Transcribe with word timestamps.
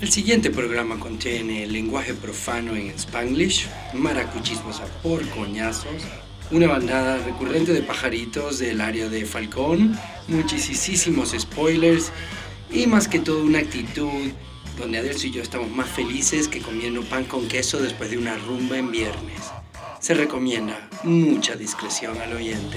El 0.00 0.12
siguiente 0.12 0.50
programa 0.50 1.00
contiene 1.00 1.66
lenguaje 1.66 2.14
profano 2.14 2.76
en 2.76 2.90
spanglish, 2.90 3.66
maracuchismos 3.94 4.78
a 4.78 4.86
por 5.02 5.28
coñazos, 5.30 5.90
una 6.52 6.68
bandada 6.68 7.18
recurrente 7.18 7.72
de 7.72 7.82
pajaritos 7.82 8.60
del 8.60 8.80
área 8.80 9.08
de 9.08 9.26
Falcón, 9.26 9.98
muchísimos 10.28 11.34
spoilers 11.36 12.12
y 12.70 12.86
más 12.86 13.08
que 13.08 13.18
todo 13.18 13.42
una 13.42 13.58
actitud 13.58 14.30
donde 14.78 14.98
Adelso 14.98 15.26
y 15.26 15.32
yo 15.32 15.42
estamos 15.42 15.68
más 15.68 15.88
felices 15.88 16.46
que 16.46 16.60
comiendo 16.60 17.02
pan 17.02 17.24
con 17.24 17.48
queso 17.48 17.80
después 17.82 18.08
de 18.12 18.18
una 18.18 18.36
rumba 18.36 18.78
en 18.78 18.92
viernes. 18.92 19.40
Se 19.98 20.14
recomienda 20.14 20.88
mucha 21.02 21.56
discreción 21.56 22.16
al 22.18 22.34
oyente. 22.34 22.76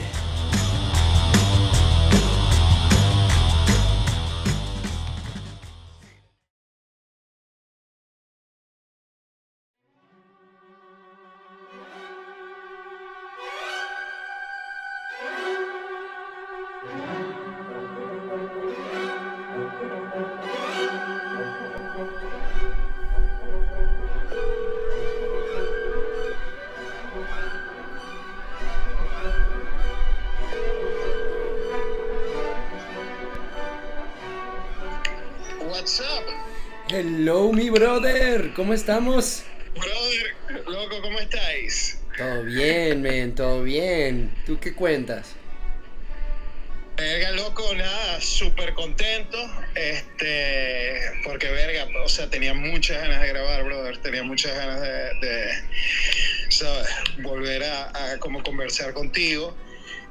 Brother, 37.71 38.53
¿cómo 38.53 38.73
estamos? 38.73 39.43
Brother, 39.73 40.63
loco, 40.67 41.01
¿cómo 41.01 41.19
estáis? 41.19 41.97
Todo 42.17 42.43
bien, 42.43 43.01
men, 43.01 43.33
todo 43.33 43.63
bien. 43.63 44.33
¿Tú 44.45 44.59
qué 44.59 44.73
cuentas? 44.73 45.35
Verga, 46.97 47.31
loco, 47.31 47.73
nada, 47.73 48.21
súper 48.21 48.73
contento. 48.73 49.37
Este, 49.73 50.99
porque 51.23 51.49
verga, 51.49 51.87
o 52.03 52.09
sea, 52.09 52.29
tenía 52.29 52.53
muchas 52.53 53.01
ganas 53.01 53.21
de 53.21 53.27
grabar, 53.29 53.63
brother. 53.63 53.97
Tenía 53.99 54.23
muchas 54.23 54.53
ganas 54.55 54.81
de, 54.81 55.51
¿sabes? 56.49 56.87
Volver 57.23 57.63
a, 57.63 58.17
como 58.19 58.43
conversar 58.43 58.93
contigo. 58.93 59.55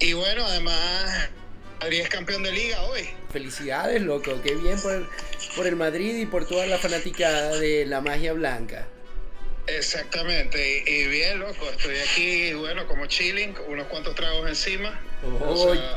Y 0.01 0.15
bueno, 0.15 0.45
además, 0.47 1.29
Madrid 1.81 2.01
es 2.01 2.09
campeón 2.09 2.43
de 2.43 2.53
liga 2.53 2.83
hoy. 2.85 3.11
Felicidades, 3.31 4.01
loco. 4.01 4.41
Qué 4.43 4.55
bien 4.57 4.81
por 4.81 5.07
por 5.57 5.67
el 5.67 5.77
Madrid 5.77 6.17
y 6.17 6.27
por 6.27 6.47
toda 6.47 6.67
la 6.67 6.79
fanática 6.79 7.51
de 7.57 7.87
la 7.87 8.01
magia 8.01 8.33
blanca. 8.33 8.87
Exactamente, 9.67 10.83
y, 10.87 11.07
bien 11.09 11.39
loco, 11.39 11.69
estoy 11.71 11.97
aquí, 11.99 12.55
bueno, 12.55 12.87
como 12.87 13.07
chilling, 13.07 13.55
unos 13.69 13.87
cuantos 13.87 14.15
tragos 14.15 14.49
encima. 14.49 15.01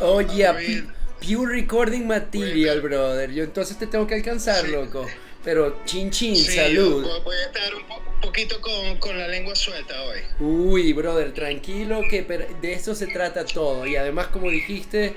oye, 0.01 0.85
pure 1.19 1.55
recording 1.55 2.05
material, 2.05 2.81
brother. 2.81 3.31
Yo 3.31 3.43
entonces 3.43 3.77
te 3.77 3.87
tengo 3.87 4.05
que 4.05 4.15
alcanzar, 4.15 4.67
loco. 4.67 5.07
Pero 5.43 5.83
chin 5.85 6.09
chin, 6.09 6.35
salud. 6.37 7.05
Voy 7.23 7.35
a 7.35 7.45
estar 7.47 7.73
un 7.75 8.21
poquito 8.21 8.61
con, 8.61 8.97
con, 8.99 9.17
la 9.17 9.27
lengua 9.27 9.55
suelta 9.55 9.93
hoy. 10.03 10.19
Uy, 10.39 10.93
brother, 10.93 11.33
tranquilo, 11.33 12.01
que 12.09 12.21
de 12.23 12.73
eso 12.73 12.95
se 12.95 13.07
trata 13.07 13.43
todo. 13.43 13.85
Y 13.85 13.95
además, 13.97 14.27
como 14.27 14.49
dijiste, 14.49 15.13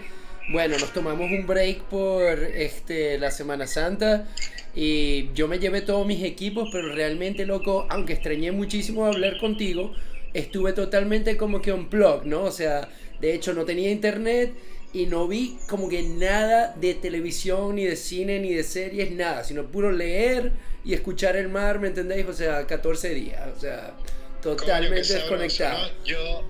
bueno, 0.48 0.78
nos 0.78 0.92
tomamos 0.92 1.30
un 1.30 1.46
break 1.46 1.82
por 1.84 2.38
este, 2.38 3.18
la 3.18 3.30
Semana 3.30 3.66
Santa 3.66 4.28
y 4.74 5.32
yo 5.32 5.48
me 5.48 5.58
llevé 5.58 5.80
todos 5.80 6.06
mis 6.06 6.22
equipos, 6.22 6.68
pero 6.70 6.94
realmente, 6.94 7.46
loco, 7.46 7.86
aunque 7.88 8.12
extrañé 8.12 8.52
muchísimo 8.52 9.06
hablar 9.06 9.38
contigo, 9.38 9.92
estuve 10.34 10.72
totalmente 10.72 11.36
como 11.36 11.60
que 11.60 11.72
on 11.72 11.88
plug, 11.88 12.26
¿no? 12.26 12.42
O 12.42 12.52
sea, 12.52 12.88
de 13.20 13.34
hecho 13.34 13.54
no 13.54 13.64
tenía 13.64 13.90
internet 13.90 14.52
y 14.92 15.06
no 15.06 15.26
vi 15.26 15.58
como 15.68 15.88
que 15.88 16.02
nada 16.02 16.74
de 16.78 16.94
televisión, 16.94 17.76
ni 17.76 17.84
de 17.84 17.96
cine, 17.96 18.38
ni 18.38 18.54
de 18.54 18.62
series, 18.62 19.10
nada, 19.12 19.44
sino 19.44 19.64
puro 19.64 19.90
leer 19.90 20.52
y 20.84 20.94
escuchar 20.94 21.36
el 21.36 21.48
mar, 21.48 21.80
¿me 21.80 21.88
entendéis? 21.88 22.26
O 22.26 22.32
sea, 22.32 22.66
14 22.66 23.14
días, 23.14 23.42
o 23.56 23.60
sea, 23.60 23.94
totalmente 24.42 25.12
desconectado. 25.12 25.90
Yo 26.04 26.44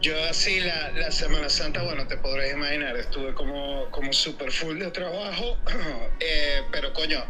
yo 0.00 0.14
así 0.24 0.60
la, 0.60 0.90
la, 0.92 1.10
Semana 1.10 1.48
Santa, 1.48 1.82
bueno, 1.82 2.06
te 2.06 2.16
podrás 2.18 2.50
imaginar, 2.52 2.96
estuve 2.96 3.34
como, 3.34 3.90
como 3.90 4.12
super 4.12 4.50
full 4.52 4.78
de 4.78 4.90
trabajo, 4.90 5.58
eh, 6.20 6.62
pero 6.70 6.92
coño, 6.92 7.24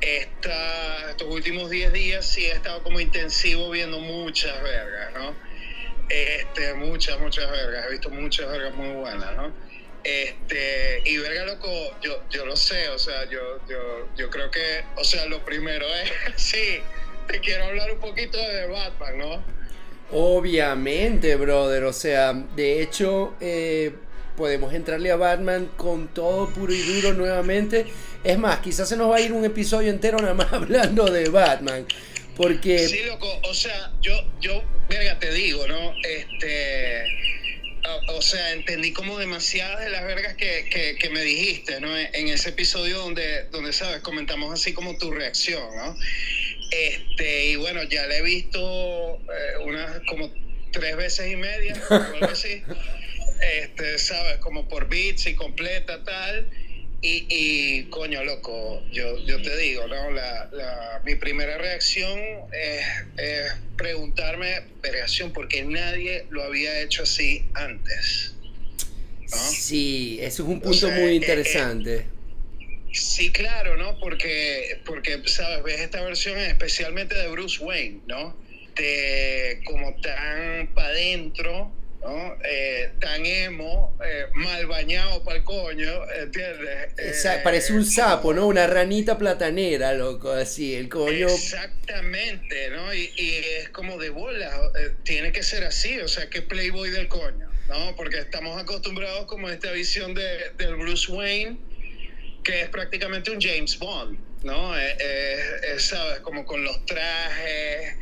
esta, 0.00 1.10
estos 1.10 1.28
últimos 1.28 1.68
10 1.68 1.92
días 1.92 2.26
sí 2.26 2.46
he 2.46 2.52
estado 2.52 2.82
como 2.82 3.00
intensivo 3.00 3.70
viendo 3.70 3.98
muchas 3.98 4.62
vergas, 4.62 5.12
¿no? 5.14 5.34
Este, 6.08 6.74
muchas, 6.74 7.20
muchas 7.20 7.50
vergas, 7.50 7.86
he 7.86 7.90
visto 7.90 8.10
muchas 8.10 8.48
vergas 8.50 8.74
muy 8.74 8.94
buenas, 8.94 9.36
¿no? 9.36 9.52
Este, 10.02 11.02
y 11.04 11.18
verga 11.18 11.44
loco, 11.44 11.68
yo, 12.00 12.22
yo 12.30 12.46
lo 12.46 12.56
sé, 12.56 12.88
o 12.88 12.98
sea, 12.98 13.28
yo, 13.28 13.60
yo, 13.68 14.08
yo 14.16 14.30
creo 14.30 14.50
que, 14.50 14.84
o 14.96 15.04
sea, 15.04 15.26
lo 15.26 15.44
primero 15.44 15.86
es, 15.86 16.10
sí, 16.36 16.80
te 17.28 17.40
quiero 17.40 17.64
hablar 17.64 17.92
un 17.92 18.00
poquito 18.00 18.38
de 18.38 18.66
Batman, 18.66 19.18
¿no? 19.18 19.59
Obviamente, 20.12 21.36
brother. 21.36 21.84
O 21.84 21.92
sea, 21.92 22.32
de 22.32 22.82
hecho, 22.82 23.34
eh, 23.40 23.92
podemos 24.36 24.74
entrarle 24.74 25.10
a 25.10 25.16
Batman 25.16 25.70
con 25.76 26.08
todo 26.08 26.48
puro 26.50 26.72
y 26.72 26.80
duro 26.80 27.12
nuevamente. 27.12 27.86
Es 28.24 28.38
más, 28.38 28.60
quizás 28.60 28.88
se 28.88 28.96
nos 28.96 29.10
va 29.10 29.16
a 29.16 29.20
ir 29.20 29.32
un 29.32 29.44
episodio 29.44 29.90
entero 29.90 30.18
nada 30.18 30.34
más 30.34 30.52
hablando 30.52 31.04
de 31.04 31.28
Batman. 31.28 31.86
Porque. 32.36 32.88
Sí, 32.88 33.02
loco. 33.04 33.28
O 33.44 33.54
sea, 33.54 33.92
yo, 34.00 34.14
yo, 34.40 34.62
verga, 34.88 35.18
te 35.18 35.32
digo, 35.32 35.66
¿no? 35.68 35.94
Este. 36.02 37.04
O, 38.08 38.20
sea, 38.20 38.52
entendí 38.52 38.92
como 38.92 39.18
demasiadas 39.18 39.80
de 39.80 39.90
las 39.90 40.04
vergas 40.04 40.34
que, 40.36 40.96
que, 41.00 41.10
me 41.10 41.22
dijiste, 41.22 41.80
¿no? 41.80 41.96
En 41.96 42.28
ese 42.28 42.50
episodio 42.50 42.98
donde, 42.98 43.44
donde, 43.50 43.72
¿sabes? 43.72 44.00
Comentamos 44.00 44.52
así 44.52 44.74
como 44.74 44.98
tu 44.98 45.10
reacción, 45.10 45.62
¿no? 45.74 45.96
Este, 46.70 47.46
y 47.46 47.56
bueno, 47.56 47.82
ya 47.84 48.06
la 48.06 48.18
he 48.18 48.22
visto 48.22 48.58
eh, 49.16 49.64
unas 49.64 50.00
como 50.08 50.32
tres 50.72 50.96
veces 50.96 51.30
y 51.30 51.36
media, 51.36 51.74
algo 51.90 52.26
así. 52.26 52.62
Este, 53.40 53.98
sabes, 53.98 54.38
como 54.38 54.68
por 54.68 54.88
bits 54.88 55.26
y 55.26 55.34
completa, 55.34 56.04
tal. 56.04 56.46
Y, 57.02 57.26
y, 57.30 57.84
coño, 57.84 58.22
loco, 58.24 58.82
yo, 58.92 59.18
yo 59.24 59.40
te 59.40 59.56
digo, 59.56 59.86
¿no? 59.86 60.10
La, 60.10 60.50
la, 60.52 61.00
mi 61.04 61.14
primera 61.14 61.56
reacción 61.56 62.20
es, 62.52 62.86
es 63.16 63.52
preguntarme, 63.78 64.60
reacción, 64.82 65.32
porque 65.32 65.64
nadie 65.64 66.26
lo 66.28 66.42
había 66.42 66.78
hecho 66.82 67.04
así 67.04 67.46
antes. 67.54 68.34
Sí, 69.26 70.18
eso 70.20 70.42
es 70.42 70.48
un 70.48 70.60
punto 70.60 70.90
muy 70.90 71.00
eh, 71.00 71.10
eh, 71.10 71.14
interesante. 71.14 72.06
Sí, 72.92 73.30
claro, 73.30 73.76
¿no? 73.76 73.98
Porque, 73.98 74.80
porque, 74.84 75.22
¿sabes? 75.26 75.62
Ves 75.62 75.80
esta 75.80 76.02
versión 76.02 76.38
especialmente 76.38 77.14
de 77.14 77.28
Bruce 77.28 77.62
Wayne, 77.62 78.00
¿no? 78.06 78.36
De 78.74 79.60
como 79.64 79.94
tan 80.00 80.68
para 80.74 80.88
adentro, 80.88 81.72
¿no? 82.02 82.36
Eh, 82.44 82.90
tan 83.00 83.24
emo, 83.24 83.96
eh, 84.04 84.26
mal 84.34 84.66
bañado 84.66 85.22
para 85.22 85.36
el 85.36 85.44
coño, 85.44 86.10
¿entiendes? 86.10 86.88
Eh, 86.98 87.40
parece 87.44 87.74
un 87.74 87.84
sapo, 87.84 88.32
¿no? 88.32 88.46
Una 88.46 88.66
ranita 88.66 89.16
platanera, 89.18 89.92
loco, 89.92 90.32
así, 90.32 90.74
el 90.74 90.88
coño. 90.88 91.28
Exactamente, 91.28 92.70
¿no? 92.70 92.92
Y, 92.92 93.12
y 93.16 93.36
es 93.60 93.68
como 93.68 93.98
de 93.98 94.10
bola, 94.10 94.50
tiene 95.04 95.30
que 95.30 95.42
ser 95.42 95.64
así, 95.64 96.00
o 96.00 96.08
sea, 96.08 96.28
que 96.28 96.42
Playboy 96.42 96.90
del 96.90 97.06
coño, 97.06 97.48
¿no? 97.68 97.94
Porque 97.94 98.18
estamos 98.18 98.60
acostumbrados 98.60 99.26
como 99.26 99.46
a 99.46 99.52
esta 99.52 99.70
visión 99.70 100.14
de, 100.14 100.50
del 100.58 100.74
Bruce 100.74 101.12
Wayne 101.12 101.69
que 102.42 102.62
es 102.62 102.68
prácticamente 102.68 103.30
un 103.30 103.40
James 103.40 103.78
Bond, 103.78 104.18
¿no? 104.44 104.76
Es, 104.76 105.84
¿sabes? 105.84 106.20
Como 106.20 106.44
con 106.44 106.64
los 106.64 106.84
trajes 106.86 107.96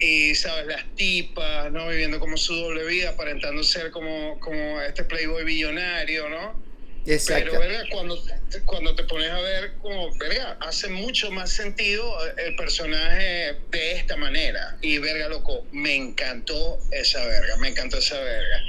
y, 0.00 0.34
¿sabes? 0.34 0.66
Las 0.66 0.84
tipas, 0.96 1.70
¿no? 1.70 1.88
Viviendo 1.88 2.18
como 2.18 2.36
su 2.36 2.54
doble 2.54 2.84
vida, 2.86 3.10
aparentando 3.10 3.62
ser 3.62 3.90
como, 3.90 4.38
como 4.40 4.80
este 4.80 5.04
playboy 5.04 5.44
billonario, 5.44 6.28
¿no? 6.28 6.62
Exacto. 7.06 7.50
Pero, 7.50 7.60
¿verdad? 7.60 7.84
Cuando, 7.90 8.24
cuando 8.64 8.94
te 8.94 9.04
pones 9.04 9.30
a 9.30 9.40
ver, 9.40 9.74
como, 9.82 10.16
verga, 10.16 10.56
hace 10.60 10.88
mucho 10.88 11.30
más 11.30 11.50
sentido 11.50 12.16
el 12.38 12.56
personaje 12.56 13.56
de 13.70 13.92
esta 13.92 14.16
manera. 14.16 14.78
Y, 14.80 14.98
verga, 14.98 15.28
loco, 15.28 15.66
me 15.70 15.94
encantó 15.94 16.78
esa 16.92 17.24
verga, 17.26 17.56
me 17.58 17.68
encantó 17.68 17.98
esa 17.98 18.18
verga. 18.18 18.62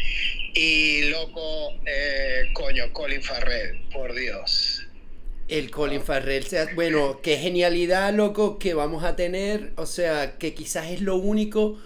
Y, 0.54 1.04
loco, 1.04 1.80
eh, 1.86 2.50
coño, 2.54 2.92
Colin 2.92 3.24
Farrell, 3.24 3.82
por 3.94 4.14
Dios 4.14 4.75
el 5.48 5.70
Colin 5.70 6.02
Farrell 6.02 6.46
sea, 6.46 6.68
bueno, 6.74 7.20
qué 7.22 7.38
genialidad, 7.38 8.14
loco, 8.14 8.58
que 8.58 8.74
vamos 8.74 9.04
a 9.04 9.16
tener. 9.16 9.74
O 9.78 9.86
sea, 9.86 10.38
que 10.38 10.54
quizás 10.54 10.90
es 10.92 11.02
lo 11.02 11.18
único 11.18 11.78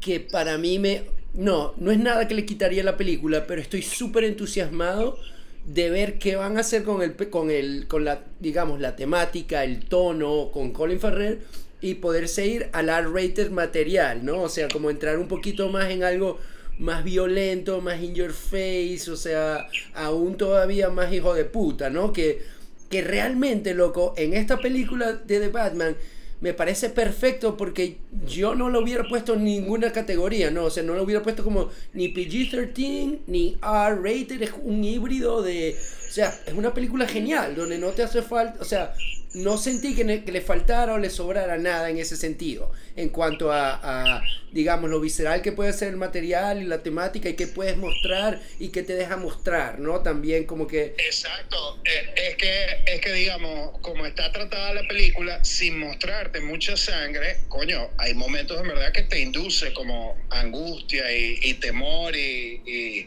que 0.00 0.20
para 0.20 0.58
mí 0.58 0.78
me. 0.78 1.04
No, 1.34 1.74
no 1.76 1.90
es 1.90 1.98
nada 1.98 2.26
que 2.28 2.34
le 2.34 2.46
quitaría 2.46 2.82
la 2.82 2.96
película, 2.96 3.46
pero 3.46 3.60
estoy 3.60 3.82
súper 3.82 4.24
entusiasmado 4.24 5.18
de 5.66 5.90
ver 5.90 6.18
qué 6.18 6.36
van 6.36 6.56
a 6.56 6.60
hacer 6.60 6.84
con 6.84 7.02
el 7.02 7.14
con 7.28 7.50
el 7.50 7.86
con 7.88 8.04
la 8.04 8.22
digamos 8.40 8.80
la 8.80 8.96
temática, 8.96 9.64
el 9.64 9.84
tono 9.84 10.50
con 10.52 10.72
Colin 10.72 11.00
Farrell 11.00 11.40
y 11.82 11.94
poderse 11.94 12.46
ir 12.46 12.68
al 12.72 12.88
R-rated 12.88 13.50
material, 13.50 14.24
¿no? 14.24 14.42
O 14.42 14.48
sea, 14.48 14.68
como 14.68 14.88
entrar 14.90 15.18
un 15.18 15.28
poquito 15.28 15.68
más 15.68 15.90
en 15.90 16.04
algo 16.04 16.38
más 16.78 17.04
violento, 17.04 17.80
más 17.80 18.02
in 18.02 18.14
your 18.14 18.32
face, 18.32 19.10
o 19.10 19.16
sea, 19.16 19.66
aún 19.94 20.36
todavía 20.36 20.88
más 20.90 21.12
hijo 21.12 21.34
de 21.34 21.44
puta, 21.44 21.90
¿no? 21.90 22.12
Que, 22.12 22.55
que 22.88 23.02
realmente, 23.02 23.74
loco, 23.74 24.14
en 24.16 24.34
esta 24.34 24.58
película 24.58 25.12
de 25.12 25.40
The 25.40 25.48
Batman 25.48 25.96
me 26.40 26.52
parece 26.52 26.90
perfecto 26.90 27.56
porque 27.56 27.96
yo 28.26 28.54
no 28.54 28.68
lo 28.68 28.80
hubiera 28.80 29.08
puesto 29.08 29.34
en 29.34 29.44
ninguna 29.44 29.92
categoría, 29.92 30.50
¿no? 30.50 30.64
O 30.64 30.70
sea, 30.70 30.82
no 30.82 30.94
lo 30.94 31.02
hubiera 31.02 31.22
puesto 31.22 31.42
como 31.42 31.70
ni 31.94 32.12
PG-13 32.12 33.20
ni 33.26 33.58
R-rated, 33.62 34.42
es 34.42 34.52
un 34.62 34.84
híbrido 34.84 35.42
de... 35.42 35.76
O 36.16 36.18
sea, 36.18 36.34
es 36.46 36.54
una 36.54 36.72
película 36.72 37.06
genial, 37.06 37.54
donde 37.54 37.76
no 37.76 37.90
te 37.90 38.02
hace 38.02 38.22
falta, 38.22 38.58
o 38.62 38.64
sea, 38.64 38.94
no 39.34 39.58
sentí 39.58 39.94
que, 39.94 40.02
le 40.02 40.40
faltara 40.40 40.94
o 40.94 40.98
le 40.98 41.10
sobrara 41.10 41.58
nada 41.58 41.90
en 41.90 41.98
ese 41.98 42.16
sentido, 42.16 42.72
en 42.96 43.10
cuanto 43.10 43.52
a, 43.52 44.22
digamos, 44.50 44.88
lo 44.88 44.98
visceral 44.98 45.42
que 45.42 45.52
puede 45.52 45.74
ser 45.74 45.88
el 45.88 45.98
material 45.98 46.62
y 46.62 46.64
la 46.64 46.82
temática 46.82 47.28
y 47.28 47.34
qué 47.34 47.46
puedes 47.46 47.76
mostrar 47.76 48.40
y 48.58 48.70
qué 48.70 48.82
te 48.82 48.94
deja 48.94 49.18
mostrar, 49.18 49.78
¿no? 49.78 50.00
También 50.00 50.44
como 50.44 50.66
que... 50.66 50.94
Exacto, 50.96 51.82
eh, 51.84 52.30
es 52.30 52.36
que, 52.36 52.94
es 52.94 53.00
que 53.02 53.12
digamos, 53.12 53.78
como 53.82 54.06
está 54.06 54.32
tratada 54.32 54.72
la 54.72 54.88
película, 54.88 55.44
sin 55.44 55.78
mostrarte 55.78 56.40
mucha 56.40 56.78
sangre, 56.78 57.40
coño, 57.48 57.90
hay 57.98 58.14
momentos 58.14 58.58
en 58.58 58.68
verdad 58.68 58.90
que 58.90 59.02
te 59.02 59.20
induce 59.20 59.74
como 59.74 60.16
angustia 60.30 61.14
y, 61.14 61.52
temor 61.60 62.16
y 62.16 63.06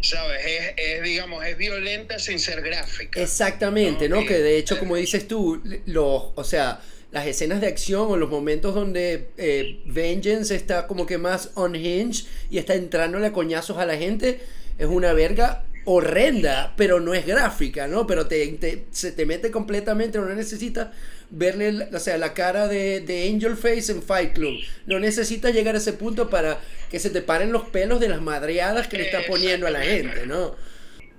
¿sabes? 0.00 0.40
Es, 0.76 1.02
digamos, 1.02 1.44
es 1.44 1.56
violenta 1.56 2.18
sin 2.18 2.38
ser 2.38 2.62
gráfica. 2.62 3.20
Exactamente, 3.20 4.08
¿no? 4.08 4.24
Que 4.24 4.38
de 4.38 4.58
hecho, 4.58 4.78
como 4.78 4.96
dices 4.96 5.28
tú, 5.28 5.62
los, 5.86 6.32
o 6.34 6.44
sea, 6.44 6.80
las 7.12 7.26
escenas 7.26 7.60
de 7.60 7.66
acción 7.66 8.06
o 8.08 8.16
los 8.16 8.30
momentos 8.30 8.74
donde 8.74 9.30
eh, 9.36 9.82
Vengeance 9.86 10.54
está 10.54 10.86
como 10.86 11.06
que 11.06 11.18
más 11.18 11.50
unhinged 11.56 12.24
y 12.50 12.58
está 12.58 12.74
entrándole 12.74 13.26
a 13.26 13.32
coñazos 13.32 13.78
a 13.78 13.86
la 13.86 13.96
gente, 13.96 14.40
es 14.78 14.86
una 14.86 15.12
verga 15.12 15.64
horrenda, 15.84 16.74
pero 16.76 17.00
no 17.00 17.14
es 17.14 17.26
gráfica, 17.26 17.88
¿no? 17.88 18.06
Pero 18.06 18.26
te, 18.26 18.84
se 18.90 19.12
te 19.12 19.26
mete 19.26 19.50
completamente, 19.50 20.18
no 20.18 20.26
necesitas 20.26 20.88
verle, 21.30 21.88
o 21.92 21.98
sea, 21.98 22.18
la 22.18 22.34
cara 22.34 22.68
de, 22.68 23.00
de, 23.00 23.28
Angel 23.28 23.56
Face 23.56 23.92
en 23.92 24.02
Fight 24.02 24.32
Club. 24.32 24.58
No 24.86 24.98
necesitas 24.98 25.54
llegar 25.54 25.74
a 25.74 25.78
ese 25.78 25.92
punto 25.92 26.28
para 26.28 26.58
que 26.90 26.98
se 26.98 27.10
te 27.10 27.22
paren 27.22 27.52
los 27.52 27.64
pelos 27.64 28.00
de 28.00 28.08
las 28.08 28.20
madreadas 28.20 28.88
que 28.88 28.98
le 28.98 29.04
está 29.04 29.22
poniendo 29.26 29.66
a 29.66 29.70
la 29.70 29.82
gente, 29.82 30.26
¿no? 30.26 30.56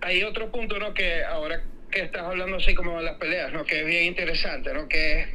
Hay 0.02 0.24
otro 0.24 0.52
punto, 0.52 0.80
¿no? 0.80 0.94
Que 0.94 1.24
ahora 1.24 1.64
que 1.92 2.02
estás 2.02 2.24
hablando 2.24 2.58
así 2.58 2.74
como 2.74 2.98
de 2.98 3.04
las 3.04 3.18
peleas, 3.18 3.52
¿no? 3.52 3.66
Que 3.66 3.82
es 3.82 3.86
bien 3.86 4.06
interesante, 4.06 4.74
¿no? 4.74 4.88
Que, 4.88 5.28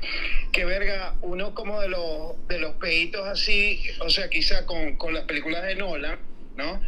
que 0.53 0.65
verga, 0.65 1.15
uno 1.21 1.55
como 1.55 1.81
de 1.81 1.89
los, 1.89 2.49
de 2.49 2.59
los 2.59 2.77
peitos 2.77 3.27
así, 3.27 3.81
o 4.01 4.09
sea, 4.09 4.29
quizá 4.29 4.65
con, 4.67 4.97
con 4.97 5.15
las 5.15 5.25
películas 5.25 5.65
de 5.65 5.77
Nolan, 5.77 6.19
¿no? 6.57 6.81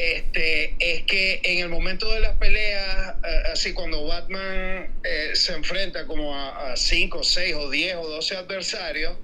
Este, 0.00 0.76
es 0.78 1.02
que 1.02 1.40
en 1.44 1.58
el 1.58 1.68
momento 1.68 2.10
de 2.10 2.20
las 2.20 2.36
peleas, 2.38 3.16
eh, 3.22 3.42
así 3.52 3.74
cuando 3.74 4.06
Batman 4.06 4.88
eh, 5.04 5.30
se 5.34 5.52
enfrenta 5.52 6.06
como 6.06 6.34
a 6.34 6.74
5, 6.74 7.22
6 7.22 7.54
o 7.56 7.70
10 7.70 7.96
o 7.96 8.08
12 8.08 8.36
adversarios, 8.36 9.18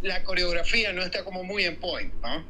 la 0.00 0.24
coreografía 0.24 0.92
no 0.94 1.02
está 1.02 1.22
como 1.22 1.44
muy 1.44 1.64
en 1.64 1.76
point, 1.76 2.14
¿no? 2.22 2.46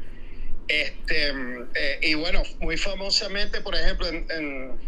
Este, 0.69 1.33
eh, 1.75 1.99
y 2.03 2.15
bueno, 2.15 2.45
muy 2.61 2.77
famosamente, 2.77 3.61
por 3.61 3.75
ejemplo, 3.75 4.07
en 4.09 4.79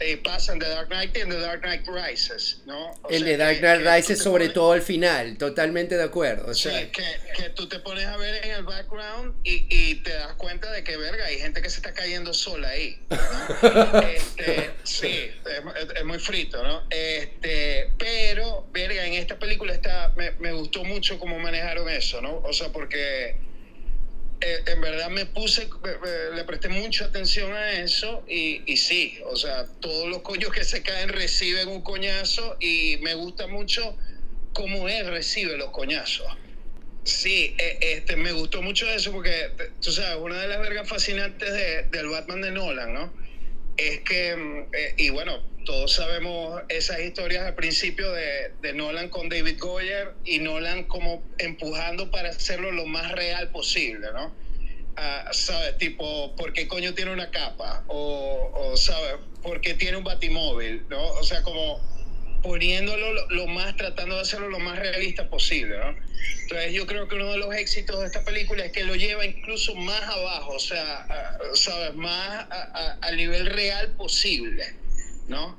eh, 0.00 0.16
pasan 0.16 0.58
The 0.58 0.68
Dark 0.68 0.88
Knight 0.88 1.16
y 1.16 1.20
en 1.20 1.30
The 1.30 1.38
Dark 1.38 1.62
Knight 1.62 1.86
Rises, 1.86 2.62
¿no? 2.66 2.92
el 3.08 3.24
The 3.24 3.36
Dark 3.36 3.58
Knight 3.58 3.86
Rises 3.86 4.18
sobre 4.18 4.48
todo 4.48 4.72
al 4.72 4.82
final, 4.82 5.38
totalmente 5.38 5.96
de 5.96 6.02
acuerdo. 6.02 6.52
sí, 6.54 6.70
que, 6.92 7.04
que, 7.36 7.50
tú 7.50 7.68
te 7.68 7.78
pones 7.78 8.06
a 8.06 8.16
ver 8.16 8.44
en 8.44 8.52
el 8.52 8.64
background 8.64 9.34
y, 9.44 9.66
y, 9.70 9.94
te 9.96 10.10
das 10.10 10.34
cuenta 10.34 10.70
de 10.72 10.82
que, 10.82 10.96
verga, 10.96 11.26
hay 11.26 11.38
gente 11.38 11.62
que 11.62 11.70
se 11.70 11.76
está 11.76 11.92
cayendo 11.92 12.34
sola 12.34 12.68
ahí. 12.68 12.98
este, 14.14 14.70
sí, 14.82 15.30
es, 15.46 15.96
es, 15.96 16.04
muy 16.04 16.18
frito, 16.18 16.62
¿no? 16.62 16.82
Este, 16.90 17.90
pero, 17.98 18.66
verga, 18.72 19.06
en 19.06 19.14
esta 19.14 19.38
película 19.38 19.72
está, 19.72 20.12
me, 20.16 20.32
me 20.32 20.52
gustó 20.52 20.84
mucho 20.84 21.18
cómo 21.18 21.38
manejaron 21.38 21.88
eso, 21.88 22.20
¿no? 22.20 22.38
O 22.38 22.52
sea, 22.52 22.70
porque 22.72 23.36
eh, 24.44 24.62
en 24.66 24.80
verdad 24.80 25.08
me 25.08 25.24
puse, 25.24 25.68
le 26.34 26.44
presté 26.44 26.68
mucha 26.68 27.06
atención 27.06 27.52
a 27.54 27.80
eso 27.80 28.24
y, 28.28 28.62
y, 28.66 28.76
sí, 28.76 29.18
o 29.24 29.36
sea, 29.36 29.64
todos 29.80 30.06
los 30.08 30.20
coños 30.20 30.52
que 30.52 30.64
se 30.64 30.82
caen 30.82 31.08
reciben 31.08 31.68
un 31.68 31.82
coñazo 31.82 32.58
y 32.60 32.98
me 33.00 33.14
gusta 33.14 33.46
mucho 33.46 33.96
cómo 34.52 34.88
él 34.88 35.06
recibe 35.06 35.56
los 35.56 35.70
coñazos. 35.70 36.26
Sí, 37.04 37.54
eh, 37.58 37.78
este, 37.80 38.16
me 38.16 38.32
gustó 38.32 38.60
mucho 38.60 38.88
eso 38.90 39.12
porque, 39.12 39.50
tú 39.80 39.92
sabes, 39.92 40.18
una 40.20 40.40
de 40.40 40.48
las 40.48 40.60
vergas 40.60 40.88
fascinantes 40.88 41.52
de, 41.52 41.82
del 41.90 42.08
Batman 42.08 42.42
de 42.42 42.50
Nolan, 42.50 42.92
¿no? 42.92 43.23
Es 43.76 44.00
que, 44.00 44.36
mm, 44.36 44.68
eh, 44.72 44.94
y 44.98 45.10
bueno, 45.10 45.42
todos 45.64 45.94
sabemos 45.94 46.62
esas 46.68 47.00
historias 47.00 47.44
al 47.44 47.54
principio 47.54 48.12
de, 48.12 48.52
de, 48.60 48.72
Nolan 48.74 49.08
con 49.08 49.28
David 49.28 49.58
Goyer 49.58 50.14
y 50.24 50.38
Nolan 50.38 50.84
como 50.84 51.22
empujando 51.38 52.10
para 52.10 52.30
hacerlo 52.30 52.70
lo 52.70 52.86
más 52.86 53.12
real 53.12 53.50
posible, 53.50 54.08
¿no? 54.12 54.26
Uh, 54.96 55.32
¿Sabes? 55.32 55.76
Tipo, 55.78 56.36
¿por 56.36 56.52
qué 56.52 56.68
coño 56.68 56.94
tiene 56.94 57.12
una 57.12 57.30
capa? 57.30 57.82
O, 57.88 58.52
o 58.54 58.76
¿sabes? 58.76 59.14
¿Por 59.42 59.60
qué 59.60 59.74
tiene 59.74 59.96
un 59.96 60.04
batimóvil? 60.04 60.86
¿No? 60.88 61.04
O 61.04 61.24
sea, 61.24 61.42
como 61.42 61.80
poniéndolo 62.44 63.12
lo, 63.12 63.28
lo, 63.30 63.46
más, 63.48 63.74
tratando 63.76 64.14
de 64.14 64.20
hacerlo 64.20 64.48
lo 64.48 64.60
más 64.60 64.78
realista 64.78 65.28
posible, 65.28 65.76
¿no? 65.76 65.96
Entonces 66.42 66.72
yo 66.72 66.86
creo 66.86 67.08
que 67.08 67.16
uno 67.16 67.32
de 67.32 67.38
los 67.38 67.52
éxitos 67.54 67.98
de 67.98 68.06
esta 68.06 68.22
película 68.22 68.66
es 68.66 68.70
que 68.70 68.84
lo 68.84 68.94
lleva 68.94 69.26
incluso 69.26 69.74
más 69.74 70.02
abajo, 70.02 70.52
o 70.52 70.60
sea, 70.60 71.38
uh, 71.50 71.56
¿sabes? 71.56 71.94
Más 71.94 72.46
al 73.00 73.16
nivel 73.16 73.46
real 73.46 73.92
posible. 73.96 74.64
¿no? 75.28 75.58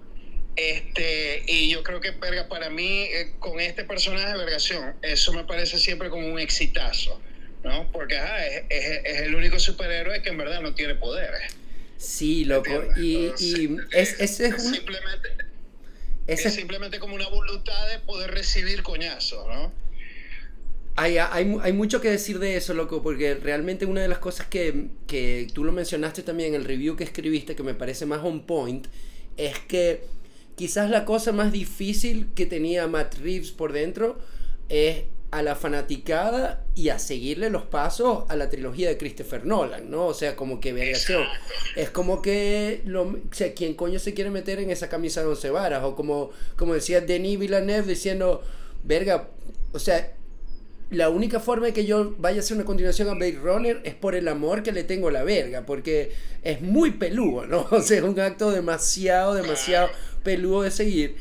Este, 0.55 1.43
y 1.47 1.69
yo 1.69 1.83
creo 1.83 1.99
que, 1.99 2.11
verga, 2.11 2.47
para 2.47 2.69
mí, 2.69 3.03
eh, 3.03 3.33
con 3.39 3.59
este 3.59 3.83
personaje 3.83 4.31
de 4.31 4.37
vergación, 4.37 4.95
eso 5.01 5.33
me 5.33 5.43
parece 5.43 5.79
siempre 5.79 6.09
como 6.09 6.27
un 6.27 6.39
exitazo, 6.39 7.19
¿no? 7.63 7.91
Porque 7.91 8.15
es, 8.15 8.63
es, 8.69 9.21
el 9.21 9.35
único 9.35 9.59
superhéroe 9.59 10.21
que 10.21 10.29
en 10.29 10.37
verdad 10.37 10.61
no 10.61 10.73
tiene 10.73 10.95
poderes. 10.95 11.53
Sí, 11.97 12.45
loco. 12.45 12.71
Y, 12.95 13.33
y 13.39 13.77
es, 13.91 14.19
es, 14.19 14.39
es, 14.39 14.63
simplemente, 14.63 15.29
es 16.27 16.54
simplemente 16.54 17.00
como 17.00 17.16
una 17.16 17.27
voluntad 17.27 17.88
de 17.89 17.99
poder 17.99 18.31
recibir 18.31 18.83
coñazos, 18.83 19.47
¿no? 19.47 19.71
Hay, 20.97 21.18
hay, 21.18 21.57
hay, 21.61 21.73
mucho 21.73 21.99
que 21.99 22.09
decir 22.09 22.40
de 22.40 22.56
eso, 22.56 22.73
loco, 22.73 23.04
porque 23.04 23.35
realmente 23.35 23.85
una 23.85 24.02
de 24.02 24.07
las 24.07 24.19
cosas 24.19 24.47
que, 24.47 24.88
que 25.07 25.47
tú 25.54 25.66
lo 25.66 25.73
mencionaste 25.73 26.23
también 26.23 26.54
en 26.54 26.61
el 26.61 26.66
review 26.66 26.95
que 26.95 27.04
escribiste, 27.04 27.54
que 27.54 27.64
me 27.64 27.73
parece 27.73 28.06
más 28.06 28.23
on 28.23 28.45
point, 28.45 28.88
es 29.35 29.59
que 29.59 30.06
quizás 30.56 30.90
la 30.90 31.04
cosa 31.04 31.33
más 31.33 31.52
difícil 31.52 32.30
que 32.33 32.45
tenía 32.45 32.88
Matt 32.88 33.16
Reeves 33.16 33.52
por 33.52 33.73
dentro 33.73 34.18
es 34.69 35.04
a 35.31 35.41
la 35.41 35.55
fanaticada 35.55 36.63
y 36.75 36.89
a 36.89 36.99
seguirle 36.99 37.49
los 37.49 37.63
pasos 37.63 38.23
a 38.29 38.35
la 38.35 38.49
trilogía 38.49 38.87
de 38.87 38.97
Christopher 38.97 39.45
Nolan, 39.45 39.89
¿no? 39.89 40.07
O 40.07 40.13
sea, 40.13 40.35
como 40.35 40.59
que 40.59 40.71
variación. 40.71 41.23
Es 41.75 41.89
como 41.89 42.21
que, 42.21 42.81
lo, 42.85 43.03
o 43.03 43.17
sea, 43.31 43.53
¿quién 43.53 43.73
coño 43.73 43.99
se 43.99 44.13
quiere 44.13 44.29
meter 44.29 44.59
en 44.59 44.69
esa 44.69 44.87
camisa 44.87 45.21
de 45.21 45.27
once 45.27 45.49
varas? 45.49 45.83
O 45.83 45.95
como, 45.95 46.31
como 46.55 46.73
decía 46.73 47.01
Denis 47.01 47.39
Villeneuve 47.39 47.87
diciendo, 47.87 48.44
verga, 48.83 49.27
o 49.73 49.79
sea, 49.79 50.13
la 50.91 51.09
única 51.09 51.39
forma 51.39 51.67
de 51.67 51.73
que 51.73 51.85
yo 51.85 52.15
vaya 52.17 52.37
a 52.37 52.39
hacer 52.41 52.55
una 52.55 52.65
continuación 52.65 53.09
a 53.09 53.13
Blade 53.13 53.39
Runner 53.41 53.81
es 53.83 53.95
por 53.95 54.15
el 54.15 54.27
amor 54.27 54.63
que 54.63 54.71
le 54.71 54.83
tengo 54.83 55.07
a 55.07 55.11
la 55.11 55.23
verga, 55.23 55.65
porque 55.65 56.11
es 56.44 56.61
muy 56.61 56.91
peludo, 56.91 57.45
¿no? 57.47 57.67
O 57.71 57.81
sea, 57.81 57.97
es 57.97 58.03
un 58.03 58.19
acto 58.19 58.51
demasiado, 58.51 59.33
demasiado 59.33 59.89
peludo 60.23 60.61
de 60.61 60.71
seguir. 60.71 61.15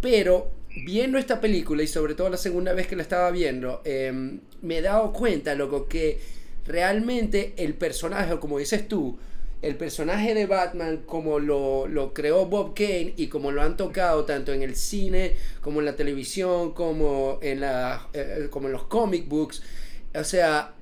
Pero 0.00 0.50
viendo 0.84 1.18
esta 1.18 1.40
película 1.40 1.82
y 1.82 1.86
sobre 1.86 2.14
todo 2.14 2.30
la 2.30 2.36
segunda 2.36 2.72
vez 2.72 2.86
que 2.86 2.96
la 2.96 3.02
estaba 3.02 3.30
viendo, 3.30 3.82
em, 3.84 4.40
me 4.62 4.78
he 4.78 4.82
dado 4.82 5.12
cuenta, 5.12 5.54
loco, 5.54 5.86
que 5.88 6.20
realmente 6.66 7.54
el 7.56 7.74
personaje, 7.74 8.38
como 8.38 8.58
dices 8.58 8.88
tú, 8.88 9.18
el 9.60 9.76
personaje 9.76 10.34
de 10.34 10.46
Batman 10.46 10.98
como 11.04 11.40
lo, 11.40 11.88
lo, 11.88 12.14
creó 12.14 12.46
Bob 12.46 12.74
Kane 12.74 13.14
y 13.16 13.26
como 13.26 13.50
lo 13.50 13.62
han 13.62 13.76
tocado 13.76 14.24
tanto 14.24 14.52
en 14.52 14.62
el 14.62 14.76
cine 14.76 15.34
como 15.60 15.80
en 15.80 15.86
la 15.86 15.96
televisión 15.96 16.72
como 16.74 17.40
en, 17.42 17.60
la, 17.60 18.08
eh, 18.12 18.46
como 18.50 18.68
en 18.68 18.74
los 18.74 18.84
comic 18.84 19.26
books 19.28 19.62
o 20.14 20.22
sea 20.22 20.74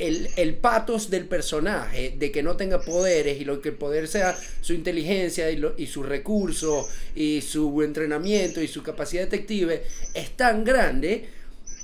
el, 0.00 0.28
el, 0.36 0.54
patos 0.54 1.10
del 1.10 1.26
personaje 1.26 2.14
de 2.18 2.32
que 2.32 2.42
no 2.42 2.56
tenga 2.56 2.80
poderes 2.80 3.40
y 3.40 3.44
lo 3.44 3.60
que 3.60 3.68
el 3.68 3.74
poder 3.76 4.08
sea 4.08 4.36
su 4.60 4.72
inteligencia 4.72 5.50
y, 5.50 5.56
lo, 5.56 5.74
y 5.76 5.86
sus 5.86 6.06
recursos 6.06 6.88
y 7.14 7.42
su 7.42 7.82
entrenamiento 7.82 8.60
y 8.60 8.68
su 8.68 8.82
capacidad 8.82 9.22
detective 9.22 9.82
es 10.14 10.30
tan 10.30 10.64
grande 10.64 11.28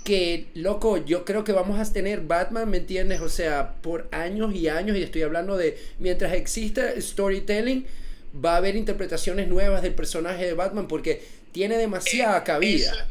que, 0.06 0.46
loco, 0.54 1.04
yo 1.04 1.24
creo 1.24 1.42
que 1.42 1.52
vamos 1.52 1.80
a 1.80 1.92
tener 1.92 2.20
Batman, 2.20 2.70
¿me 2.70 2.76
entiendes? 2.76 3.20
O 3.20 3.28
sea, 3.28 3.74
por 3.82 4.08
años 4.12 4.54
y 4.54 4.68
años, 4.68 4.96
y 4.96 5.02
estoy 5.02 5.22
hablando 5.22 5.56
de, 5.56 5.76
mientras 5.98 6.32
exista 6.32 6.92
storytelling, 7.00 7.84
va 8.44 8.54
a 8.54 8.56
haber 8.58 8.76
interpretaciones 8.76 9.48
nuevas 9.48 9.82
del 9.82 9.94
personaje 9.94 10.46
de 10.46 10.54
Batman 10.54 10.86
porque 10.86 11.22
tiene 11.50 11.76
demasiada 11.76 12.44
cabida. 12.44 13.08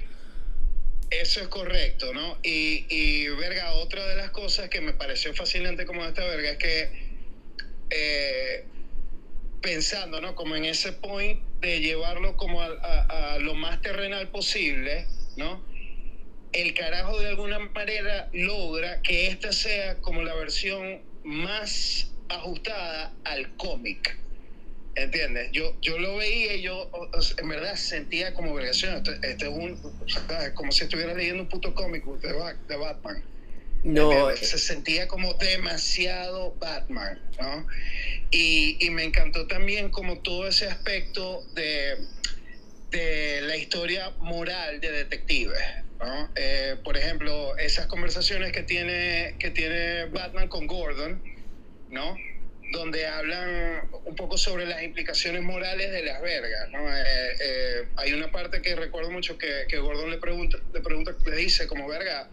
Eso 1.09 1.41
es 1.41 1.47
correcto, 1.47 2.13
¿no? 2.13 2.39
Y, 2.41 3.27
verga, 3.29 3.73
otra 3.73 4.07
de 4.07 4.15
las 4.15 4.31
cosas 4.31 4.69
que 4.69 4.81
me 4.81 4.93
pareció 4.93 5.33
fascinante 5.33 5.85
como 5.85 6.03
esta 6.03 6.25
verga 6.25 6.51
es 6.51 6.57
que 6.57 6.89
eh, 7.91 8.65
pensando, 9.61 10.19
¿no? 10.19 10.35
Como 10.35 10.55
en 10.55 10.65
ese 10.65 10.93
point 10.93 11.41
de 11.61 11.79
llevarlo 11.79 12.35
como 12.37 12.61
a, 12.61 13.37
lo 13.39 13.53
más 13.53 13.81
terrenal 13.81 14.29
posible, 14.29 15.05
¿no? 15.37 15.63
El 16.51 16.73
carajo 16.73 17.19
de 17.19 17.27
alguna 17.27 17.59
manera 17.59 18.29
logra 18.33 19.01
que 19.01 19.27
esta 19.27 19.51
sea 19.51 20.01
como 20.01 20.23
la 20.23 20.33
versión 20.33 21.01
más 21.23 22.11
ajustada 22.29 23.13
al 23.25 23.55
cómic. 23.57 24.17
¿Entiendes? 24.95 25.51
Yo, 25.51 25.75
yo 25.81 25.97
lo 25.99 26.15
veía 26.15 26.55
y 26.55 26.61
yo 26.61 26.89
en 27.37 27.49
verdad 27.49 27.75
sentía 27.75 28.33
como 28.33 28.53
obligación. 28.53 28.95
Este, 28.95 29.11
este, 29.29 29.45
es 29.45 29.51
un, 29.51 29.77
como 30.53 30.71
si 30.71 30.85
estuviera 30.85 31.13
leyendo 31.13 31.43
un 31.43 31.49
puto 31.49 31.73
cómic 31.73 32.05
de, 32.05 32.33
de 32.67 32.75
Batman. 32.77 33.23
No. 33.83 34.31
Eh, 34.31 34.37
Se 34.37 34.57
sentía 34.57 35.07
como 35.07 35.33
demasiado 35.35 36.55
Batman, 36.59 37.19
¿no? 37.39 37.67
Y, 38.31 38.77
y, 38.79 38.89
me 38.89 39.03
encantó 39.03 39.45
también 39.47 39.89
como 39.89 40.19
todo 40.19 40.47
ese 40.47 40.65
aspecto 40.67 41.45
de, 41.53 41.97
de 42.89 43.41
la 43.41 43.57
historia 43.57 44.11
moral 44.19 44.79
de 44.79 44.91
detectives, 44.91 45.59
¿no? 45.99 46.29
Eh, 46.35 46.77
por 46.83 46.97
ejemplo, 46.97 47.55
esas 47.57 47.85
conversaciones 47.87 48.53
que 48.53 48.63
tiene, 48.63 49.35
que 49.39 49.51
tiene 49.51 50.05
Batman 50.05 50.47
con 50.47 50.65
Gordon, 50.65 51.21
¿no? 51.89 52.17
Donde 52.71 53.05
hablan 53.05 53.89
un 54.05 54.15
poco 54.15 54.37
sobre 54.37 54.65
las 54.65 54.83
implicaciones 54.83 55.41
morales 55.43 55.91
de 55.91 56.03
las 56.03 56.21
vergas. 56.21 56.69
¿no? 56.71 56.87
Eh, 56.89 57.35
eh, 57.39 57.87
hay 57.97 58.13
una 58.13 58.31
parte 58.31 58.61
que 58.61 58.75
recuerdo 58.75 59.11
mucho 59.11 59.37
que, 59.37 59.65
que 59.67 59.77
Gordon 59.77 60.09
le 60.09 60.17
pregunta, 60.17 60.57
le 60.73 60.81
pregunta, 60.81 61.15
le 61.25 61.35
dice 61.35 61.67
como 61.67 61.87
verga, 61.87 62.29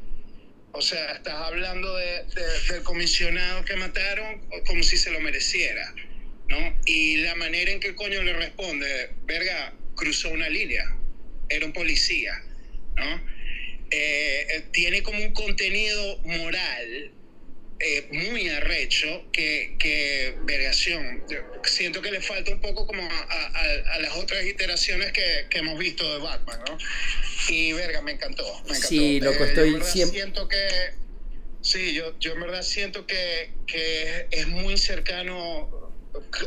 o 0.73 0.81
sea, 0.81 1.13
estás 1.13 1.35
hablando 1.35 1.95
de, 1.97 2.25
del 2.71 2.83
comisionado 2.83 3.65
que 3.65 3.77
mataron 3.77 4.41
como 4.67 4.83
si 4.83 4.97
se 4.97 5.11
lo 5.11 5.21
mereciera, 5.21 5.95
¿no? 6.49 6.81
Y 6.87 7.19
la 7.19 7.35
manera 7.35 7.71
en 7.71 7.81
que 7.81 7.95
coño 7.95 8.23
le 8.23 8.33
responde, 8.33 9.11
verga, 9.25 9.75
cruzó 9.95 10.31
una 10.31 10.49
línea, 10.49 10.85
era 11.51 11.67
un 11.67 11.75
policía, 11.75 12.43
¿no? 12.97 13.23
Eh, 13.91 14.65
tiene 14.73 15.03
como 15.03 15.23
un 15.23 15.35
contenido 15.35 16.19
moral 16.25 17.13
eh, 17.81 18.09
muy 18.13 18.49
arrecho 18.49 19.25
que, 19.33 19.75
que 19.79 20.37
vergación. 20.45 21.25
Siento 21.65 22.01
que 22.01 22.13
le 22.13 22.21
falta 22.21 22.53
un 22.53 22.61
poco 22.61 22.87
como 22.87 23.03
a, 23.03 23.99
las 23.99 24.17
otras 24.17 24.45
iteraciones 24.47 25.13
que, 25.13 25.47
que, 25.51 25.59
hemos 25.59 25.79
visto 25.79 26.11
de 26.13 26.21
Batman, 26.21 26.61
¿no? 26.69 26.79
Y 27.49 27.73
verga, 27.73 28.01
me 28.03 28.13
encantó. 28.13 28.45
Me 28.65 28.71
encantó. 28.71 28.87
Sí, 28.87 29.21
lo 29.21 29.37
que 29.37 29.45
estoy 29.45 29.81
siempre... 29.83 30.21
Siento 30.21 30.49
que. 30.49 30.59
Sí, 31.61 31.95
yo, 31.95 32.19
yo 32.19 32.33
en 32.35 32.41
verdad 32.41 32.63
siento 32.63 33.07
que, 33.07 33.51
que 33.67 34.27
es 34.31 34.49
muy 34.49 34.77
cercano, 34.79 35.93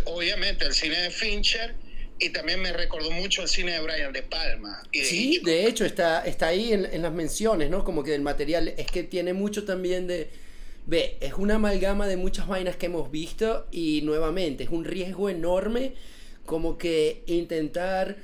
obviamente, 0.05 0.65
al 0.65 0.73
cine 0.73 1.01
de 1.01 1.09
Fincher 1.09 1.75
y 2.19 2.29
también 2.29 2.61
me 2.61 2.71
recordó 2.71 3.11
mucho 3.11 3.41
el 3.41 3.49
cine 3.49 3.73
de 3.73 3.79
Brian 3.81 4.13
De 4.13 4.23
Palma. 4.23 4.83
sí, 4.91 5.41
de 5.43 5.67
hecho, 5.67 5.85
está, 5.85 6.25
está 6.25 6.47
ahí 6.47 6.71
en, 6.71 6.85
en, 6.85 7.01
las 7.01 7.11
menciones, 7.11 7.69
¿no? 7.69 7.83
Como 7.83 8.03
que 8.03 8.11
del 8.11 8.21
material, 8.21 8.73
es 8.77 8.87
que 8.87 9.03
tiene 9.03 9.33
mucho 9.33 9.65
también 9.65 10.07
de, 10.07 10.29
Ve, 10.87 11.17
es 11.19 11.33
una 11.33 11.55
amalgama 11.55 12.07
de 12.07 12.15
muchas 12.15 12.47
vainas 12.47 12.75
que 12.75 12.85
hemos 12.85 13.09
visto 13.09 13.65
y 13.71 14.01
nuevamente 14.03 14.65
es 14.65 14.69
un 14.69 14.85
riesgo 14.85 15.29
enorme 15.29 15.93
como 16.45 16.77
que 16.77 17.23
intentar 17.25 18.17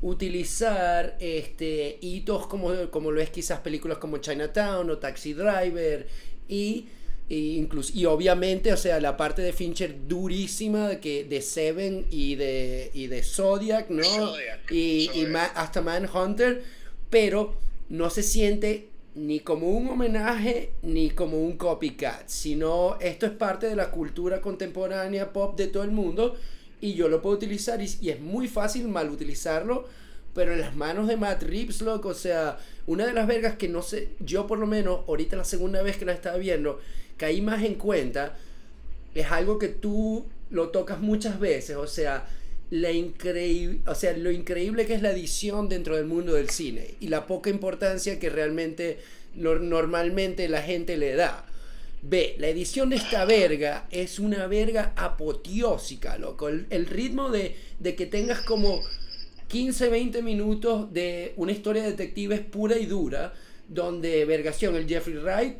utilizar 0.00 1.16
este 1.20 1.98
hitos 2.00 2.46
como, 2.46 2.90
como 2.90 3.10
lo 3.10 3.20
es 3.20 3.30
quizás 3.30 3.60
películas 3.60 3.98
como 3.98 4.18
Chinatown 4.18 4.88
o 4.88 4.98
Taxi 4.98 5.34
Driver 5.34 6.06
y, 6.48 6.86
incluso 7.28 7.92
y 7.94 8.06
obviamente 8.06 8.72
o 8.72 8.76
sea 8.76 9.00
la 9.00 9.16
parte 9.16 9.42
de 9.42 9.52
Fincher 9.52 10.08
durísima 10.08 10.88
de 10.88 11.00
que 11.00 11.24
de 11.24 11.42
Seven 11.42 12.06
y 12.10 12.36
de 12.36 12.90
y 12.94 13.08
de 13.08 13.22
Zodiac 13.22 13.90
no 13.90 14.34
y, 14.70 15.10
y 15.12 15.26
hasta 15.54 15.82
Manhunter 15.82 16.62
pero 17.10 17.54
no 17.90 18.08
se 18.08 18.22
siente 18.22 18.88
ni 19.18 19.40
como 19.40 19.70
un 19.70 19.88
homenaje 19.88 20.70
ni 20.82 21.10
como 21.10 21.38
un 21.38 21.56
copycat, 21.56 22.28
sino 22.28 22.96
esto 23.00 23.26
es 23.26 23.32
parte 23.32 23.66
de 23.66 23.74
la 23.74 23.90
cultura 23.90 24.40
contemporánea 24.40 25.32
pop 25.32 25.56
de 25.56 25.66
todo 25.66 25.82
el 25.82 25.90
mundo 25.90 26.36
y 26.80 26.94
yo 26.94 27.08
lo 27.08 27.20
puedo 27.20 27.34
utilizar 27.34 27.82
y, 27.82 28.10
es 28.10 28.20
muy 28.20 28.46
fácil 28.46 28.86
mal 28.86 29.10
utilizarlo, 29.10 29.86
pero 30.34 30.52
en 30.52 30.60
las 30.60 30.76
manos 30.76 31.08
de 31.08 31.16
Matt 31.16 31.42
Reeves, 31.42 31.82
o 31.82 32.14
sea, 32.14 32.58
una 32.86 33.06
de 33.06 33.12
las 33.12 33.26
vergas 33.26 33.56
que 33.56 33.68
no 33.68 33.82
sé, 33.82 34.10
yo 34.20 34.46
por 34.46 34.60
lo 34.60 34.68
menos, 34.68 35.00
ahorita 35.08 35.36
la 35.36 35.44
segunda 35.44 35.82
vez 35.82 35.96
que 35.96 36.04
la 36.04 36.12
estaba 36.12 36.36
viendo, 36.36 36.78
caí 37.16 37.40
más 37.42 37.64
en 37.64 37.74
cuenta, 37.74 38.36
es 39.16 39.26
algo 39.32 39.58
que 39.58 39.68
tú 39.68 40.26
lo 40.50 40.68
tocas 40.68 41.00
muchas 41.00 41.40
veces, 41.40 41.76
o 41.76 41.88
sea, 41.88 42.28
la 42.70 42.92
increíble, 42.92 43.80
o 43.86 43.94
sea, 43.94 44.16
lo 44.16 44.30
increíble 44.30 44.86
que 44.86 44.94
es 44.94 45.02
la 45.02 45.10
edición 45.10 45.68
dentro 45.68 45.96
del 45.96 46.04
mundo 46.04 46.34
del 46.34 46.50
cine 46.50 46.94
y 47.00 47.08
la 47.08 47.26
poca 47.26 47.50
importancia 47.50 48.18
que 48.18 48.28
realmente 48.28 48.98
normalmente 49.34 50.48
la 50.48 50.62
gente 50.62 50.96
le 50.96 51.14
da. 51.14 51.44
Ve, 52.02 52.36
la 52.38 52.48
edición 52.48 52.90
de 52.90 52.96
esta 52.96 53.24
verga 53.24 53.86
es 53.90 54.18
una 54.18 54.46
verga 54.46 54.92
apoteósica, 54.96 56.16
loco. 56.18 56.48
El, 56.48 56.86
ritmo 56.86 57.30
de, 57.30 57.56
de, 57.80 57.96
que 57.96 58.06
tengas 58.06 58.42
como 58.42 58.80
15, 59.48 59.88
20 59.88 60.22
minutos 60.22 60.92
de 60.92 61.32
una 61.36 61.52
historia 61.52 61.82
de 61.82 61.90
detectives 61.90 62.40
pura 62.40 62.78
y 62.78 62.86
dura, 62.86 63.32
donde 63.68 64.24
vergación, 64.26 64.76
el 64.76 64.86
Jeffrey 64.86 65.16
Wright, 65.16 65.56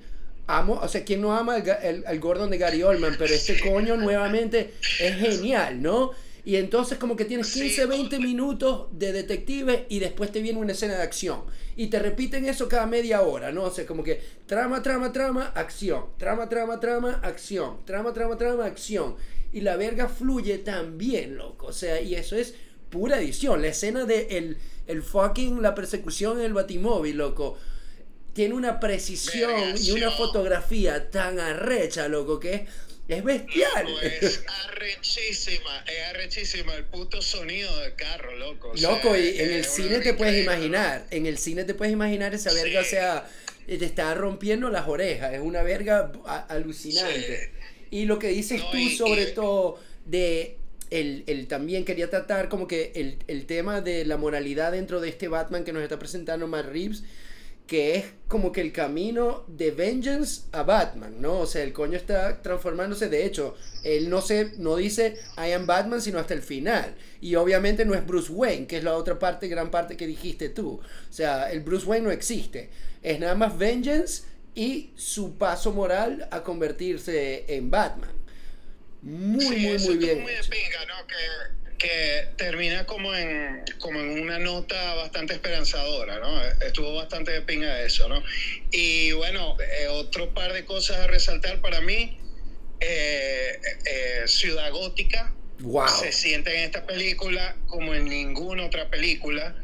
amo, 0.47 0.79
o 0.81 0.88
sea, 0.88 1.05
quien 1.05 1.21
no 1.21 1.35
ama 1.35 1.59
el, 1.59 2.05
el 2.07 2.21
Gordon 2.21 2.50
de 2.50 2.59
Gary 2.59 2.83
Oldman, 2.83 3.17
pero 3.19 3.35
este 3.35 3.59
coño 3.61 3.97
nuevamente 3.97 4.75
es 5.00 5.17
genial, 5.17 5.83
¿no? 5.83 6.12
Y 6.49 6.57
entonces 6.57 6.97
como 6.97 7.14
que 7.14 7.26
tienes 7.26 7.52
15, 7.52 7.85
20 7.85 8.21
minutos 8.21 8.87
de 8.93 9.12
detective 9.12 9.85
y 9.90 9.99
después 9.99 10.33
te 10.33 10.40
viene 10.40 10.59
una 10.59 10.73
escena 10.73 10.95
de 10.95 11.02
acción. 11.02 11.43
Y 11.76 11.88
te 11.88 11.99
repiten 11.99 12.47
eso 12.47 12.71
cada 12.71 12.87
media 12.87 13.21
hora, 13.21 13.52
¿no? 13.52 13.64
O 13.64 13.71
sea, 13.71 13.85
como 13.85 14.02
que 14.02 14.23
trama, 14.47 14.83
trama, 14.83 15.12
trama, 15.12 15.52
acción. 15.55 16.07
Trama, 16.17 16.49
trama, 16.49 16.81
trama, 16.81 17.21
acción. 17.23 17.85
Trama, 17.85 18.14
trama, 18.14 18.38
trama, 18.38 18.64
acción. 18.64 19.17
Y 19.52 19.61
la 19.61 19.76
verga 19.76 20.09
fluye 20.09 20.57
tan 20.57 20.97
bien, 20.97 21.37
loco. 21.37 21.67
O 21.67 21.73
sea, 21.75 22.00
y 22.00 22.14
eso 22.14 22.35
es 22.35 22.55
pura 22.88 23.21
edición. 23.21 23.61
La 23.61 23.69
escena 23.69 24.07
de 24.07 24.38
el, 24.38 24.57
el 24.87 25.02
fucking, 25.02 25.61
la 25.61 25.75
persecución 25.75 26.38
en 26.38 26.47
el 26.47 26.55
batimóvil, 26.55 27.19
loco. 27.19 27.59
Tiene 28.33 28.55
una 28.55 28.81
precisión 28.81 29.75
y 29.78 29.90
una 29.90 30.11
fotografía 30.12 31.11
tan 31.11 31.40
arrecha, 31.40 32.09
loco, 32.09 32.40
que 32.40 32.67
es 33.09 33.19
es 33.19 33.25
bestial. 33.25 33.87
es 34.03 34.45
arrechísima, 34.67 35.85
es 35.87 36.09
arrechísima 36.11 36.75
el 36.75 36.85
puto 36.85 37.23
sonido 37.23 37.75
del 37.81 37.95
carro, 37.95 38.37
loco. 38.37 38.73
loco, 38.81 39.17
y 39.17 39.38
en 39.41 39.50
el 39.50 39.65
cine 39.65 40.00
te 40.00 40.15
puedes 40.15 40.43
imaginar, 40.43 41.07
en 41.11 41.27
el 41.27 41.38
cine 41.38 41.65
te 41.65 41.75
puedes 41.75 41.93
imaginar 41.93 42.35
esa 42.35 42.53
verga, 42.53 42.81
o 42.81 42.85
sea, 42.85 43.29
te 43.67 43.85
está 43.85 44.15
rompiendo 44.15 44.69
las 44.69 44.88
orejas, 44.88 45.33
es 45.33 45.41
una 45.41 45.62
verga 45.62 46.12
alucinante. 46.49 47.50
Y 47.91 48.05
lo 48.05 48.19
que 48.19 48.29
dices 48.29 48.62
tú 48.71 48.88
sobre 48.91 49.27
todo 49.27 49.81
de 50.05 50.57
el, 50.91 51.25
el, 51.27 51.47
también 51.49 51.85
quería 51.85 52.09
tratar 52.11 52.49
como 52.49 52.67
que 52.67 52.93
el, 52.95 53.19
el, 53.27 53.47
tema 53.47 53.81
de 53.81 54.05
la 54.05 54.17
moralidad 54.17 54.73
dentro 54.73 55.00
de 55.00 55.11
este 55.11 55.29
Batman 55.29 55.65
que 55.65 55.73
nos 55.73 55.83
está 55.83 55.99
presentando 55.99 56.47
Matt 56.47 56.67
Reeves 56.67 57.05
que 57.68 57.96
es 57.96 58.06
como 58.28 58.50
que 58.50 58.62
el 58.62 58.72
camino 58.72 59.44
de 59.46 59.70
Vengeance 59.70 60.44
a 60.52 60.62
Batman, 60.62 61.20
¿no? 61.20 61.40
O 61.40 61.46
sea, 61.46 61.62
el 61.62 61.75
coño 61.75 61.98
está 61.98 62.40
transformándose, 62.40 63.10
de 63.10 63.26
hecho, 63.26 63.56
él 63.84 64.08
no 64.08 64.22
se 64.22 64.52
no 64.56 64.76
dice 64.76 65.18
I 65.37 65.52
am 65.52 65.66
Batman 65.66 66.00
sino 66.00 66.18
hasta 66.18 66.32
el 66.34 66.42
final. 66.42 66.94
Y 67.20 67.34
obviamente 67.34 67.84
no 67.84 67.94
es 67.94 68.04
Bruce 68.06 68.32
Wayne, 68.32 68.66
que 68.66 68.78
es 68.78 68.84
la 68.84 68.96
otra 68.96 69.18
parte, 69.18 69.48
gran 69.48 69.70
parte 69.70 69.98
que 69.98 70.06
dijiste 70.06 70.48
tú. 70.48 70.80
O 70.80 71.12
sea, 71.12 71.52
el 71.52 71.60
Bruce 71.60 71.87
Wayne 71.87 72.06
no 72.06 72.10
existe. 72.10 72.70
Es 73.02 73.20
nada 73.20 73.34
más 73.34 73.56
Vengeance 73.56 74.22
y 74.54 74.90
su 74.96 75.37
paso 75.37 75.72
moral 75.72 76.26
a 76.30 76.42
convertirse 76.42 77.44
en 77.48 77.70
Batman. 77.70 78.10
Muy, 79.02 79.44
muy, 79.44 79.78
muy 79.78 79.96
bien. 79.98 80.22
Muy 80.22 80.32
de 80.32 80.40
pinga, 80.44 80.87
¿no? 80.87 81.06
Que 81.06 81.67
que 81.78 82.28
termina 82.37 82.85
como 82.87 83.14
en, 83.14 83.62
como 83.78 84.00
en 84.00 84.20
una 84.20 84.38
nota 84.38 84.94
bastante 84.97 85.35
esperanzadora, 85.35 86.18
¿no? 86.18 86.44
Estuvo 86.66 86.94
bastante 86.94 87.30
de 87.30 87.42
pinga 87.42 87.82
eso, 87.82 88.08
¿no? 88.08 88.23
Y 88.73 89.12
bueno, 89.12 89.56
eh, 89.61 89.87
otro 89.87 90.35
par 90.35 90.52
de 90.52 90.64
cosas 90.64 90.99
a 90.99 91.06
resaltar 91.06 91.61
para 91.61 91.80
mí, 91.80 92.18
eh, 92.80 93.61
eh, 93.87 94.23
Ciudad 94.26 94.70
Gótica, 94.73 95.32
wow. 95.61 95.88
se 95.88 96.11
siente 96.11 96.52
en 96.56 96.64
esta 96.64 96.85
película 96.85 97.56
como 97.66 97.94
en 97.94 98.06
ninguna 98.06 98.66
otra 98.66 98.90
película. 98.90 99.54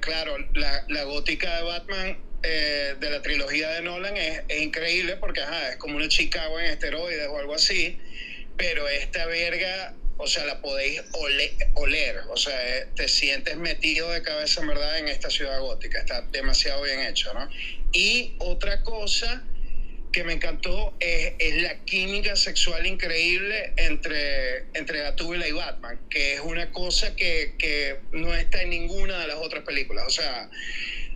claro, 0.00 0.38
la, 0.54 0.84
la, 0.88 1.02
gótica 1.02 1.56
de 1.56 1.62
Batman 1.64 2.18
de 2.42 3.10
la 3.10 3.22
trilogía 3.22 3.70
de 3.70 3.82
Nolan 3.82 4.16
es, 4.16 4.42
es 4.48 4.62
increíble 4.62 5.16
porque 5.16 5.40
ajá, 5.40 5.70
es 5.70 5.76
como 5.76 5.96
una 5.96 6.08
Chicago 6.08 6.60
en 6.60 6.66
esteroides 6.66 7.26
o 7.28 7.38
algo 7.38 7.54
así, 7.54 7.98
pero 8.56 8.88
esta 8.88 9.26
verga 9.26 9.96
o 10.18 10.26
sea, 10.26 10.44
la 10.46 10.60
podéis 10.60 11.02
oler, 11.74 12.20
o 12.28 12.36
sea, 12.36 12.78
eh, 12.78 12.86
te 12.94 13.08
sientes 13.08 13.56
metido 13.56 14.10
de 14.10 14.22
cabeza, 14.22 14.60
en 14.60 14.68
verdad, 14.68 14.98
en 14.98 15.08
esta 15.08 15.30
ciudad 15.30 15.60
gótica, 15.60 16.00
está 16.00 16.22
demasiado 16.32 16.82
bien 16.82 17.00
hecho, 17.00 17.32
¿no? 17.34 17.48
Y 17.92 18.34
otra 18.38 18.82
cosa 18.82 19.42
que 20.12 20.24
me 20.24 20.34
encantó 20.34 20.94
es, 21.00 21.32
es, 21.38 21.62
la 21.62 21.84
química 21.84 22.36
sexual 22.36 22.86
increíble 22.86 23.72
entre, 23.76 24.66
entre 24.74 25.00
Gatúbela 25.00 25.48
y 25.48 25.52
Batman, 25.52 25.98
que 26.10 26.34
es 26.34 26.40
una 26.40 26.70
cosa 26.70 27.16
que, 27.16 27.54
que, 27.58 27.96
no 28.12 28.34
está 28.34 28.62
en 28.62 28.70
ninguna 28.70 29.18
de 29.20 29.28
las 29.28 29.36
otras 29.36 29.64
películas. 29.64 30.04
O 30.06 30.10
sea, 30.10 30.50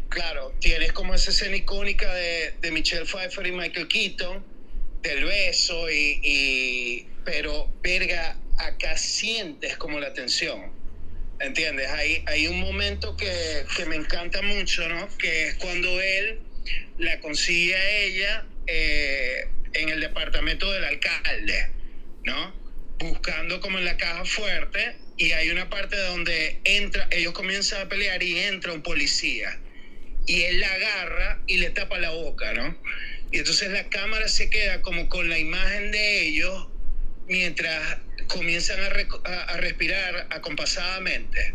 claro, 0.09 0.55
tienes 0.61 0.93
como 0.93 1.15
esa 1.15 1.31
escena 1.31 1.57
icónica 1.57 2.12
de, 2.15 2.55
de 2.61 2.71
Michelle 2.71 3.05
Pfeiffer 3.05 3.47
y 3.47 3.53
Michael 3.53 3.87
Keaton, 3.87 4.45
del 5.03 5.25
beso, 5.25 5.91
y, 5.91 6.21
y, 6.23 7.07
pero, 7.25 7.71
verga, 7.83 8.37
acá 8.59 8.97
sientes 8.97 9.77
como 9.77 10.01
la 10.01 10.13
tensión. 10.13 10.73
¿Entiendes? 11.39 11.91
Hay, 11.91 12.25
hay 12.27 12.47
un 12.47 12.61
momento 12.61 13.17
que, 13.17 13.65
que 13.77 13.85
me 13.85 13.97
encanta 13.97 14.41
mucho, 14.43 14.89
¿no? 14.89 15.09
Que 15.19 15.49
es 15.49 15.55
cuando 15.57 16.01
él 16.01 16.41
la 16.99 17.21
consigue 17.21 17.77
a 17.77 17.91
ella 17.91 18.47
eh, 18.67 19.49
en 19.75 19.89
el 19.91 20.01
departamento 20.01 20.71
del 20.73 20.85
alcalde, 20.85 21.71
¿no? 22.25 22.55
Buscando 22.99 23.61
como 23.61 23.79
en 23.79 23.85
la 23.85 23.97
caja 23.99 24.25
fuerte 24.25 24.97
y 25.19 25.33
hay 25.33 25.51
una 25.51 25.69
parte 25.69 25.97
donde 25.97 26.61
entra, 26.65 27.07
ellos 27.11 27.33
comienzan 27.33 27.83
a 27.83 27.89
pelear 27.89 28.23
y 28.23 28.39
entra 28.39 28.73
un 28.73 28.83
policía 28.83 29.59
y 30.27 30.43
él 30.43 30.61
la 30.61 30.73
agarra 30.73 31.41
y 31.47 31.59
le 31.59 31.71
tapa 31.71 31.99
la 31.99 32.11
boca, 32.11 32.53
¿no? 32.53 32.77
Y 33.31 33.39
entonces 33.39 33.71
la 33.71 33.89
cámara 33.89 34.29
se 34.29 34.51
queda 34.51 34.83
como 34.83 35.09
con 35.09 35.29
la 35.29 35.39
imagen 35.39 35.93
de 35.93 36.29
ellos 36.29 36.69
mientras 37.29 37.99
comienzan 38.28 38.78
a, 38.80 39.30
a, 39.30 39.42
a 39.42 39.56
respirar 39.59 40.26
acompasadamente, 40.30 41.54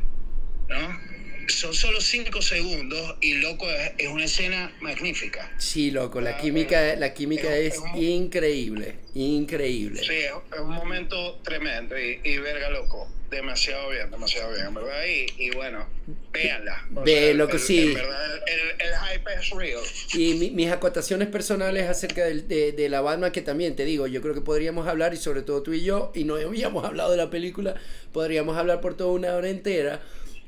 ¿no? 0.69 1.20
Son 1.47 1.73
solo 1.73 2.01
cinco 2.01 2.41
segundos 2.41 3.15
y 3.21 3.35
loco, 3.35 3.67
es, 3.69 4.07
una 4.07 4.25
escena 4.25 4.71
magnífica. 4.81 5.51
Sí, 5.57 5.91
loco, 5.91 6.21
la 6.21 6.37
química, 6.37 6.95
la 6.95 7.13
química 7.13 7.55
es, 7.55 7.75
increíble, 7.95 8.95
increíble. 9.13 10.01
Sí, 10.03 10.13
es, 10.13 10.59
un 10.59 10.71
momento 10.71 11.39
tremendo 11.43 11.97
y, 11.99 12.19
y, 12.23 12.37
verga, 12.37 12.69
loco, 12.69 13.07
demasiado 13.29 13.89
bien, 13.89 14.11
demasiado 14.11 14.53
bien, 14.53 14.73
¿verdad? 14.73 15.03
Y, 15.05 15.43
y 15.43 15.49
bueno, 15.51 15.87
véanla. 16.31 16.85
Ve, 17.05 17.33
loco, 17.33 17.57
sí. 17.57 17.93
el, 17.93 17.97
el, 17.97 18.93
hype 18.93 19.33
es 19.33 19.49
real. 19.51 19.81
Y 20.13 20.51
mis 20.51 20.69
acotaciones 20.71 21.27
personales 21.29 21.89
acerca 21.89 22.25
de, 22.25 22.41
de, 22.41 22.71
de 22.73 22.89
la 22.89 23.01
Batman, 23.01 23.31
que 23.31 23.41
también 23.41 23.75
te 23.75 23.85
digo, 23.85 24.07
yo 24.07 24.21
creo 24.21 24.33
que 24.33 24.41
podríamos 24.41 24.87
hablar, 24.87 25.13
y 25.13 25.17
sobre 25.17 25.41
todo 25.41 25.63
tú 25.63 25.73
y 25.73 25.83
yo, 25.83 26.11
y 26.13 26.23
no 26.25 26.35
habíamos 26.35 26.85
hablado 26.85 27.11
de 27.11 27.17
la 27.17 27.29
película, 27.29 27.75
podríamos 28.11 28.57
hablar 28.57 28.81
por 28.81 28.95
toda 28.95 29.11
una 29.11 29.35
hora 29.35 29.49
entera 29.49 30.01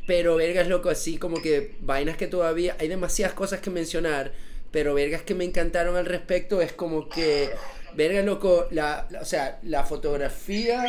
pero 0.05 0.35
vergas, 0.35 0.67
loco, 0.67 0.89
así 0.89 1.17
como 1.17 1.41
que 1.41 1.75
vainas 1.81 2.17
que 2.17 2.27
todavía 2.27 2.75
hay 2.79 2.87
demasiadas 2.87 3.33
cosas 3.33 3.61
que 3.61 3.69
mencionar, 3.69 4.33
pero 4.71 4.93
vergas 4.93 5.21
que 5.21 5.35
me 5.35 5.45
encantaron 5.45 5.95
al 5.95 6.05
respecto 6.05 6.61
es 6.61 6.73
como 6.73 7.07
que, 7.07 7.49
vergas, 7.95 8.25
loco, 8.25 8.67
la, 8.71 9.07
o 9.21 9.25
sea, 9.25 9.59
la 9.63 9.83
fotografía 9.83 10.83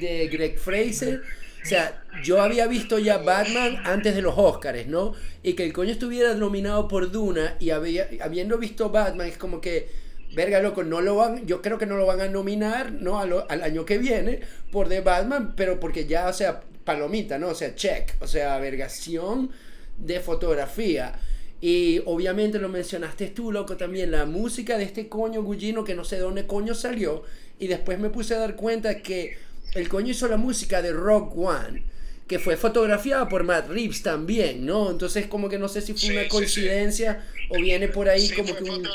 de 0.00 0.28
Greg 0.28 0.58
Fraser. 0.58 1.22
O 1.62 1.68
sea, 1.68 2.04
yo 2.22 2.40
había 2.40 2.68
visto 2.68 3.00
ya 3.00 3.18
Batman 3.18 3.80
antes 3.84 4.14
de 4.14 4.22
los 4.22 4.34
Oscars, 4.36 4.86
¿no? 4.86 5.14
Y 5.42 5.54
que 5.54 5.64
el 5.64 5.72
coño 5.72 5.90
estuviera 5.90 6.32
nominado 6.34 6.86
por 6.86 7.10
Duna 7.10 7.56
y 7.58 7.70
había, 7.70 8.08
habiendo 8.22 8.56
visto 8.58 8.90
Batman, 8.90 9.26
es 9.26 9.36
como 9.36 9.60
que, 9.60 9.88
verga, 10.36 10.60
loco, 10.60 10.84
no 10.84 11.00
lo 11.00 11.16
van, 11.16 11.44
yo 11.44 11.62
creo 11.62 11.78
que 11.78 11.86
no 11.86 11.96
lo 11.96 12.06
van 12.06 12.20
a 12.20 12.28
nominar, 12.28 12.92
¿no? 12.92 13.18
al 13.18 13.62
año 13.64 13.84
que 13.84 13.98
viene 13.98 14.40
por 14.70 14.88
The 14.88 15.00
Batman, 15.00 15.54
pero 15.56 15.80
porque 15.80 16.06
ya, 16.06 16.28
o 16.28 16.32
sea, 16.32 16.60
palomita, 16.86 17.38
¿no? 17.38 17.48
O 17.48 17.54
sea, 17.54 17.74
check, 17.74 18.14
o 18.20 18.26
sea, 18.26 18.56
vergación 18.58 19.50
de 19.98 20.20
fotografía. 20.20 21.12
Y 21.60 22.00
obviamente 22.06 22.58
lo 22.58 22.70
mencionaste 22.70 23.28
tú, 23.28 23.52
loco, 23.52 23.76
también 23.76 24.10
la 24.10 24.24
música 24.24 24.78
de 24.78 24.84
este 24.84 25.08
coño 25.08 25.42
Gugino 25.42 25.84
que 25.84 25.94
no 25.94 26.04
sé 26.04 26.16
de 26.16 26.22
dónde 26.22 26.46
coño 26.46 26.74
salió. 26.74 27.24
Y 27.58 27.66
después 27.66 27.98
me 27.98 28.08
puse 28.08 28.34
a 28.34 28.38
dar 28.38 28.56
cuenta 28.56 29.02
que 29.02 29.36
el 29.74 29.88
coño 29.88 30.12
hizo 30.12 30.28
la 30.28 30.36
música 30.36 30.80
de 30.80 30.92
Rock 30.92 31.36
One, 31.36 31.82
que 32.28 32.38
fue 32.38 32.56
fotografiada 32.56 33.28
por 33.28 33.44
Matt 33.44 33.68
Reeves 33.68 34.02
también, 34.02 34.64
¿no? 34.64 34.90
Entonces 34.90 35.26
como 35.26 35.48
que 35.48 35.58
no 35.58 35.68
sé 35.68 35.80
si 35.80 35.92
fue 35.94 36.10
una 36.10 36.28
coincidencia 36.28 37.24
o 37.50 37.60
viene 37.60 37.88
por 37.88 38.08
ahí 38.08 38.30
como 38.30 38.54
que 38.54 38.64
un... 38.64 38.88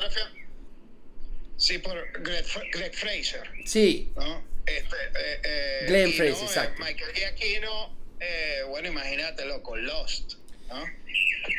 Sí, 1.58 1.78
por 1.78 1.94
Greg, 2.24 2.46
Greg 2.74 2.96
Fraser. 2.96 3.44
Sí. 3.66 4.12
¿no? 4.16 4.51
Este, 4.66 4.96
eh, 4.96 5.40
eh, 5.44 5.86
Glenn 5.88 6.14
Fraser, 6.14 6.44
exacto. 6.44 6.84
Michael 6.84 7.12
Giacchino, 7.14 7.96
eh, 8.20 8.62
bueno, 8.68 8.90
imagínate, 8.90 9.46
loco, 9.46 9.76
Lost, 9.76 10.34
¿no? 10.70 10.86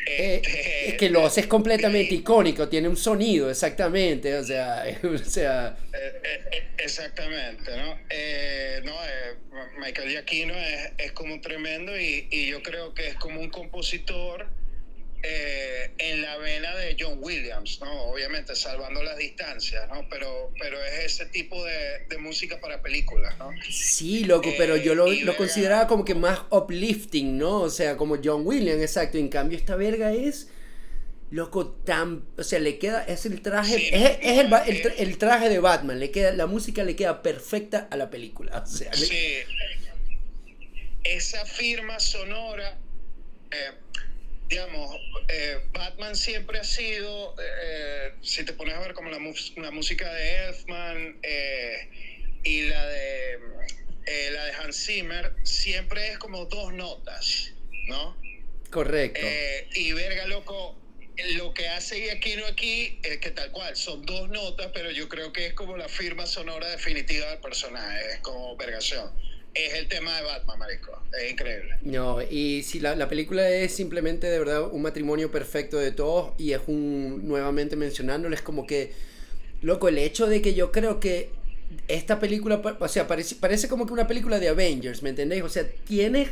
Este, 0.06 0.90
es 0.90 0.94
que 0.94 1.10
Lost 1.10 1.38
es 1.38 1.46
completamente 1.48 2.14
icónico, 2.14 2.68
tiene 2.68 2.88
un 2.88 2.96
sonido, 2.96 3.50
exactamente, 3.50 4.34
o 4.36 4.44
sea, 4.44 4.84
o 5.02 5.18
sea... 5.18 5.76
exactamente, 6.78 7.76
¿no? 7.76 7.98
no 8.84 8.96
Michael 9.78 10.10
Giacchino 10.10 10.54
es, 10.54 10.92
es 10.98 11.12
como 11.12 11.40
tremendo 11.40 11.98
y, 11.98 12.28
y 12.30 12.46
yo 12.46 12.62
creo 12.62 12.94
que 12.94 13.08
es 13.08 13.14
como 13.16 13.40
un 13.40 13.50
compositor 13.50 14.46
eh, 15.24 15.92
en 15.98 16.20
la 16.20 16.36
vena 16.38 16.74
de 16.74 16.96
John 16.98 17.18
Williams, 17.20 17.78
¿no? 17.80 17.92
Obviamente, 18.06 18.56
salvando 18.56 19.02
las 19.04 19.16
distancias, 19.16 19.88
¿no? 19.88 20.08
Pero, 20.08 20.50
pero 20.58 20.82
es 20.84 21.04
ese 21.04 21.26
tipo 21.26 21.64
de, 21.64 22.06
de 22.08 22.18
música 22.18 22.60
para 22.60 22.82
películas, 22.82 23.38
¿no? 23.38 23.50
Sí, 23.70 24.24
loco, 24.24 24.50
pero 24.58 24.76
yo 24.76 24.96
lo, 24.96 25.06
lo 25.06 25.36
consideraba 25.36 25.86
como 25.86 26.04
que 26.04 26.16
más 26.16 26.40
uplifting, 26.50 27.38
¿no? 27.38 27.60
O 27.60 27.70
sea, 27.70 27.96
como 27.96 28.18
John 28.22 28.44
Williams, 28.44 28.82
exacto. 28.82 29.16
En 29.16 29.28
cambio, 29.28 29.56
esta 29.56 29.76
verga 29.76 30.12
es 30.12 30.48
loco 31.30 31.66
tan 31.68 32.26
o 32.36 32.44
sea 32.44 32.58
le 32.58 32.78
queda 32.78 33.04
es 33.04 33.24
el 33.24 33.40
traje 33.40 33.74
es, 33.88 34.18
es 34.20 34.38
el, 34.38 34.52
el, 34.52 34.92
el, 34.98 35.16
traje 35.16 35.48
de 35.48 35.60
Batman 35.60 35.98
le 35.98 36.10
queda 36.10 36.30
la 36.32 36.44
música 36.46 36.84
le 36.84 36.94
queda 36.94 37.22
perfecta 37.22 37.88
a 37.90 37.96
la 37.96 38.10
película 38.10 38.58
o 38.64 38.66
sea, 38.66 38.92
sí. 38.92 39.38
esa 41.04 41.46
firma 41.46 41.98
sonora 42.00 42.76
eh, 43.50 43.72
digamos, 44.52 44.94
eh, 45.28 45.60
Batman 45.72 46.14
siempre 46.14 46.58
ha 46.58 46.64
sido, 46.64 47.34
eh, 47.40 48.12
si 48.20 48.44
te 48.44 48.52
pones 48.52 48.74
a 48.74 48.80
ver 48.80 48.92
como 48.92 49.08
la, 49.08 49.18
la 49.56 49.70
música 49.70 50.12
de 50.12 50.44
Elfman 50.44 51.18
eh, 51.22 51.88
y 52.44 52.64
la 52.64 52.86
de, 52.86 53.32
eh, 54.04 54.30
la 54.30 54.44
de 54.44 54.52
Hans 54.52 54.84
Zimmer, 54.84 55.34
siempre 55.42 56.12
es 56.12 56.18
como 56.18 56.44
dos 56.44 56.74
notas, 56.74 57.54
¿no? 57.88 58.14
Correcto. 58.70 59.20
Eh, 59.24 59.68
y 59.74 59.92
verga, 59.92 60.26
loco, 60.26 60.78
lo 61.36 61.54
que 61.54 61.68
hace 61.68 62.10
Aquino 62.10 62.44
aquí 62.44 63.00
es 63.04 63.18
que 63.18 63.30
tal 63.30 63.52
cual, 63.52 63.74
son 63.74 64.04
dos 64.04 64.28
notas, 64.28 64.70
pero 64.74 64.90
yo 64.90 65.08
creo 65.08 65.32
que 65.32 65.46
es 65.46 65.54
como 65.54 65.78
la 65.78 65.88
firma 65.88 66.26
sonora 66.26 66.68
definitiva 66.68 67.30
del 67.30 67.40
personaje, 67.40 68.16
es 68.16 68.18
como 68.18 68.54
vergación 68.58 69.31
es 69.54 69.74
el 69.74 69.88
tema 69.88 70.16
de 70.16 70.22
Batman, 70.22 70.58
marico. 70.58 70.98
Es 71.18 71.30
increíble. 71.30 71.76
No, 71.82 72.22
y 72.22 72.62
si 72.62 72.80
la, 72.80 72.96
la, 72.96 73.08
película 73.08 73.48
es 73.48 73.74
simplemente 73.74 74.28
de 74.28 74.38
verdad 74.38 74.68
un 74.70 74.82
matrimonio 74.82 75.30
perfecto 75.30 75.78
de 75.78 75.92
todos 75.92 76.32
y 76.38 76.52
es 76.52 76.60
un, 76.66 77.26
nuevamente 77.28 77.76
mencionándolo, 77.76 78.34
es 78.34 78.42
como 78.42 78.66
que, 78.66 78.92
loco, 79.60 79.88
el 79.88 79.98
hecho 79.98 80.26
de 80.26 80.40
que 80.40 80.54
yo 80.54 80.72
creo 80.72 81.00
que 81.00 81.30
esta 81.88 82.18
película, 82.18 82.62
o 82.78 82.88
sea, 82.88 83.06
parece, 83.06 83.36
parece 83.36 83.68
como 83.68 83.86
que 83.86 83.92
una 83.92 84.06
película 84.06 84.38
de 84.38 84.48
Avengers, 84.48 85.02
¿me 85.02 85.10
entendéis? 85.10 85.42
O 85.42 85.48
sea, 85.48 85.66
tienes... 85.86 86.28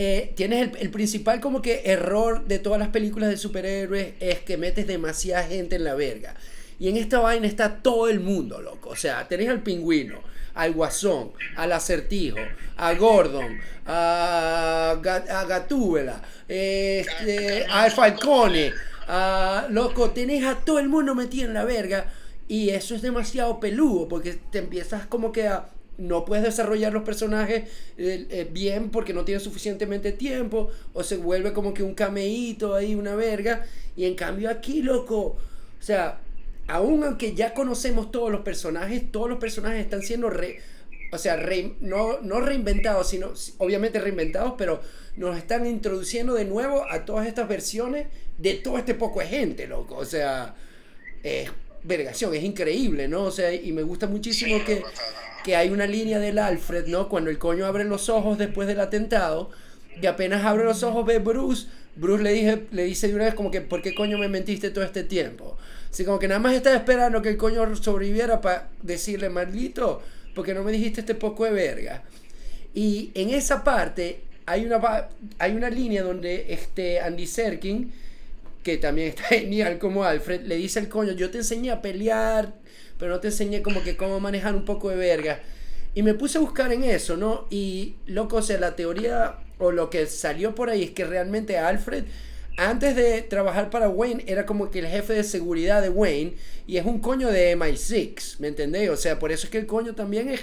Eh, 0.00 0.32
tienes 0.36 0.62
el, 0.62 0.76
el, 0.78 0.90
principal 0.90 1.40
como 1.40 1.60
que 1.60 1.82
error 1.86 2.46
de 2.46 2.60
todas 2.60 2.78
las 2.78 2.90
películas 2.90 3.30
de 3.30 3.36
superhéroes 3.36 4.12
es 4.20 4.38
que 4.38 4.56
metes 4.56 4.86
demasiada 4.86 5.42
gente 5.42 5.74
en 5.74 5.82
la 5.82 5.94
verga. 5.96 6.36
Y 6.78 6.88
en 6.88 6.96
esta 6.96 7.18
vaina 7.18 7.48
está 7.48 7.82
todo 7.82 8.08
el 8.08 8.20
mundo, 8.20 8.62
loco. 8.62 8.90
O 8.90 8.96
sea, 8.96 9.26
tenés 9.26 9.48
al 9.48 9.64
pingüino, 9.64 10.22
al 10.58 10.72
Guasón, 10.72 11.30
al 11.56 11.70
Acertijo, 11.70 12.38
a 12.76 12.92
Gordon, 12.94 13.60
a, 13.86 14.98
a 15.00 15.66
este, 16.48 17.64
al 17.66 17.92
Falcone, 17.92 18.72
a, 19.06 19.68
loco, 19.70 20.10
tenés 20.10 20.44
a 20.44 20.56
todo 20.56 20.80
el 20.80 20.88
mundo 20.88 21.14
metido 21.14 21.46
en 21.46 21.54
la 21.54 21.64
verga 21.64 22.06
y 22.48 22.70
eso 22.70 22.96
es 22.96 23.02
demasiado 23.02 23.60
peludo 23.60 24.08
porque 24.08 24.36
te 24.50 24.58
empiezas 24.58 25.06
como 25.06 25.30
que 25.30 25.46
a 25.46 25.68
no 25.96 26.24
puedes 26.24 26.44
desarrollar 26.44 26.92
los 26.92 27.04
personajes 27.04 27.68
eh, 27.96 28.26
eh, 28.28 28.48
bien 28.50 28.90
porque 28.90 29.12
no 29.12 29.24
tienes 29.24 29.44
suficientemente 29.44 30.10
tiempo 30.10 30.70
o 30.92 31.04
se 31.04 31.18
vuelve 31.18 31.52
como 31.52 31.72
que 31.72 31.84
un 31.84 31.94
cameíto 31.94 32.74
ahí, 32.74 32.94
una 32.94 33.16
verga. 33.16 33.66
Y 33.96 34.04
en 34.04 34.14
cambio 34.14 34.48
aquí, 34.48 34.80
loco, 34.80 35.18
o 35.18 35.38
sea, 35.80 36.20
aún 36.68 37.02
aunque 37.04 37.34
ya 37.34 37.54
conocemos 37.54 38.10
todos 38.10 38.30
los 38.30 38.42
personajes, 38.42 39.10
todos 39.10 39.28
los 39.28 39.38
personajes 39.38 39.80
están 39.80 40.02
siendo 40.02 40.30
re, 40.30 40.60
o 41.10 41.18
sea, 41.18 41.36
re, 41.36 41.74
no, 41.80 42.20
no 42.20 42.40
reinventados, 42.40 43.08
sino 43.08 43.32
obviamente 43.58 44.00
reinventados, 44.00 44.54
pero 44.56 44.80
nos 45.16 45.36
están 45.36 45.66
introduciendo 45.66 46.34
de 46.34 46.44
nuevo 46.44 46.84
a 46.90 47.04
todas 47.04 47.26
estas 47.26 47.48
versiones 47.48 48.06
de 48.38 48.54
todo 48.54 48.78
este 48.78 48.94
poco 48.94 49.20
de 49.20 49.26
gente, 49.26 49.66
loco. 49.66 49.96
O 49.96 50.04
sea, 50.04 50.54
es 51.22 51.50
vergación, 51.82 52.34
es 52.34 52.44
increíble, 52.44 53.08
¿no? 53.08 53.24
O 53.24 53.30
sea, 53.32 53.52
y 53.52 53.72
me 53.72 53.82
gusta 53.82 54.06
muchísimo 54.06 54.64
que 54.64 54.84
que 55.44 55.56
hay 55.56 55.70
una 55.70 55.86
línea 55.86 56.18
del 56.18 56.38
Alfred, 56.38 56.86
¿no? 56.86 57.08
Cuando 57.08 57.30
el 57.30 57.38
coño 57.38 57.66
abre 57.66 57.84
los 57.84 58.08
ojos 58.08 58.38
después 58.38 58.68
del 58.68 58.80
atentado, 58.80 59.50
y 60.00 60.06
apenas 60.06 60.44
abre 60.44 60.64
los 60.64 60.82
ojos 60.82 61.06
ve 61.06 61.18
Bruce, 61.18 61.66
Bruce 61.96 62.22
le, 62.22 62.32
dije, 62.32 62.66
le 62.70 62.84
dice 62.84 63.08
de 63.08 63.14
una 63.14 63.24
vez 63.24 63.34
como 63.34 63.50
que, 63.50 63.60
¿por 63.60 63.82
qué 63.82 63.94
coño 63.94 64.18
me 64.18 64.28
mentiste 64.28 64.70
todo 64.70 64.84
este 64.84 65.02
tiempo? 65.04 65.56
Así 65.90 66.04
como 66.04 66.18
que 66.18 66.28
nada 66.28 66.40
más 66.40 66.54
estaba 66.54 66.76
esperando 66.76 67.22
que 67.22 67.30
el 67.30 67.36
coño 67.36 67.74
sobreviviera 67.76 68.40
para 68.40 68.68
decirle, 68.82 69.28
maldito, 69.28 70.02
porque 70.34 70.54
no 70.54 70.62
me 70.62 70.72
dijiste 70.72 71.00
este 71.00 71.14
poco 71.14 71.44
de 71.44 71.50
verga. 71.50 72.02
Y 72.74 73.10
en 73.14 73.30
esa 73.30 73.64
parte 73.64 74.20
hay 74.46 74.64
una, 74.64 75.08
hay 75.38 75.52
una 75.52 75.70
línea 75.70 76.02
donde 76.02 76.46
este 76.52 77.00
Andy 77.00 77.26
Serkin, 77.26 77.92
que 78.62 78.76
también 78.76 79.08
está 79.08 79.24
genial 79.28 79.78
como 79.78 80.04
Alfred, 80.04 80.42
le 80.42 80.56
dice 80.56 80.78
al 80.78 80.88
coño, 80.88 81.12
yo 81.12 81.30
te 81.30 81.38
enseñé 81.38 81.70
a 81.70 81.82
pelear, 81.82 82.54
pero 82.98 83.12
no 83.12 83.20
te 83.20 83.28
enseñé 83.28 83.62
como 83.62 83.82
que 83.82 83.96
cómo 83.96 84.20
manejar 84.20 84.54
un 84.54 84.64
poco 84.64 84.90
de 84.90 84.96
verga. 84.96 85.40
Y 85.94 86.02
me 86.02 86.14
puse 86.14 86.38
a 86.38 86.40
buscar 86.40 86.72
en 86.72 86.84
eso, 86.84 87.16
¿no? 87.16 87.46
Y 87.50 87.96
loco, 88.06 88.36
o 88.36 88.42
sea, 88.42 88.58
la 88.58 88.76
teoría 88.76 89.36
o 89.58 89.72
lo 89.72 89.90
que 89.90 90.06
salió 90.06 90.54
por 90.54 90.70
ahí 90.70 90.84
es 90.84 90.90
que 90.90 91.04
realmente 91.04 91.58
Alfred, 91.58 92.04
antes 92.58 92.96
de 92.96 93.22
trabajar 93.22 93.70
para 93.70 93.88
Wayne, 93.88 94.24
era 94.26 94.44
como 94.44 94.68
que 94.68 94.80
el 94.80 94.88
jefe 94.88 95.12
de 95.12 95.22
seguridad 95.22 95.80
de 95.80 95.90
Wayne 95.90 96.34
y 96.66 96.76
es 96.76 96.84
un 96.84 96.98
coño 96.98 97.30
de 97.30 97.56
MI6, 97.56 98.40
¿me 98.40 98.48
entendéis? 98.48 98.90
O 98.90 98.96
sea, 98.96 99.16
por 99.20 99.30
eso 99.30 99.46
es 99.46 99.50
que 99.50 99.58
el 99.58 99.66
coño 99.66 99.94
también 99.94 100.28
es 100.28 100.40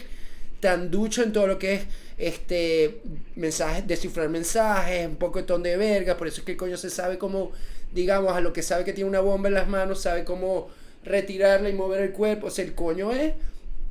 tan 0.62 0.90
ducho 0.90 1.24
en 1.24 1.34
todo 1.34 1.46
lo 1.46 1.60
que 1.60 1.74
es 1.74 1.82
este 2.18 3.02
mensajes, 3.36 3.86
descifrar 3.86 4.30
mensajes, 4.30 5.06
un 5.06 5.18
poco 5.18 5.40
de 5.40 5.46
ton 5.46 5.62
de 5.62 5.76
verga, 5.76 6.16
por 6.16 6.30
eso 6.30 6.40
es 6.40 6.46
que 6.46 6.54
el 6.54 6.58
coño 6.58 6.78
se 6.78 6.90
sabe 6.90 7.18
cómo, 7.18 7.52
digamos, 7.94 8.32
a 8.32 8.40
lo 8.40 8.54
que 8.54 8.64
sabe 8.64 8.86
que 8.86 8.94
tiene 8.94 9.10
una 9.10 9.20
bomba 9.20 9.50
en 9.50 9.56
las 9.56 9.68
manos, 9.68 10.00
sabe 10.00 10.24
cómo 10.24 10.70
retirarla 11.04 11.70
y 11.70 11.74
mover 11.74 12.02
el 12.02 12.12
cuerpo, 12.14 12.48
o 12.48 12.50
sea, 12.50 12.64
el 12.64 12.76
coño 12.76 13.12
es 13.12 13.34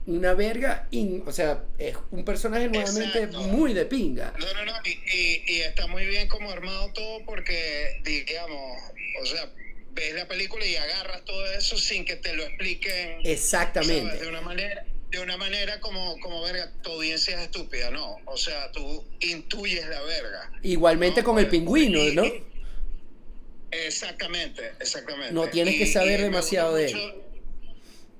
una 0.06 0.34
verga, 0.34 0.86
o 1.24 1.32
sea, 1.32 1.64
es 1.78 1.96
un 2.10 2.24
personaje 2.24 2.68
nuevamente 2.68 3.26
muy 3.28 3.72
de 3.72 3.86
pinga. 3.86 4.34
No, 4.38 4.52
no, 4.52 4.64
no, 4.66 4.72
y, 4.84 5.42
y, 5.46 5.60
está 5.60 5.86
muy 5.86 6.04
bien 6.04 6.28
como 6.28 6.50
armado 6.50 6.92
todo 6.92 7.24
porque, 7.24 8.00
digamos, 8.04 8.82
o 9.22 9.26
sea, 9.26 9.48
ves 9.92 10.14
la 10.14 10.28
película 10.28 10.66
y 10.66 10.76
agarras 10.76 11.24
todo 11.24 11.50
eso 11.52 11.78
sin 11.78 12.04
que 12.04 12.16
te 12.16 12.34
lo 12.34 12.42
expliquen. 12.42 13.20
Exactamente. 13.24 14.18
De 14.18 14.28
una 14.28 14.42
manera 14.42 14.84
de 15.10 15.20
una 15.20 15.36
manera 15.36 15.78
como, 15.78 16.18
como 16.18 16.42
verga, 16.42 16.72
tu 16.82 16.90
audiencia 16.90 17.36
es 17.36 17.42
estúpida, 17.42 17.88
¿no? 17.92 18.16
O 18.24 18.36
sea, 18.36 18.72
tú 18.72 19.04
intuyes 19.20 19.86
la 19.88 20.02
verga. 20.02 20.50
Igualmente 20.62 21.22
con 21.22 21.38
el 21.38 21.46
pingüino, 21.46 22.00
¿no? 22.14 22.24
Exactamente, 23.70 24.72
exactamente. 24.80 25.32
No 25.32 25.48
tienes 25.48 25.76
que 25.76 25.86
saber 25.86 26.20
demasiado 26.20 26.74
de 26.74 26.86
él 26.90 27.23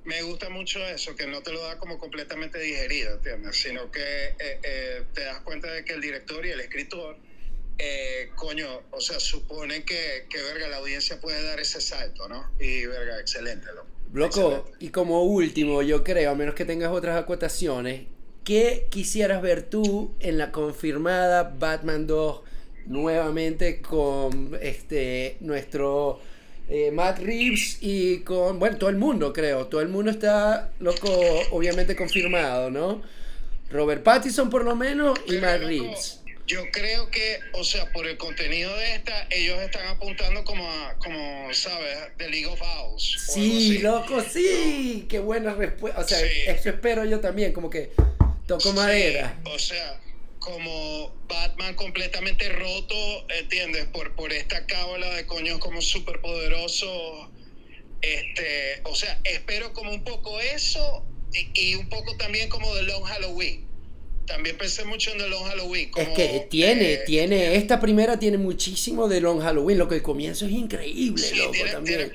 me 0.05 0.21
gusta 0.21 0.49
mucho 0.49 0.79
eso, 0.87 1.15
que 1.15 1.27
no 1.27 1.41
te 1.41 1.51
lo 1.51 1.61
da 1.63 1.77
como 1.77 1.97
completamente 1.97 2.59
digerido, 2.59 3.15
¿entiendes? 3.15 3.57
Sino 3.57 3.91
que 3.91 3.99
eh, 3.99 4.59
eh, 4.63 5.03
te 5.13 5.21
das 5.21 5.41
cuenta 5.41 5.71
de 5.71 5.83
que 5.83 5.93
el 5.93 6.01
director 6.01 6.45
y 6.45 6.51
el 6.51 6.59
escritor, 6.59 7.17
eh, 7.77 8.29
coño, 8.35 8.83
o 8.91 9.01
sea, 9.01 9.19
supone 9.19 9.83
que, 9.83 10.27
que, 10.29 10.41
verga, 10.41 10.67
la 10.67 10.77
audiencia 10.77 11.19
puede 11.19 11.43
dar 11.43 11.59
ese 11.59 11.81
salto, 11.81 12.29
¿no? 12.29 12.51
Y, 12.59 12.85
verga, 12.85 13.19
excelente, 13.19 13.67
loco. 13.73 13.87
Loco, 14.13 14.71
y 14.79 14.89
como 14.89 15.23
último, 15.23 15.81
yo 15.81 16.03
creo, 16.03 16.31
a 16.31 16.35
menos 16.35 16.55
que 16.55 16.63
tengas 16.63 16.91
otras 16.91 17.21
acotaciones, 17.21 18.03
¿qué 18.43 18.87
quisieras 18.91 19.41
ver 19.41 19.63
tú 19.63 20.15
en 20.19 20.37
la 20.37 20.51
confirmada 20.51 21.55
Batman 21.57 22.05
2 22.05 22.41
nuevamente 22.85 23.81
con 23.81 24.57
este 24.61 25.37
nuestro 25.39 26.21
eh, 26.69 26.91
Matt 26.91 27.19
Reeves 27.19 27.77
y 27.81 28.19
con, 28.19 28.59
bueno, 28.59 28.77
todo 28.77 28.89
el 28.89 28.97
mundo 28.97 29.33
creo, 29.33 29.67
todo 29.67 29.81
el 29.81 29.89
mundo 29.89 30.11
está 30.11 30.71
loco, 30.79 31.09
obviamente 31.51 31.95
confirmado, 31.95 32.71
¿no? 32.71 33.01
Robert 33.69 34.03
Pattinson 34.03 34.49
por 34.49 34.63
lo 34.63 34.75
menos 34.75 35.19
y 35.27 35.37
Matt 35.37 35.61
Reeves. 35.61 36.21
Yo 36.47 36.61
creo 36.71 37.09
que, 37.09 37.39
o 37.53 37.63
sea, 37.63 37.91
por 37.91 38.05
el 38.05 38.17
contenido 38.17 38.75
de 38.77 38.93
esta, 38.93 39.27
ellos 39.31 39.59
están 39.61 39.87
apuntando 39.87 40.43
como 40.43 40.69
a, 40.69 40.93
como, 40.99 41.51
¿sabes? 41.53 41.97
The 42.17 42.29
League 42.29 42.45
of 42.45 42.61
Owls. 42.61 43.15
Sí, 43.33 43.79
loco, 43.79 44.21
sí, 44.21 45.07
qué 45.09 45.17
buena 45.17 45.55
respuesta. 45.55 45.99
O 45.99 46.07
sea, 46.07 46.19
eso 46.23 46.69
espero 46.69 47.03
yo 47.03 47.19
también, 47.19 47.51
como 47.51 47.71
que 47.71 47.89
toco 48.45 48.73
madera. 48.73 49.39
O 49.45 49.57
sea, 49.57 49.99
como 50.45 51.11
Batman 51.27 51.73
completamente 51.73 52.47
roto, 52.49 52.95
¿entiendes? 53.39 53.85
Por, 53.85 54.15
por 54.15 54.31
esta 54.31 54.65
cábala 54.67 55.09
de 55.15 55.25
coños 55.25 55.57
como 55.57 55.81
súper 55.81 56.21
poderoso. 56.21 57.31
Este, 58.01 58.81
o 58.83 58.95
sea, 58.95 59.19
espero 59.23 59.73
como 59.73 59.91
un 59.91 60.03
poco 60.03 60.39
eso 60.39 61.03
y, 61.55 61.73
un 61.75 61.89
poco 61.89 62.15
también 62.17 62.47
como 62.47 62.73
de 62.75 62.83
Long 62.83 63.03
Halloween. 63.03 63.65
También 64.27 64.55
pensé 64.57 64.85
mucho 64.85 65.11
en 65.11 65.17
The 65.17 65.29
Long 65.29 65.45
Halloween. 65.45 65.91
es 65.97 66.09
que 66.09 66.47
tiene, 66.49 66.93
eh, 66.93 67.03
tiene, 67.07 67.55
esta 67.55 67.79
primera 67.79 68.19
tiene 68.19 68.37
muchísimo 68.37 69.07
de 69.07 69.21
Long 69.21 69.41
Halloween, 69.41 69.79
lo 69.79 69.87
que 69.87 69.95
el 69.95 70.03
comienzo 70.03 70.45
es 70.45 70.51
increíble, 70.51 71.31
loco, 71.35 71.51
tiene, 71.51 71.71
también. 71.71 72.13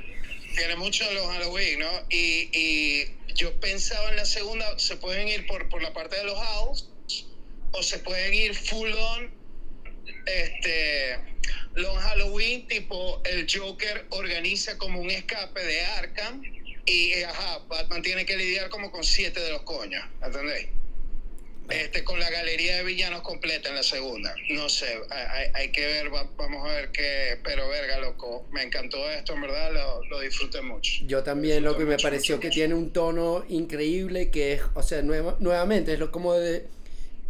Tiene, 0.54 0.76
mucho 0.76 1.04
de 1.04 1.14
Long 1.14 1.30
Halloween, 1.30 1.80
¿no? 1.80 1.90
Y, 2.08 2.48
y, 2.52 3.04
yo 3.34 3.52
pensaba 3.60 4.10
en 4.10 4.16
la 4.16 4.24
segunda, 4.24 4.78
se 4.78 4.96
pueden 4.96 5.26
ir 5.28 5.46
por, 5.46 5.68
por 5.68 5.82
la 5.82 5.92
parte 5.92 6.16
de 6.16 6.24
los 6.24 6.38
house 6.38 6.89
o 7.72 7.82
se 7.82 7.98
pueden 7.98 8.34
ir 8.34 8.54
full 8.54 8.90
on 8.92 9.30
este 10.26 11.18
Long 11.74 11.98
Halloween 11.98 12.66
tipo 12.66 13.22
el 13.24 13.46
Joker 13.50 14.06
organiza 14.10 14.76
como 14.78 15.00
un 15.00 15.10
escape 15.10 15.60
de 15.60 15.80
Arkham 15.82 16.42
y 16.86 17.22
ajá, 17.22 17.58
Batman 17.68 18.02
tiene 18.02 18.26
que 18.26 18.36
lidiar 18.36 18.68
como 18.68 18.90
con 18.90 19.04
siete 19.04 19.40
de 19.40 19.50
los 19.50 19.62
coños, 19.62 20.04
¿entendéis? 20.24 20.68
Este, 21.68 22.02
con 22.02 22.18
la 22.18 22.28
galería 22.28 22.78
de 22.78 22.82
villanos 22.82 23.22
completa 23.22 23.68
en 23.68 23.76
la 23.76 23.84
segunda. 23.84 24.34
No 24.48 24.68
sé, 24.68 24.86
hay, 25.54 25.70
que 25.70 25.86
ver, 25.86 26.10
vamos 26.36 26.68
a 26.68 26.72
ver 26.72 26.90
qué. 26.90 27.38
Pero 27.44 27.68
verga, 27.68 28.00
loco, 28.00 28.44
me 28.50 28.64
encantó 28.64 29.08
esto, 29.08 29.34
en 29.34 29.42
verdad, 29.42 29.70
lo, 29.72 30.20
disfruté 30.20 30.62
mucho. 30.62 30.90
Yo 31.06 31.22
también, 31.22 31.62
loco, 31.62 31.82
y 31.82 31.84
me 31.84 31.96
pareció 31.96 32.40
que 32.40 32.50
tiene 32.50 32.74
un 32.74 32.92
tono 32.92 33.44
increíble 33.48 34.32
que 34.32 34.54
es, 34.54 34.62
o 34.74 34.82
sea, 34.82 35.02
nuevamente, 35.02 35.92
es 35.92 36.00
lo 36.00 36.10
como 36.10 36.34
de 36.34 36.66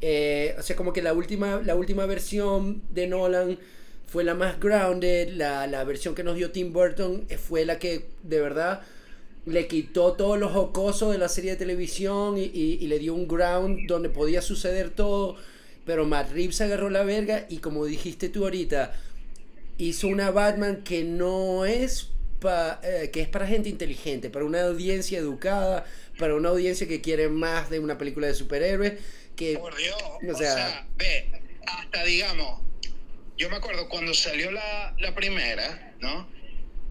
eh, 0.00 0.54
o 0.58 0.62
sea, 0.62 0.76
como 0.76 0.92
que 0.92 1.02
la 1.02 1.12
última, 1.12 1.60
la 1.62 1.74
última 1.74 2.06
versión 2.06 2.82
de 2.90 3.06
Nolan 3.06 3.58
fue 4.06 4.24
la 4.24 4.34
más 4.34 4.58
grounded, 4.58 5.34
la, 5.34 5.66
la 5.66 5.84
versión 5.84 6.14
que 6.14 6.24
nos 6.24 6.36
dio 6.36 6.50
Tim 6.50 6.72
Burton 6.72 7.26
eh, 7.28 7.36
fue 7.36 7.64
la 7.64 7.78
que 7.78 8.06
de 8.22 8.40
verdad 8.40 8.82
le 9.46 9.66
quitó 9.68 10.14
todos 10.14 10.38
los 10.38 10.52
jocosos 10.52 11.12
de 11.12 11.18
la 11.18 11.28
serie 11.28 11.52
de 11.52 11.56
televisión 11.56 12.36
y, 12.36 12.44
y, 12.44 12.86
le 12.86 12.98
dio 12.98 13.14
un 13.14 13.26
ground 13.26 13.86
donde 13.86 14.10
podía 14.10 14.42
suceder 14.42 14.90
todo. 14.90 15.36
Pero 15.86 16.04
Matt 16.04 16.32
Reeves 16.32 16.60
agarró 16.60 16.90
la 16.90 17.02
verga 17.04 17.46
y 17.48 17.58
como 17.58 17.84
dijiste 17.84 18.28
tú 18.28 18.44
ahorita, 18.44 18.92
hizo 19.78 20.08
una 20.08 20.30
Batman 20.30 20.82
que 20.84 21.04
no 21.04 21.64
es 21.64 22.10
pa, 22.38 22.80
eh, 22.82 23.10
que 23.12 23.22
es 23.22 23.28
para 23.28 23.46
gente 23.46 23.68
inteligente, 23.68 24.30
para 24.30 24.44
una 24.44 24.62
audiencia 24.62 25.18
educada, 25.18 25.84
para 26.18 26.34
una 26.34 26.50
audiencia 26.50 26.86
que 26.86 27.00
quiere 27.00 27.28
más 27.28 27.70
de 27.70 27.78
una 27.78 27.96
película 27.96 28.26
de 28.26 28.34
superhéroes 28.34 28.94
por 29.58 29.76
Dios, 29.76 30.02
o 30.28 30.36
sea, 30.36 30.86
ve, 30.96 31.30
hasta 31.66 32.04
digamos, 32.04 32.60
yo 33.36 33.48
me 33.48 33.56
acuerdo 33.56 33.88
cuando 33.88 34.12
salió 34.12 34.50
la, 34.50 34.94
la 34.98 35.14
primera, 35.14 35.94
¿no? 36.00 36.28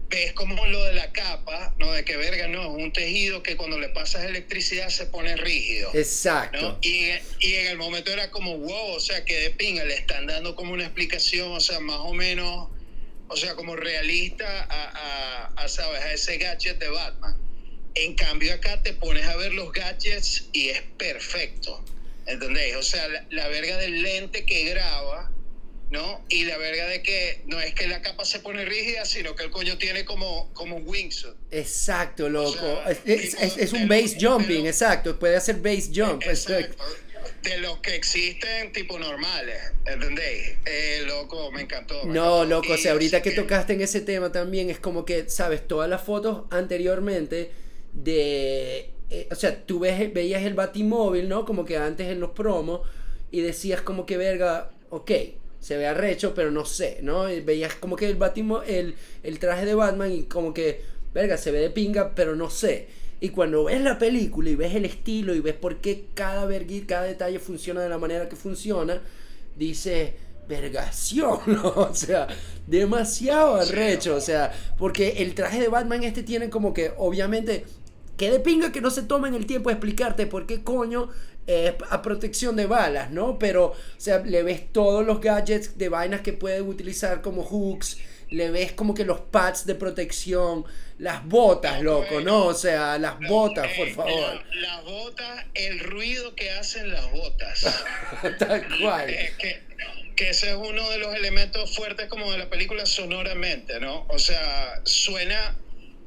Ves 0.08 0.32
como 0.32 0.66
lo 0.66 0.84
de 0.86 0.94
la 0.94 1.12
capa, 1.12 1.72
¿no? 1.78 1.92
De 1.92 2.04
que 2.04 2.16
verga, 2.16 2.48
no, 2.48 2.62
es 2.76 2.82
un 2.82 2.92
tejido 2.92 3.44
que 3.44 3.56
cuando 3.56 3.78
le 3.78 3.88
pasas 3.90 4.24
electricidad 4.24 4.88
se 4.88 5.06
pone 5.06 5.36
rígido. 5.36 5.92
Exacto. 5.94 6.78
Y, 6.82 7.10
y, 7.38 7.54
en 7.54 7.68
el 7.68 7.78
momento 7.78 8.10
era 8.10 8.32
como, 8.32 8.58
wow, 8.58 8.96
o 8.96 9.00
sea, 9.00 9.24
que 9.24 9.38
de 9.38 9.50
pinga 9.50 9.84
le 9.84 9.94
están 9.94 10.26
dando 10.26 10.56
como 10.56 10.72
una 10.72 10.82
explicación, 10.82 11.52
o 11.52 11.60
sea, 11.60 11.78
más 11.78 12.00
o 12.00 12.12
menos, 12.12 12.68
o 13.28 13.36
sea, 13.36 13.54
como 13.54 13.76
realista 13.76 14.64
a, 14.64 15.52
a, 15.54 15.64
a 15.64 15.68
¿sabes? 15.68 16.02
A 16.02 16.12
ese 16.12 16.38
gadget 16.38 16.80
de 16.80 16.88
Batman. 16.88 17.36
En 17.94 18.16
cambio 18.16 18.52
acá 18.54 18.82
te 18.82 18.92
pones 18.94 19.24
a 19.26 19.36
ver 19.36 19.52
los 19.52 19.72
gadgets 19.72 20.48
y 20.52 20.70
es 20.70 20.82
perfecto. 20.98 21.84
¿Entendéis? 22.26 22.76
O 22.76 22.82
sea, 22.82 23.06
la, 23.30 23.48
verga 23.48 23.76
del 23.78 24.02
lente 24.02 24.44
que 24.44 24.64
graba, 24.64 25.30
¿no? 25.90 26.24
Y 26.28 26.44
la 26.44 26.56
verga 26.58 26.86
de 26.86 27.02
que 27.02 27.42
no 27.46 27.60
es 27.60 27.74
que 27.74 27.88
la 27.88 28.02
capa 28.02 28.24
se 28.24 28.40
pone 28.40 28.64
rígida, 28.64 29.04
sino 29.04 29.34
que 29.34 29.44
el 29.44 29.50
coño 29.50 29.78
tiene 29.78 30.04
como, 30.04 30.52
como 30.54 30.76
un 30.76 30.86
wingsuit. 30.86 31.34
Exacto, 31.50 32.28
loco. 32.28 32.82
es, 33.04 33.72
un 33.72 33.88
base 33.88 34.16
jumping, 34.20 34.66
exacto. 34.66 35.18
Puede 35.18 35.36
hacer 35.36 35.56
base 35.56 35.90
jump. 35.94 36.22
Exacto. 36.24 36.84
De 37.42 37.58
los 37.58 37.78
que 37.78 37.94
existen, 37.94 38.72
tipo 38.72 38.98
normales, 38.98 39.58
¿entendéis? 39.86 40.58
Eh, 40.66 41.04
loco, 41.06 41.50
me 41.52 41.62
encantó. 41.62 42.04
no, 42.04 42.44
loco, 42.44 42.74
o 42.74 42.76
sea, 42.76 42.92
ahorita 42.92 43.22
que 43.22 43.30
tocaste 43.30 43.72
en 43.72 43.80
ese 43.80 44.02
tema 44.02 44.30
también 44.30 44.68
es 44.68 44.78
como 44.78 45.06
que, 45.06 45.28
¿sabes? 45.28 45.66
Todas 45.66 45.88
las 45.88 46.02
fotos 46.02 46.44
anteriormente 46.50 47.50
de 47.92 48.90
eh, 49.10 49.28
o 49.30 49.34
sea, 49.34 49.64
tú 49.66 49.80
ves, 49.80 50.12
veías 50.14 50.42
el 50.42 50.54
batimóvil, 50.54 51.28
¿no? 51.28 51.44
Como 51.44 51.64
que 51.64 51.76
antes 51.76 52.08
en 52.08 52.20
los 52.20 52.30
promos 52.30 52.82
y 53.30 53.40
decías 53.40 53.80
como 53.80 54.06
que 54.06 54.16
verga, 54.16 54.70
ok, 54.90 55.10
se 55.58 55.76
ve 55.76 55.86
arrecho, 55.86 56.32
pero 56.34 56.50
no 56.50 56.64
sé, 56.64 56.98
¿no? 57.02 57.24
veías 57.24 57.74
como 57.74 57.96
que 57.96 58.08
el, 58.08 58.16
batimo, 58.16 58.62
el, 58.62 58.94
el 59.22 59.38
traje 59.38 59.66
de 59.66 59.74
Batman 59.74 60.10
y 60.10 60.22
como 60.24 60.54
que, 60.54 60.82
verga, 61.12 61.36
se 61.36 61.50
ve 61.50 61.58
de 61.58 61.70
pinga, 61.70 62.14
pero 62.14 62.34
no 62.34 62.48
sé. 62.50 62.88
Y 63.20 63.28
cuando 63.28 63.64
ves 63.64 63.82
la 63.82 63.98
película 63.98 64.48
y 64.48 64.54
ves 64.54 64.74
el 64.74 64.86
estilo 64.86 65.34
y 65.34 65.40
ves 65.40 65.54
por 65.54 65.76
qué 65.76 66.06
cada 66.14 66.46
vergüenza, 66.46 66.86
cada 66.86 67.02
detalle 67.02 67.38
funciona 67.38 67.82
de 67.82 67.90
la 67.90 67.98
manera 67.98 68.28
que 68.28 68.36
funciona, 68.36 69.02
dices, 69.56 70.12
vergación, 70.48 71.38
¿no? 71.46 71.68
O 71.68 71.94
sea, 71.94 72.28
demasiado 72.66 73.56
arrecho, 73.56 74.16
o 74.16 74.20
sea, 74.20 74.52
porque 74.78 75.16
el 75.18 75.34
traje 75.34 75.60
de 75.60 75.68
Batman 75.68 76.04
este 76.04 76.22
tiene 76.22 76.48
como 76.48 76.72
que, 76.72 76.92
obviamente, 76.96 77.64
que 78.20 78.30
de 78.30 78.38
pinga 78.38 78.70
que 78.70 78.82
no 78.82 78.90
se 78.90 79.04
tomen 79.04 79.34
el 79.34 79.46
tiempo 79.46 79.70
de 79.70 79.76
explicarte 79.76 80.26
por 80.26 80.46
qué 80.46 80.62
coño 80.62 81.08
es 81.46 81.72
a 81.88 82.02
protección 82.02 82.54
de 82.54 82.66
balas, 82.66 83.10
¿no? 83.10 83.38
Pero, 83.38 83.68
o 83.68 83.76
sea, 83.96 84.18
le 84.18 84.42
ves 84.42 84.70
todos 84.74 85.06
los 85.06 85.22
gadgets 85.22 85.78
de 85.78 85.88
vainas 85.88 86.20
que 86.20 86.34
pueden 86.34 86.68
utilizar 86.68 87.22
como 87.22 87.42
hooks, 87.42 87.96
le 88.28 88.50
ves 88.50 88.72
como 88.72 88.92
que 88.92 89.06
los 89.06 89.20
pads 89.20 89.64
de 89.64 89.74
protección, 89.74 90.66
las 90.98 91.26
botas, 91.26 91.80
loco, 91.80 92.20
¿no? 92.20 92.48
O 92.48 92.52
sea, 92.52 92.98
las 92.98 93.18
botas, 93.20 93.68
por 93.74 93.88
eh, 93.88 93.94
favor. 93.94 94.42
las 94.52 94.84
botas, 94.84 95.46
el 95.54 95.80
ruido 95.80 96.34
que 96.34 96.50
hacen 96.50 96.92
las 96.92 97.10
botas. 97.10 97.82
Tal 98.38 98.66
cual. 98.82 99.08
Eh, 99.08 99.32
que, 99.38 99.62
que 100.14 100.28
ese 100.28 100.50
es 100.50 100.56
uno 100.56 100.90
de 100.90 100.98
los 100.98 101.14
elementos 101.14 101.74
fuertes 101.74 102.06
como 102.08 102.30
de 102.30 102.36
la 102.36 102.50
película 102.50 102.84
sonoramente, 102.84 103.80
¿no? 103.80 104.04
O 104.08 104.18
sea, 104.18 104.82
suena 104.84 105.56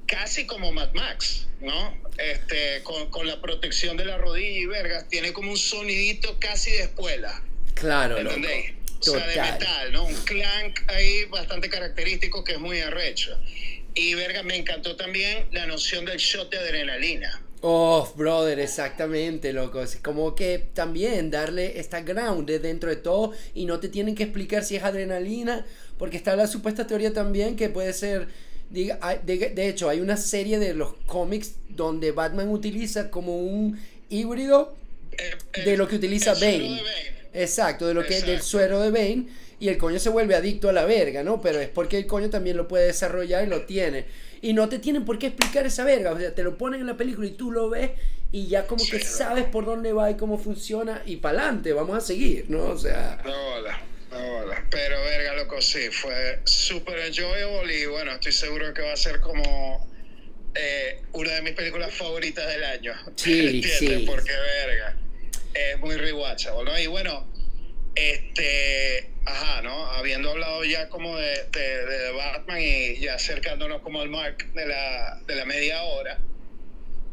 casi 0.07 0.45
como 0.45 0.71
Mad 0.71 0.93
Max, 0.93 1.47
¿no? 1.61 1.97
Este, 2.17 2.81
con, 2.83 3.09
con 3.09 3.27
la 3.27 3.41
protección 3.41 3.97
de 3.97 4.05
la 4.05 4.17
rodilla 4.17 4.59
y 4.59 4.65
vergas, 4.65 5.07
tiene 5.09 5.33
como 5.33 5.51
un 5.51 5.57
sonidito 5.57 6.37
casi 6.39 6.71
de 6.71 6.81
espuela. 6.83 7.43
Claro, 7.73 8.17
¿Entendéis? 8.17 8.71
loco. 8.71 8.83
O 8.99 9.03
sea, 9.03 9.27
de 9.27 9.51
metal, 9.51 9.91
¿no? 9.91 10.05
Un 10.05 10.15
clank 10.23 10.79
ahí 10.87 11.25
bastante 11.25 11.69
característico 11.69 12.43
que 12.43 12.53
es 12.53 12.59
muy 12.59 12.79
arrecho. 12.79 13.37
Y 13.95 14.15
verga, 14.15 14.43
me 14.43 14.55
encantó 14.55 14.95
también 14.95 15.45
la 15.51 15.65
noción 15.65 16.05
del 16.05 16.17
shot 16.17 16.49
de 16.49 16.57
adrenalina. 16.57 17.41
Oh, 17.61 18.11
brother, 18.17 18.59
exactamente, 18.59 19.53
loco. 19.53 19.81
Es 19.81 19.95
como 19.97 20.35
que 20.35 20.59
también 20.73 21.31
darle 21.31 21.79
esta 21.79 22.01
ground 22.01 22.47
de 22.47 22.59
dentro 22.59 22.89
de 22.89 22.97
todo 22.97 23.33
y 23.53 23.65
no 23.65 23.79
te 23.79 23.87
tienen 23.87 24.15
que 24.15 24.23
explicar 24.23 24.63
si 24.63 24.75
es 24.75 24.83
adrenalina, 24.83 25.65
porque 25.97 26.17
está 26.17 26.35
la 26.35 26.47
supuesta 26.47 26.87
teoría 26.87 27.13
también 27.13 27.55
que 27.55 27.69
puede 27.69 27.93
ser. 27.93 28.27
De, 28.73 29.67
hecho, 29.69 29.87
hay 29.87 29.99
una 29.99 30.17
serie 30.17 30.57
de 30.57 30.73
los 30.73 30.95
cómics 31.05 31.53
donde 31.69 32.11
Batman 32.11 32.49
utiliza 32.49 33.11
como 33.11 33.37
un 33.37 33.79
híbrido 34.09 34.75
de 35.63 35.77
lo 35.77 35.87
que 35.87 35.97
utiliza 35.97 36.33
Bane. 36.33 36.81
Exacto, 37.33 37.87
de 37.87 37.93
lo 37.93 38.03
que 38.03 38.21
del 38.21 38.41
suero 38.41 38.79
de 38.79 38.89
Bane. 38.89 39.27
Y 39.59 39.69
el 39.69 39.77
coño 39.77 39.99
se 39.99 40.09
vuelve 40.09 40.35
adicto 40.35 40.69
a 40.69 40.73
la 40.73 40.85
verga, 40.85 41.23
¿no? 41.23 41.39
Pero 41.39 41.59
es 41.59 41.69
porque 41.69 41.97
el 41.97 42.07
coño 42.07 42.31
también 42.31 42.57
lo 42.57 42.67
puede 42.67 42.87
desarrollar 42.87 43.45
y 43.45 43.47
lo 43.47 43.61
tiene. 43.61 44.05
Y 44.41 44.53
no 44.53 44.67
te 44.67 44.79
tienen 44.79 45.05
por 45.05 45.19
qué 45.19 45.27
explicar 45.27 45.67
esa 45.67 45.83
verga. 45.83 46.11
O 46.11 46.19
sea, 46.19 46.33
te 46.33 46.43
lo 46.43 46.57
ponen 46.57 46.81
en 46.81 46.87
la 46.87 46.97
película 46.97 47.27
y 47.27 47.31
tú 47.31 47.51
lo 47.51 47.69
ves 47.69 47.91
y 48.31 48.47
ya 48.47 48.65
como 48.65 48.83
que 48.83 48.99
sabes 48.99 49.45
por 49.45 49.65
dónde 49.65 49.93
va 49.93 50.09
y 50.09 50.15
cómo 50.15 50.39
funciona. 50.39 51.03
Y 51.05 51.17
para 51.17 51.43
adelante, 51.43 51.71
vamos 51.73 51.95
a 51.95 52.01
seguir, 52.01 52.45
¿no? 52.49 52.65
O 52.65 52.77
sea, 52.77 53.21
No 53.23 53.31
bola, 53.31 53.79
Pero 54.69 55.01
verga, 55.03 55.33
loco, 55.35 55.61
sí, 55.61 55.89
fue 55.91 56.39
súper 56.45 56.99
enjoyable 56.99 57.79
y 57.79 57.85
bueno, 57.85 58.11
estoy 58.13 58.31
seguro 58.31 58.73
que 58.73 58.81
va 58.81 58.93
a 58.93 58.97
ser 58.97 59.19
como 59.19 59.87
eh, 60.55 61.01
una 61.13 61.33
de 61.33 61.41
mis 61.41 61.53
películas 61.53 61.93
favoritas 61.93 62.47
del 62.47 62.63
año. 62.63 62.93
Sí, 63.15 63.39
¿Entiendes? 63.39 63.77
sí. 63.79 64.03
Porque 64.05 64.31
verga, 64.31 64.95
es 65.53 65.79
muy 65.79 65.95
rewatchable, 65.95 66.63
¿no? 66.63 66.79
Y 66.79 66.87
bueno, 66.87 67.31
este, 67.95 69.11
ajá, 69.25 69.61
¿no? 69.61 69.85
Habiendo 69.91 70.31
hablado 70.31 70.63
ya 70.63 70.89
como 70.89 71.17
de, 71.17 71.45
de, 71.51 71.85
de 71.85 72.11
Batman 72.11 72.59
y 72.61 72.99
ya 72.99 73.15
acercándonos 73.15 73.81
como 73.81 74.01
al 74.01 74.09
mark 74.09 74.51
de 74.53 74.65
la, 74.65 75.21
de 75.25 75.35
la 75.35 75.45
media 75.45 75.83
hora. 75.83 76.19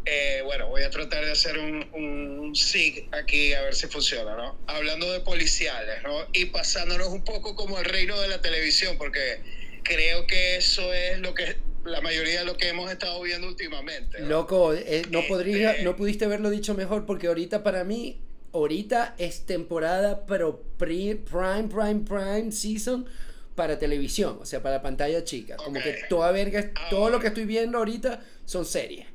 Eh, 0.07 0.41
bueno, 0.45 0.69
voy 0.69 0.83
a 0.83 0.91
tratar 0.91 1.25
de 1.25 1.33
hacer 1.33 1.59
un, 1.59 1.87
un 1.93 2.57
sig 2.57 3.09
aquí 3.13 3.53
a 3.53 3.63
ver 3.63 3.75
si 3.75 3.87
funciona, 3.87 4.35
¿no? 4.35 4.59
Hablando 4.67 5.11
de 5.13 5.21
policiales, 5.21 6.03
¿no? 6.03 6.27
Y 6.33 6.47
pasándonos 6.47 7.09
un 7.09 7.23
poco 7.23 7.55
como 7.55 7.79
el 7.79 7.85
reino 7.85 8.19
de 8.21 8.29
la 8.29 8.41
televisión, 8.41 8.97
porque 8.99 9.41
creo 9.83 10.27
que 10.27 10.57
eso 10.57 10.93
es 10.93 11.19
lo 11.21 11.35
que 11.35 11.57
la 11.85 12.01
mayoría 12.01 12.41
de 12.41 12.45
lo 12.47 12.57
que 12.57 12.69
hemos 12.69 12.91
estado 12.91 13.21
viendo 13.23 13.47
últimamente. 13.49 14.21
¿no? 14.21 14.29
loco, 14.29 14.75
eh, 14.75 15.03
no, 15.11 15.27
podría, 15.27 15.73
Este- 15.73 15.85
no 15.85 15.97
pudiste 15.97 16.25
haberlo 16.25 16.51
dicho 16.51 16.75
mejor 16.75 17.07
porque 17.07 17.27
ahorita 17.29 17.63
para 17.63 17.85
mí, 17.85 18.21
ahorita 18.53 19.15
es 19.19 19.47
temporada, 19.47 20.27
pero 20.27 20.63
pri- 20.79 21.15
prime, 21.15 21.69
prime, 21.69 22.05
prime 22.07 22.53
season 22.53 23.07
para 23.55 23.79
televisión, 23.79 24.39
o 24.41 24.47
sea, 24.47 24.63
para 24.63 24.81
pantalla 24.83 25.25
chica. 25.25 25.57
Como 25.57 25.79
Ok. 25.79 25.85
que 25.85 25.99
toda 26.09 26.31
verga, 26.33 26.71
todo 26.89 27.11
lo 27.11 27.21
que 27.21 27.29
estoy 27.29 27.45
viendo 27.45 27.79
ahorita 27.79 28.23
son 28.47 28.65
series. 28.65 29.07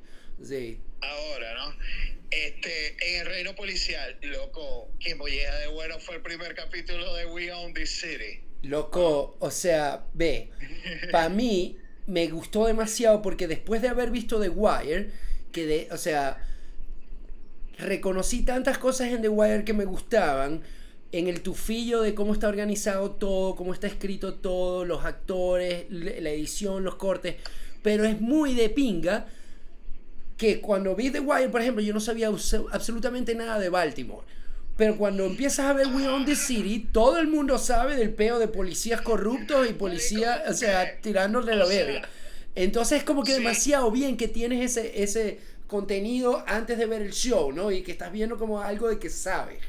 Sí. 0.43 0.79
Ahora, 1.01 1.53
¿no? 1.55 1.75
Este, 2.31 2.97
en 2.99 3.21
el 3.21 3.27
reino 3.27 3.55
policial, 3.55 4.17
loco, 4.21 4.89
qué 4.99 5.15
molleja 5.15 5.55
de 5.55 5.67
bueno 5.67 5.99
fue 5.99 6.15
el 6.15 6.21
primer 6.21 6.55
capítulo 6.55 7.13
de 7.13 7.25
We 7.27 7.51
Own 7.51 7.73
This 7.73 8.01
City. 8.01 8.41
Loco, 8.63 9.37
o 9.39 9.51
sea, 9.51 10.05
ve, 10.13 10.49
para 11.11 11.29
mí 11.29 11.77
me 12.07 12.27
gustó 12.27 12.65
demasiado 12.65 13.21
porque 13.21 13.47
después 13.47 13.81
de 13.81 13.87
haber 13.87 14.11
visto 14.11 14.39
The 14.39 14.49
Wire, 14.49 15.11
que 15.51 15.65
de, 15.65 15.87
o 15.91 15.97
sea, 15.97 16.41
reconocí 17.77 18.43
tantas 18.43 18.77
cosas 18.77 19.11
en 19.11 19.21
The 19.21 19.29
Wire 19.29 19.63
que 19.63 19.73
me 19.73 19.85
gustaban, 19.85 20.63
en 21.11 21.27
el 21.27 21.41
tufillo 21.41 22.01
de 22.01 22.13
cómo 22.13 22.33
está 22.33 22.49
organizado 22.49 23.11
todo, 23.11 23.55
cómo 23.55 23.73
está 23.73 23.87
escrito 23.87 24.35
todo, 24.35 24.83
los 24.83 25.05
actores, 25.05 25.85
la 25.89 26.29
edición, 26.29 26.83
los 26.83 26.95
cortes, 26.95 27.35
pero 27.81 28.03
es 28.03 28.19
muy 28.19 28.53
de 28.55 28.69
pinga 28.69 29.27
que 30.37 30.59
cuando 30.61 30.95
vi 30.95 31.11
The 31.11 31.19
Wire, 31.21 31.49
por 31.49 31.61
ejemplo, 31.61 31.81
yo 31.83 31.93
no 31.93 31.99
sabía 31.99 32.29
abso- 32.29 32.67
absolutamente 32.71 33.35
nada 33.35 33.59
de 33.59 33.69
Baltimore. 33.69 34.25
Pero 34.77 34.97
cuando 34.97 35.25
empiezas 35.25 35.67
a 35.67 35.73
ver 35.73 35.87
We 35.87 36.05
Own 36.07 36.25
the 36.25 36.35
City, 36.35 36.89
todo 36.91 37.17
el 37.19 37.27
mundo 37.27 37.57
sabe 37.57 37.95
del 37.95 38.13
peo 38.13 38.39
de 38.39 38.49
policías 38.49 38.99
corruptos 39.01 39.69
y 39.69 39.73
policías, 39.73 40.41
o 40.49 40.53
sea, 40.53 40.99
tirándole 40.99 41.55
la 41.55 41.65
verga. 41.65 42.09
Entonces 42.55 42.99
es 42.99 43.03
como 43.05 43.23
que 43.23 43.33
demasiado 43.33 43.89
bien 43.91 44.17
que 44.17 44.27
tienes 44.27 44.77
ese, 44.77 45.01
ese 45.03 45.39
contenido 45.67 46.43
antes 46.47 46.77
de 46.77 46.85
ver 46.85 47.01
el 47.01 47.13
show, 47.13 47.53
¿no? 47.53 47.71
Y 47.71 47.83
que 47.83 47.91
estás 47.93 48.11
viendo 48.11 48.37
como 48.37 48.61
algo 48.61 48.89
de 48.89 48.99
que 48.99 49.09
sabes. 49.09 49.59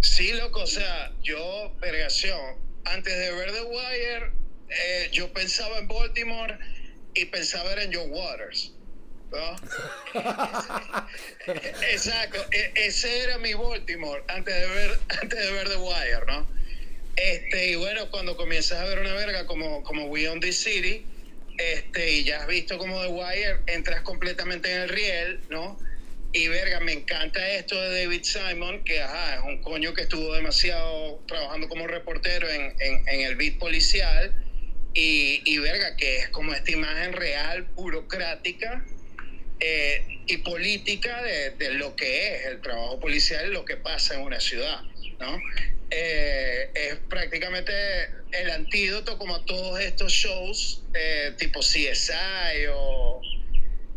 Sí, 0.00 0.32
loco, 0.32 0.62
o 0.62 0.66
sea, 0.66 1.12
yo, 1.22 1.72
vergación, 1.80 2.38
antes 2.84 3.16
de 3.16 3.32
ver 3.32 3.52
The 3.52 3.62
Wire, 3.62 4.32
eh, 4.68 5.08
yo 5.12 5.32
pensaba 5.32 5.78
en 5.78 5.88
Baltimore 5.88 6.58
y 7.14 7.24
pensaba 7.26 7.72
en 7.82 7.92
John 7.92 8.10
Waters. 8.10 8.72
¿No? 9.30 9.56
Exacto, 11.92 12.38
e- 12.50 12.72
ese 12.74 13.24
era 13.24 13.38
mi 13.38 13.54
Baltimore 13.54 14.22
antes 14.28 14.54
de 14.54 14.66
ver, 14.66 14.98
antes 15.20 15.38
de 15.38 15.52
ver 15.52 15.68
The 15.68 15.76
Wire, 15.76 16.26
¿no? 16.26 16.46
Este, 17.16 17.70
y 17.70 17.74
bueno, 17.74 18.10
cuando 18.10 18.36
comienzas 18.36 18.78
a 18.78 18.84
ver 18.84 19.00
una 19.00 19.12
verga 19.14 19.46
como, 19.46 19.82
como 19.82 20.06
We 20.06 20.28
Own 20.28 20.40
This 20.40 20.60
City, 20.60 21.04
este, 21.56 22.12
y 22.12 22.24
ya 22.24 22.42
has 22.42 22.46
visto 22.46 22.78
como 22.78 23.00
The 23.02 23.08
Wire, 23.08 23.58
entras 23.66 24.02
completamente 24.02 24.72
en 24.72 24.82
el 24.82 24.88
riel, 24.88 25.40
¿no? 25.48 25.78
Y 26.32 26.46
verga, 26.48 26.78
me 26.80 26.92
encanta 26.92 27.48
esto 27.50 27.80
de 27.80 28.04
David 28.04 28.22
Simon, 28.22 28.84
que 28.84 29.00
ajá, 29.02 29.36
es 29.36 29.42
un 29.42 29.62
coño 29.62 29.94
que 29.94 30.02
estuvo 30.02 30.34
demasiado 30.34 31.20
trabajando 31.26 31.68
como 31.68 31.86
reportero 31.86 32.48
en, 32.48 32.74
en, 32.78 33.08
en 33.08 33.20
el 33.22 33.34
beat 33.36 33.58
policial. 33.58 34.32
Y, 34.94 35.42
y 35.44 35.58
verga, 35.58 35.96
que 35.96 36.18
es 36.18 36.28
como 36.28 36.52
esta 36.52 36.70
imagen 36.70 37.12
real, 37.14 37.64
burocrática 37.74 38.84
eh, 39.60 40.04
y 40.26 40.38
política 40.38 41.22
de, 41.22 41.50
de 41.50 41.74
lo 41.74 41.96
que 41.96 42.36
es 42.36 42.46
el 42.46 42.60
trabajo 42.60 43.00
policial 43.00 43.52
lo 43.52 43.64
que 43.64 43.76
pasa 43.76 44.14
en 44.14 44.22
una 44.22 44.40
ciudad, 44.40 44.82
¿no? 45.20 45.40
Eh, 45.90 46.70
es 46.74 46.96
prácticamente 47.08 47.72
el 48.32 48.50
antídoto 48.50 49.16
como 49.16 49.36
a 49.36 49.44
todos 49.46 49.80
estos 49.80 50.12
shows 50.12 50.82
eh, 50.92 51.32
tipo 51.38 51.60
CSI 51.60 52.66
o 52.70 53.22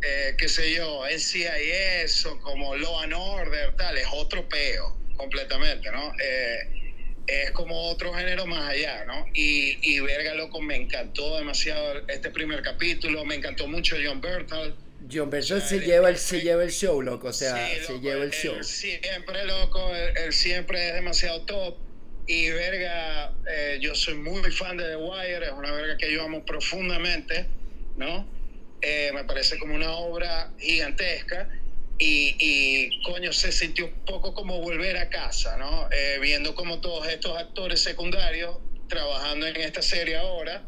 eh, 0.04 0.36
qué 0.38 0.50
sé 0.50 0.74
yo, 0.74 1.04
NCIS 1.06 2.26
o 2.26 2.40
como 2.40 2.76
Law 2.76 3.00
and 3.02 3.14
Order, 3.14 3.76
tal, 3.76 3.98
es 3.98 4.08
otro 4.12 4.48
peo 4.50 4.98
completamente, 5.16 5.92
¿no? 5.92 6.12
Eh, 6.20 6.82
es 7.28 7.52
como 7.52 7.90
otro 7.90 8.12
género 8.14 8.48
más 8.48 8.72
allá, 8.72 9.06
¿no? 9.06 9.26
Y, 9.34 9.78
y 9.84 10.00
verga, 10.00 10.34
loco, 10.34 10.60
me 10.60 10.76
encantó 10.76 11.38
demasiado 11.38 12.08
este 12.08 12.32
primer 12.32 12.64
capítulo, 12.64 13.24
me 13.26 13.36
encantó 13.36 13.68
mucho 13.68 13.96
John 14.04 14.22
Bertal. 14.22 14.76
John 15.12 15.32
sea, 15.32 15.60
se 15.62 15.76
el- 15.78 15.86
lleva 15.86 16.10
el, 16.10 16.16
el- 16.16 16.20
se 16.22 16.42
lleva 16.42 16.64
el 16.64 16.72
show, 16.72 17.02
loco, 17.02 17.28
o 17.30 17.34
sea, 17.34 17.56
Sí, 17.68 17.76
se 17.86 17.94
loco, 17.94 18.04
lleva 18.04 18.24
el 18.24 18.32
él 18.32 18.32
show. 18.34 18.64
Siempre, 18.64 19.46
loco, 19.46 19.96
él, 19.96 20.14
él 20.26 20.34
siempre 20.34 20.90
es 20.90 20.94
demasiado 20.96 21.42
top. 21.46 21.78
Y 22.28 22.50
verga, 22.52 23.34
eh, 23.52 23.80
yo 23.82 23.96
soy 23.96 24.14
muy 24.16 24.52
fan 24.52 24.78
de 24.78 24.84
The 24.86 24.96
Wire, 24.96 25.46
es 25.46 25.52
una 25.52 25.72
verga 25.72 25.98
que 25.98 26.12
yo 26.14 26.24
amo 26.24 26.46
profundamente, 26.46 27.48
¿no? 27.98 28.28
Eh, 28.82 29.12
me 29.14 29.24
parece 29.26 29.58
como 29.60 29.76
una 29.76 29.92
obra 29.92 30.52
gigantesca. 30.60 31.50
Y, 31.98 32.36
y, 32.40 33.02
coño, 33.04 33.32
se 33.34 33.52
sintió 33.52 33.86
un 33.86 34.06
poco 34.06 34.34
como 34.34 34.60
volver 34.60 34.98
a 34.98 35.10
casa, 35.10 35.58
¿no? 35.58 35.88
Eh, 35.92 36.18
viendo 36.20 36.56
como 36.56 36.80
todos 36.82 37.08
estos 37.08 37.38
actores 37.38 37.82
secundarios 37.84 38.58
trabajando 38.88 39.46
en 39.48 39.56
esta 39.58 39.82
serie 39.82 40.16
ahora. 40.18 40.64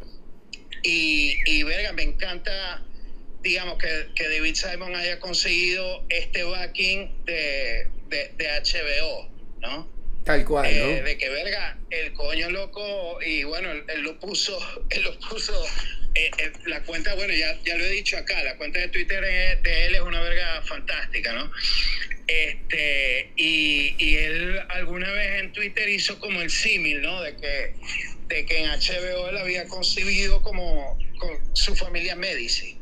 Y, 0.83 1.35
y 1.45 1.63
verga, 1.63 1.91
me 1.93 2.03
encanta 2.03 2.83
digamos, 3.43 3.77
que, 3.77 4.07
que 4.15 4.29
David 4.29 4.55
Simon 4.55 4.95
haya 4.95 5.19
conseguido 5.19 6.03
este 6.09 6.43
backing 6.43 7.25
de, 7.25 7.87
de, 8.07 8.31
de 8.37 8.47
HBO, 8.47 9.29
¿no? 9.59 9.93
Tal 10.23 10.45
cual, 10.45 10.63
¿no? 10.65 10.85
Eh, 10.89 11.01
de 11.03 11.17
que 11.17 11.29
verga, 11.29 11.77
el 11.89 12.13
coño 12.13 12.49
loco, 12.49 13.19
y 13.21 13.43
bueno, 13.43 13.71
él, 13.71 13.83
él 13.89 14.01
lo 14.01 14.19
puso, 14.19 14.57
él 14.89 15.03
lo 15.03 15.19
puso, 15.19 15.53
eh, 16.15 16.31
eh, 16.37 16.51
la 16.65 16.81
cuenta, 16.83 17.13
bueno, 17.15 17.33
ya, 17.33 17.59
ya 17.65 17.75
lo 17.75 17.83
he 17.83 17.89
dicho 17.89 18.17
acá, 18.17 18.41
la 18.43 18.55
cuenta 18.55 18.79
de 18.79 18.87
Twitter 18.87 19.21
de, 19.21 19.57
de 19.61 19.85
él 19.87 19.95
es 19.95 20.01
una 20.01 20.21
verga 20.21 20.61
fantástica, 20.61 21.33
¿no? 21.33 21.51
Este, 22.27 23.31
y, 23.35 23.95
y 23.97 24.15
él 24.15 24.59
alguna 24.69 25.11
vez 25.11 25.41
en 25.41 25.51
Twitter 25.51 25.89
hizo 25.89 26.17
como 26.19 26.41
el 26.41 26.49
símil, 26.49 27.01
¿no? 27.01 27.21
De 27.21 27.35
que, 27.35 27.73
de 28.27 28.45
que 28.45 28.63
en 28.63 28.69
HBO 28.69 29.29
él 29.29 29.37
había 29.37 29.65
concebido 29.67 30.41
como 30.41 30.97
con 31.19 31.37
su 31.53 31.75
familia 31.75 32.15
Medici, 32.15 32.77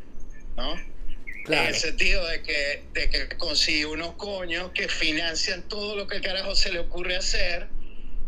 ¿no? 0.57 0.73
En 0.75 1.43
Claro. 1.45 1.69
el 1.69 1.75
sentido 1.75 2.25
de 2.27 2.43
que, 2.43 2.83
de 2.93 3.09
que 3.09 3.37
consigue 3.37 3.85
unos 3.87 4.13
coños 4.13 4.71
que 4.75 4.87
financian 4.87 5.63
todo 5.67 5.95
lo 5.95 6.07
que 6.07 6.17
el 6.17 6.21
carajo 6.21 6.53
se 6.55 6.71
le 6.71 6.79
ocurre 6.79 7.15
hacer, 7.15 7.67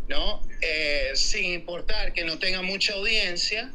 ¿no? 0.09 0.41
Eh, 0.62 1.12
sin 1.13 1.45
importar 1.53 2.13
que 2.13 2.23
no 2.25 2.39
tenga 2.39 2.63
mucha 2.63 2.93
audiencia, 2.93 3.71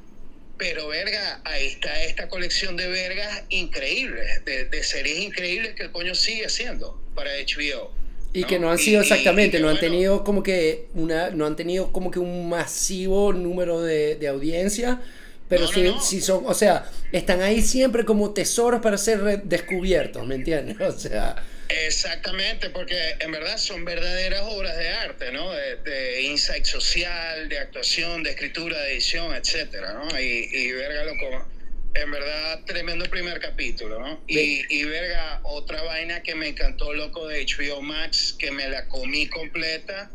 pero 0.57 0.89
verga, 0.89 1.41
ahí 1.45 1.67
está 1.67 2.03
esta 2.03 2.29
colección 2.29 2.77
de 2.77 2.89
vergas 2.89 3.45
increíbles, 3.51 4.45
de, 4.45 4.65
de 4.65 4.83
series 4.83 5.21
increíbles 5.21 5.75
que 5.77 5.85
el 5.85 5.93
coño 5.93 6.17
sigue 6.17 6.47
haciendo 6.47 7.01
para 7.15 7.31
HBO. 7.37 7.93
Y 8.33 8.43
que 8.45 8.59
no 8.59 8.71
han 8.73 8.79
sido 8.79 9.01
Y- 9.01 9.05
exactamente, 9.05 9.59
y 9.59 9.61
no 9.61 9.69
han 9.69 9.77
bueno, 9.77 9.89
tenido 9.89 10.25
como 10.25 10.43
que 10.43 10.89
una, 10.95 11.31
no 11.31 11.47
han 11.47 11.55
tenido 11.55 11.93
como 11.93 12.11
que 12.11 12.19
un 12.19 12.49
masivo 12.49 13.33
número 13.33 13.81
de, 13.83 14.17
de 14.17 14.27
audiencia, 14.29 15.01
pero 15.49 15.67
No, 15.67 15.73
no, 15.73 15.73
sí, 15.73 15.83
no. 15.83 16.01
sí 16.01 16.21
son, 16.21 16.45
o 16.47 16.55
sea, 16.55 16.91
están 17.13 17.43
ahí 17.43 17.63
siempre 17.63 18.05
como 18.05 18.33
tesoros 18.35 18.81
para 18.83 18.99
ser 18.99 19.43
descubiertos, 19.45 20.27
¿me 20.27 20.37
entiendes? 20.37 20.77
O 20.81 20.93
sea, 20.99 21.37
Exactamente, 21.71 22.71
porque 22.71 22.97
en 23.21 23.31
verdad 23.31 23.59
son 23.59 23.85
verdaderas 23.85 24.43
obras 24.45 24.77
de 24.79 24.89
arte, 24.89 25.33
¿no? 25.33 25.53
De, 25.53 25.77
de 25.77 26.23
insight 26.23 26.65
social, 26.65 27.49
de 27.49 27.59
actuación, 27.59 28.23
de 28.23 28.31
escritura, 28.31 28.81
de 28.81 28.93
edición, 28.93 29.35
etcétera, 29.35 29.93
¿no? 29.93 30.19
Y, 30.19 30.49
y 30.51 30.73
verga, 30.73 31.05
loco, 31.05 31.47
en 31.95 32.11
verdad, 32.11 32.61
tremendo 32.65 33.05
primer 33.11 33.39
capítulo, 33.41 33.99
¿no? 34.01 34.23
Y, 34.27 34.65
y 34.75 34.85
verga, 34.85 35.41
otra 35.45 35.83
vaina 35.83 36.23
que 36.23 36.35
me 36.35 36.49
encantó, 36.49 36.95
loco, 36.95 37.29
de 37.29 37.45
HBO 37.45 37.83
Max, 37.83 38.35
que 38.39 38.51
me 38.51 38.69
la 38.69 38.89
comí 38.89 39.27
completa, 39.29 40.11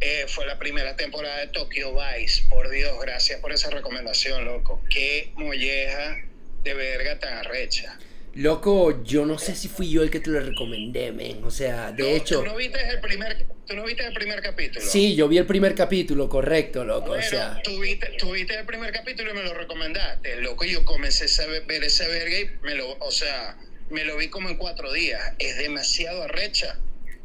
eh, 0.00 0.24
fue 0.28 0.46
la 0.46 0.58
primera 0.58 0.96
temporada 0.96 1.38
de 1.38 1.48
Tokyo 1.48 1.92
Vice. 1.94 2.44
Por 2.48 2.70
Dios, 2.70 2.92
gracias 3.00 3.40
por 3.40 3.52
esa 3.52 3.70
recomendación, 3.70 4.44
loco. 4.44 4.82
Qué 4.92 5.32
molleja 5.36 6.16
de 6.64 6.74
verga 6.74 7.18
tan 7.18 7.34
arrecha. 7.38 7.98
loco, 8.34 9.02
yo 9.02 9.26
no 9.26 9.38
sé 9.38 9.56
si 9.56 9.68
fui 9.68 9.90
yo 9.90 10.02
el 10.02 10.10
que 10.10 10.20
te 10.20 10.30
lo 10.30 10.40
recomendé, 10.40 11.10
men. 11.12 11.42
O 11.44 11.50
sea, 11.50 11.90
de 11.92 12.02
No, 12.02 12.08
hecho, 12.10 12.38
¿Tú 12.40 12.46
no 12.46 12.56
viste 12.56 12.78
el 12.88 13.00
primer, 13.00 13.46
tú 13.66 13.74
no 13.74 13.84
viste 13.84 14.04
el 14.06 14.12
primer 14.14 14.40
capítulo? 14.40 14.84
sí, 14.84 15.16
yo 15.16 15.26
vi 15.28 15.38
el 15.38 15.46
primer 15.46 15.74
capítulo, 15.74 16.28
correcto, 16.28 16.84
loco. 16.84 17.12
O 17.12 17.22
sea, 17.22 17.60
tú 17.64 17.80
viste, 17.80 18.06
tú 18.18 18.32
viste 18.32 18.54
el 18.58 18.64
primer 18.66 18.92
capítulo 18.92 19.32
y 19.32 19.34
me 19.34 19.42
lo 19.42 19.52
recomendaste. 19.54 20.36
Loco, 20.42 20.64
yo 20.64 20.84
comencé 20.84 21.26
a 21.42 21.46
ver 21.46 21.82
ese 21.84 22.06
verga 22.08 22.38
y 22.38 22.50
me 22.62 22.74
lo, 22.76 22.96
o 23.00 23.10
sea, 23.10 23.56
me 23.90 24.04
lo 24.04 24.16
vi 24.16 24.28
como 24.28 24.48
en 24.48 24.56
cuatro 24.56 24.92
días. 24.92 25.20
Es 25.40 25.58
demasiado 25.58 26.22
arrecha. 26.22 26.78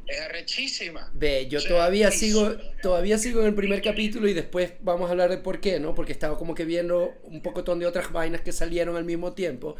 Es 0.07 0.21
arrechísima. 0.21 1.09
Ve, 1.13 1.47
yo 1.49 1.57
O 1.57 1.61
sea, 1.61 1.69
todavía 1.71 2.11
sigo, 2.11 2.55
todavía 2.81 3.17
sigo 3.17 3.41
en 3.41 3.47
el 3.47 3.55
primer 3.55 3.81
capítulo 3.81 4.27
y 4.27 4.33
después 4.33 4.73
vamos 4.81 5.07
a 5.07 5.11
hablar 5.11 5.29
de 5.29 5.37
por 5.37 5.59
qué, 5.59 5.79
¿no? 5.79 5.95
Porque 5.95 6.11
estaba 6.11 6.37
como 6.37 6.53
que 6.55 6.65
viendo 6.65 7.13
un 7.23 7.41
pocotón 7.41 7.79
de 7.79 7.85
otras 7.87 8.11
vainas 8.11 8.41
que 8.41 8.51
salieron 8.51 8.95
al 8.97 9.03
mismo 9.05 9.33
tiempo. 9.33 9.75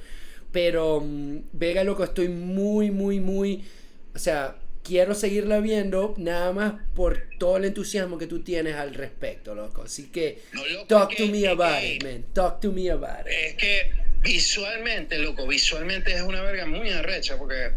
Pero, 0.52 1.02
mm, 1.02 1.38
Vega, 1.54 1.84
loco, 1.84 2.04
estoy 2.04 2.30
muy, 2.30 2.90
muy, 2.92 3.20
muy. 3.20 3.66
O 4.16 4.20
sea, 4.20 4.56
quiero 4.84 5.14
seguirla 5.16 5.60
viendo 5.60 6.14
nada 6.18 6.52
más 6.54 6.74
por 6.96 7.24
todo 7.40 7.58
el 7.58 7.66
entusiasmo 7.66 8.18
que 8.18 8.28
tú 8.28 8.42
tienes 8.44 8.76
al 8.76 8.94
respecto, 8.94 9.54
loco. 9.56 9.84
Así 9.84 10.10
que, 10.12 10.44
No, 10.54 10.66
loco, 10.66 10.86
talk 10.88 11.16
to 11.16 11.28
me 11.28 11.48
about 11.48 11.80
que- 11.80 11.96
it, 11.96 12.04
man. 12.04 12.26
Talk 12.34 12.62
to 12.62 12.72
me 12.72 12.90
about 12.90 13.22
it. 13.28 13.32
Es 13.32 13.54
que 13.56 13.92
visualmente, 14.24 15.18
loco, 15.20 15.48
visualmente 15.48 16.14
es 16.14 16.22
una 16.22 16.42
verga 16.42 16.66
muy 16.66 16.90
arrecha 16.90 17.38
porque 17.38 17.72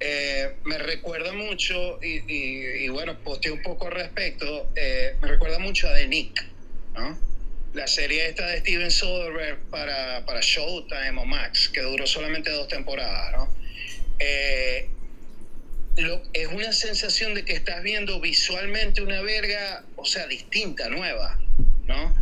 eh, 0.00 0.54
me 0.64 0.78
recuerda 0.78 1.32
mucho, 1.32 1.98
y, 2.02 2.22
y- 2.32 2.84
y 2.84 2.88
bueno, 2.88 3.18
posteé 3.22 3.52
un 3.52 3.62
poco 3.62 3.86
al 3.86 3.92
respecto, 3.92 4.70
eh, 4.76 5.14
me 5.20 5.28
recuerda 5.28 5.58
mucho 5.58 5.88
a 5.88 5.94
The 5.94 6.06
Nick, 6.06 6.44
¿no? 6.94 7.18
La 7.74 7.86
serie 7.86 8.28
esta 8.28 8.46
de 8.46 8.60
Steven 8.60 8.90
Soderbergh 8.90 9.58
para, 9.70 10.24
para 10.24 10.40
Showtime 10.40 11.20
o 11.20 11.24
Max, 11.24 11.68
que 11.68 11.82
duró 11.82 12.06
solamente 12.06 12.50
dos 12.50 12.68
temporadas. 12.68 13.48
Eh, 14.18 14.88
es 16.32 16.46
una 16.48 16.72
sensación 16.72 17.34
de 17.34 17.44
que 17.44 17.52
estás 17.54 17.82
viendo 17.82 18.20
visualmente 18.20 19.02
una 19.02 19.20
verga, 19.22 19.84
o 19.96 20.04
sea, 20.04 20.26
distinta, 20.26 20.88
nueva, 20.88 21.38
¿no? 21.86 22.14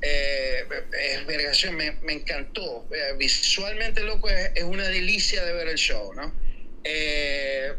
Eh, 0.00 0.64
es 1.00 1.26
me, 1.72 2.12
encantó. 2.12 2.86
Visualmente, 3.18 4.02
loco, 4.02 4.28
es, 4.28 4.62
una 4.62 4.88
delicia 4.88 5.44
de 5.44 5.52
ver 5.52 5.68
el 5.68 5.76
show. 5.76 6.12
Eh, 6.96 7.72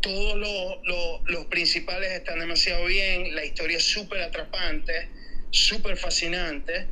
todos 0.00 0.36
los, 0.36 0.78
los- 0.84 1.20
los 1.26 1.44
principales 1.46 2.10
están 2.12 2.40
demasiado 2.40 2.86
bien, 2.86 3.34
la 3.36 3.44
historia 3.44 3.76
es 3.76 3.84
súper 3.84 4.20
atrapante, 4.22 5.08
súper 5.50 5.96
fascinante. 5.96 6.86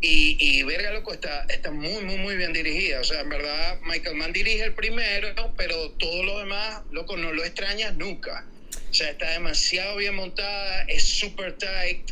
Y, 0.00 0.36
y 0.38 0.62
verga, 0.64 0.90
loco, 0.92 1.12
está, 1.14 1.44
está 1.48 1.70
muy, 1.70 2.02
muy, 2.04 2.16
muy 2.16 2.36
bien 2.36 2.52
dirigida. 2.52 3.00
O 3.00 3.04
sea, 3.04 3.20
en 3.20 3.28
verdad, 3.30 3.78
Michael 3.82 4.16
Mann 4.16 4.32
dirige 4.32 4.62
el 4.64 4.74
primero, 4.74 5.34
pero 5.56 5.90
todo 5.92 6.22
lo 6.22 6.38
demás, 6.38 6.82
loco, 6.92 7.16
no 7.16 7.32
lo 7.32 7.42
extrañas 7.44 7.94
nunca. 7.96 8.46
O 8.90 8.94
sea, 8.94 9.10
está 9.10 9.30
demasiado 9.30 9.96
bien 9.96 10.14
montada, 10.14 10.82
es 10.88 11.04
súper 11.04 11.54
tight. 11.58 12.10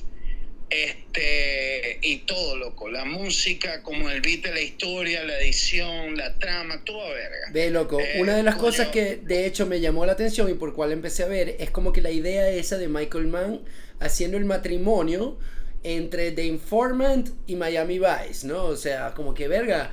Este, 0.73 1.99
y 2.01 2.19
todo, 2.19 2.57
loco. 2.57 2.89
La 2.91 3.05
música, 3.05 3.83
como 3.83 4.09
el 4.09 4.21
beat 4.23 4.43
de 4.45 4.55
la 4.55 4.61
historia, 4.61 5.23
la 5.25 5.39
edición, 5.39 6.17
la 6.17 6.35
trama, 6.39 6.83
todo 6.85 7.09
verga. 7.11 7.51
Ve, 7.53 7.71
loco, 7.71 8.01
Eh, 8.01 8.21
una 8.21 8.37
de 8.37 8.43
las 8.43 8.55
coño. 8.55 8.67
cosas 8.67 8.89
que 8.89 9.17
de 9.17 9.47
hecho 9.47 9.67
me 9.67 9.81
llamó 9.81 10.07
la 10.07 10.13
atención 10.13 10.49
y 10.51 10.55
por 10.55 10.75
cual 10.75 10.93
empecé 10.93 11.25
a 11.25 11.27
ver 11.27 11.57
es 11.59 11.71
como 11.71 11.93
que 11.93 12.01
la 12.01 12.11
idea 12.11 12.49
esa 12.49 12.79
de 12.79 12.89
Michael 12.89 13.27
Mann 13.27 13.61
haciendo 14.01 14.37
el 14.39 14.45
matrimonio 14.47 15.39
entre 15.85 16.33
The 16.33 16.45
Informant 16.47 17.31
y 17.47 17.57
Miami 17.57 17.99
Vice, 17.99 18.47
¿no? 18.47 18.65
O 18.65 18.77
sea, 18.77 19.13
como 19.15 19.35
que 19.35 19.49
verga, 19.49 19.93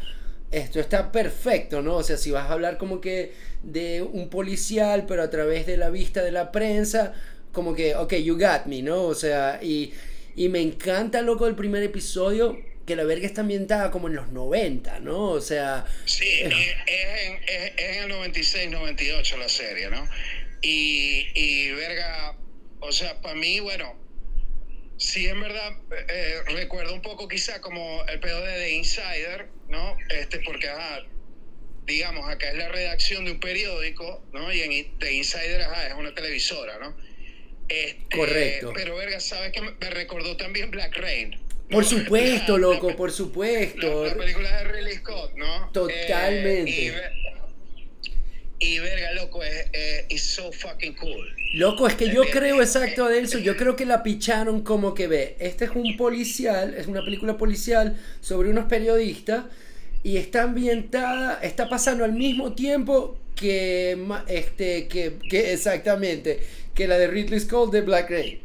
esto 0.51 0.79
está 0.79 1.11
perfecto, 1.11 1.81
¿no? 1.81 1.97
O 1.97 2.03
sea, 2.03 2.15
si 2.17 2.31
vas 2.31 2.49
a 2.49 2.53
hablar 2.53 2.77
como 2.77 3.01
que 3.01 3.33
de 3.63 4.01
un 4.01 4.29
policial, 4.29 5.05
pero 5.07 5.23
a 5.23 5.29
través 5.29 5.65
de 5.65 5.77
la 5.77 5.89
vista 5.89 6.23
de 6.23 6.31
la 6.31 6.51
prensa, 6.51 7.13
como 7.51 7.75
que, 7.75 7.95
ok, 7.95 8.13
you 8.15 8.35
got 8.37 8.65
me, 8.65 8.81
¿no? 8.81 9.03
O 9.03 9.15
sea, 9.15 9.59
y, 9.61 9.93
y 10.39 10.47
me 10.47 10.62
encanta, 10.62 11.21
loco, 11.21 11.47
el 11.47 11.56
primer 11.56 11.84
episodio, 11.84 12.58
que 12.88 12.95
la 12.95 13.04
verga 13.04 13.25
está 13.28 13.41
ambientada 13.41 13.91
como 13.91 14.08
en 14.08 14.15
los 14.15 14.30
90, 14.30 15.02
¿no? 15.02 15.32
O 15.32 15.41
sea... 15.41 15.86
Sí, 16.06 16.23
es, 16.25 16.54
es 16.88 17.25
en, 17.28 17.34
es- 17.45 17.73
es 17.75 17.97
en 17.97 18.04
el 18.04 18.10
96, 18.10 18.71
98 18.71 19.36
la 19.38 19.49
serie, 19.49 19.89
¿no? 19.89 20.08
Y, 20.62 21.28
y 21.36 21.71
verga, 21.71 22.38
o 22.80 22.91
sea, 22.93 23.19
para 23.21 23.36
mí, 23.36 23.60
bueno, 23.60 23.93
sí, 24.95 25.28
en 25.28 25.41
verdad, 25.41 25.73
eh, 26.08 26.36
recuerdo 26.47 26.93
un 26.93 27.02
poco 27.02 27.28
quizá 27.28 27.60
como 27.60 28.06
el 28.08 28.21
pedo 28.21 28.41
de 28.45 28.54
The 28.54 28.71
Insider, 28.71 29.49
¿no? 29.67 29.97
Este, 30.10 30.39
porque, 30.39 30.69
ajá, 30.69 31.04
digamos, 31.86 32.30
acá 32.30 32.49
es 32.49 32.58
la 32.58 32.69
redacción 32.69 33.25
de 33.25 33.32
un 33.32 33.39
periódico, 33.41 34.25
¿no? 34.32 34.54
Y 34.54 34.62
en 34.62 34.97
The 34.99 35.12
Insider, 35.12 35.62
ajá, 35.63 35.88
es 35.88 35.93
una 35.95 36.15
televisora, 36.15 36.80
¿no? 36.80 36.95
Este, 37.69 38.17
Correcto. 38.17 38.71
Pero, 38.75 38.95
verga, 38.95 39.19
¿sabes 39.19 39.51
que 39.51 39.62
me 39.62 39.89
recordó 39.91 40.36
también 40.38 40.71
Black 40.71 40.95
Rain? 40.97 41.36
Por 41.69 41.86
supuesto, 41.86 42.58
La- 42.58 42.67
loco, 42.67 42.89
la- 42.89 42.95
por 42.95 43.12
supuesto. 43.12 44.03
la, 44.05 44.10
la 44.13 44.17
película 44.17 44.58
de 44.58 44.63
Ridley 44.71 44.95
Scott, 44.95 45.34
¿no? 45.38 45.69
Totalmente. 45.71 46.71
Eh, 46.71 46.86
y, 46.86 46.89
ver- 46.89 47.12
y 48.62 48.79
verga, 48.79 49.13
loco, 49.13 49.41
es, 49.43 49.67
it's 50.10 50.23
so 50.23 50.51
fucking 50.51 50.95
cool. 50.95 51.28
Loco, 51.53 51.88
es 51.88 51.93
que 51.95 52.09
yo 52.09 52.24
Eh, 52.24 52.30
creo 52.32 52.59
eh, 52.59 52.63
exacto 52.63 53.07
de 53.07 53.20
eso. 53.20 53.38
Yo 53.39 53.55
creo 53.55 53.76
que 53.76 53.86
la 53.86 54.03
picharon 54.03 54.63
como 54.63 54.93
que 54.93 55.07
ve. 55.07 55.36
Este 55.39 55.65
es 55.65 55.72
un 55.76 55.95
policial, 55.95 56.74
es 56.76 56.88
una 56.88 57.03
película 57.05 57.38
policial 57.38 57.97
sobre 58.20 58.49
unos 58.49 58.65
periodistas 58.65 59.45
y 60.03 60.17
está 60.17 60.43
ambientada, 60.43 61.39
está 61.41 61.70
pasando 61.70 62.03
al 62.03 62.13
mismo 62.13 62.53
tiempo 62.53 63.17
que, 63.36 63.97
este, 64.28 64.88
que, 64.88 65.13
que 65.30 65.53
exactamente, 65.53 66.39
que 66.80 66.88
la 66.88 66.97
de 66.97 67.07
Ridley 67.07 67.39
Scott 67.39 67.71
de 67.71 67.82
Black 67.82 68.09
Rain. 68.09 68.39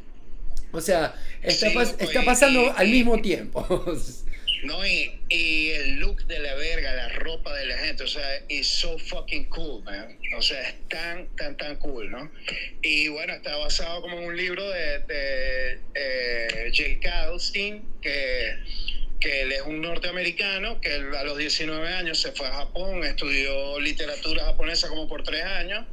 O 0.72 0.80
sea, 0.80 1.14
está, 1.42 1.70
Sí, 1.70 1.74
pas- 1.76 1.92
loco, 1.92 2.04
está 2.04 2.22
y- 2.22 2.26
pasando 2.26 2.60
y- 2.64 2.72
al 2.76 2.88
mismo 2.88 3.20
tiempo. 3.22 3.64
¿no? 4.64 4.84
Y, 4.86 5.20
y 5.28 5.68
el 5.70 5.96
look 6.00 6.24
de 6.26 6.38
la 6.38 6.54
verga, 6.54 6.94
la 6.94 7.10
ropa 7.10 7.54
de 7.54 7.66
la 7.66 7.76
gente, 7.78 8.02
o 8.02 8.06
sea, 8.08 8.26
it's 8.48 8.66
so 8.66 8.98
fucking 8.98 9.44
cool, 9.50 9.82
man. 9.84 10.16
O 10.38 10.40
sea, 10.42 10.58
es 10.68 10.74
tan, 10.88 11.26
tan, 11.36 11.54
tan 11.58 11.76
cool, 11.76 12.10
¿no? 12.10 12.30
Y 12.82 13.08
bueno, 13.08 13.34
está 13.34 13.54
basado 13.58 14.00
como 14.00 14.18
en 14.18 14.24
un 14.24 14.36
libro 14.36 14.68
de, 14.70 14.98
de 15.00 15.78
eh, 15.94 16.72
que, 18.02 18.56
que 19.20 19.42
él 19.42 19.52
es 19.52 19.62
un 19.62 19.80
norteamericano, 19.82 20.80
que 20.80 20.94
a 20.94 21.24
los 21.24 21.36
19 21.38 21.86
años 21.88 22.18
se 22.20 22.32
fue 22.32 22.46
a 22.48 22.52
Japón, 22.54 23.04
estudió 23.04 23.78
literatura 23.80 24.44
japonesa 24.44 24.88
como 24.88 25.06
por 25.08 25.22
tres 25.24 25.44
años 25.44 25.84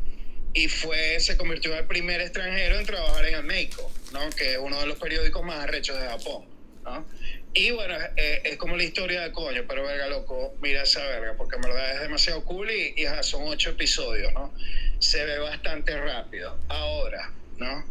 y 0.54 0.68
fue, 0.68 1.20
se 1.20 1.38
convirtió 1.38 1.72
en 1.72 1.80
el 1.80 1.86
primer 1.86 2.22
extranjero 2.22 2.80
en 2.80 2.86
trabajar 2.86 3.26
en 3.26 3.36
el 3.36 3.44
Meiko, 3.44 3.92
¿no? 4.12 4.30
que 4.32 4.54
es 4.54 4.58
uno 4.58 4.80
de 4.80 4.88
los 4.88 4.98
periódicos 4.98 5.44
más 5.44 5.64
arrechos 5.64 6.00
de 6.00 6.08
Japón. 6.08 6.46
¿no? 6.84 7.06
Y 7.54 7.72
bueno, 7.72 7.96
eh, 8.16 8.42
es 8.46 8.58
como 8.58 8.78
la 8.78 8.84
historia 8.84 9.22
de 9.22 9.32
coño, 9.32 9.66
pero 9.68 9.84
verga, 9.84 10.08
loco, 10.08 10.56
mira 10.62 10.84
esa 10.84 11.06
verga, 11.06 11.36
porque 11.38 11.58
en 11.58 11.62
verdad 11.64 11.96
es 11.96 12.02
demasiado 12.02 12.44
cool 12.46 12.72
y, 12.72 12.94
y 12.96 13.06
son 13.22 13.44
ocho 13.44 13.72
episodios, 13.72 14.32
¿no? 14.34 14.54
Se 15.00 15.26
ve 15.26 15.38
bastante 15.40 16.00
rápido. 16.00 16.58
Ahora, 16.70 17.30
¿no? 17.58 17.86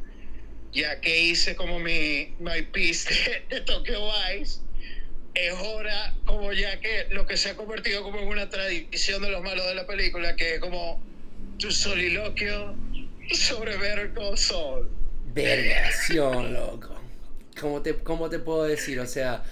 Ya 0.72 1.00
que 1.02 1.20
hice 1.20 1.56
como 1.56 1.78
mi 1.78 2.34
my 2.38 2.62
piece 2.72 3.12
de, 3.12 3.56
de 3.56 3.61
Tokyo 3.61 4.11
Vice, 4.11 4.61
es 5.34 5.52
hora, 5.52 6.14
como 6.24 6.54
ya 6.54 6.80
que 6.80 7.08
lo 7.11 7.26
que 7.26 7.36
se 7.36 7.50
ha 7.50 7.56
convertido 7.56 8.02
como 8.02 8.18
en 8.18 8.28
una 8.28 8.48
tradición 8.48 9.20
de 9.20 9.30
los 9.30 9.42
malos 9.42 9.66
de 9.66 9.74
la 9.74 9.86
película, 9.86 10.36
que 10.36 10.54
es 10.54 10.61
como 10.61 11.02
tu 11.61 11.70
soliloquio 11.70 12.74
sobre 13.32 13.76
Saul. 14.36 14.88
Vergación, 15.34 16.54
loco. 16.54 16.94
¿Cómo 17.61 17.82
te, 17.82 17.94
¿Cómo 17.96 18.30
te 18.30 18.38
puedo 18.38 18.64
decir? 18.64 18.98
O 19.00 19.06
sea, 19.06 19.44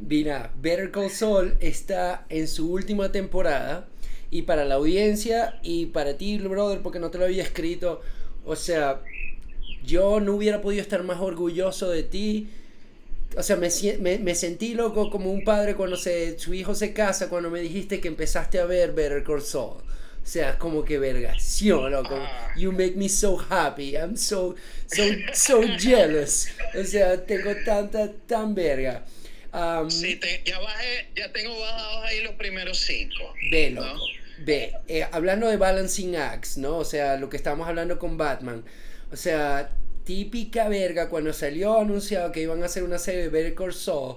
mira, 0.00 0.52
Better 0.60 0.90
Call 0.90 1.10
Saul 1.10 1.56
está 1.60 2.26
en 2.28 2.48
su 2.48 2.70
última 2.72 3.12
temporada 3.12 3.88
y 4.30 4.42
para 4.42 4.64
la 4.64 4.74
audiencia 4.74 5.60
y 5.62 5.86
para 5.86 6.18
ti, 6.18 6.38
brother, 6.38 6.80
porque 6.82 6.98
no 6.98 7.10
te 7.10 7.18
lo 7.18 7.24
había 7.24 7.42
escrito, 7.42 8.00
o 8.44 8.56
sea, 8.56 9.00
yo 9.84 10.20
no 10.20 10.34
hubiera 10.34 10.60
podido 10.60 10.82
estar 10.82 11.02
más 11.04 11.20
orgulloso 11.20 11.90
de 11.90 12.02
ti 12.02 12.48
o 13.36 13.42
sea, 13.42 13.56
me, 13.56 14.34
sentí 14.34 14.74
loco 14.74 15.10
como 15.10 15.32
un 15.32 15.44
padre 15.44 15.74
cuando 15.74 15.96
su 15.96 16.54
hijo 16.54 16.74
se 16.74 16.92
casa, 16.92 17.28
cuando 17.28 17.50
me 17.50 17.60
dijiste 17.60 18.00
que 18.00 18.08
empezaste 18.08 18.58
a 18.60 18.66
ver 18.66 18.92
Better 18.92 19.24
Call 19.24 19.42
Saul. 19.42 19.78
O 20.22 20.26
sea, 20.26 20.56
como 20.58 20.84
que 20.84 20.98
vergación, 20.98 21.90
loco. 21.90 22.14
Ah. 22.14 22.54
You 22.56 22.70
make 22.70 22.94
me 22.94 23.08
so 23.08 23.36
happy. 23.36 23.96
I'm 23.96 24.16
so, 24.16 24.54
so, 24.86 25.02
so 25.32 25.62
jealous. 25.76 26.48
O 26.78 26.84
sea, 26.84 27.24
tengo 27.26 27.52
tanta, 27.64 28.12
tan 28.26 28.54
verga. 28.54 29.04
Um, 29.52 29.90
sí, 29.90 30.18
ya, 30.44 30.58
bajé, 30.60 31.08
ya 31.14 31.30
tengo 31.32 31.58
bajados 31.58 32.04
ahí 32.06 32.22
los 32.22 32.34
primeros 32.36 32.78
cinco. 32.78 33.34
Ve, 33.50 33.70
loco. 33.70 34.00
Ve, 34.38 34.72
eh, 34.88 35.06
hablando 35.10 35.48
de 35.48 35.56
Balancing 35.56 36.16
Acts, 36.16 36.56
¿no? 36.56 36.78
O 36.78 36.84
sea, 36.84 37.16
lo 37.16 37.28
que 37.28 37.36
estamos 37.36 37.68
hablando 37.68 37.98
con 37.98 38.16
Batman. 38.16 38.64
O 39.12 39.16
sea, 39.16 39.70
típica 40.04 40.68
verga 40.68 41.08
cuando 41.08 41.32
salió 41.32 41.80
anunciado 41.80 42.32
que 42.32 42.40
iban 42.40 42.62
a 42.62 42.66
hacer 42.66 42.82
una 42.82 42.98
serie 42.98 43.22
de 43.22 43.28
Better 43.28 43.54
Call 43.54 43.74
Saul, 43.74 44.16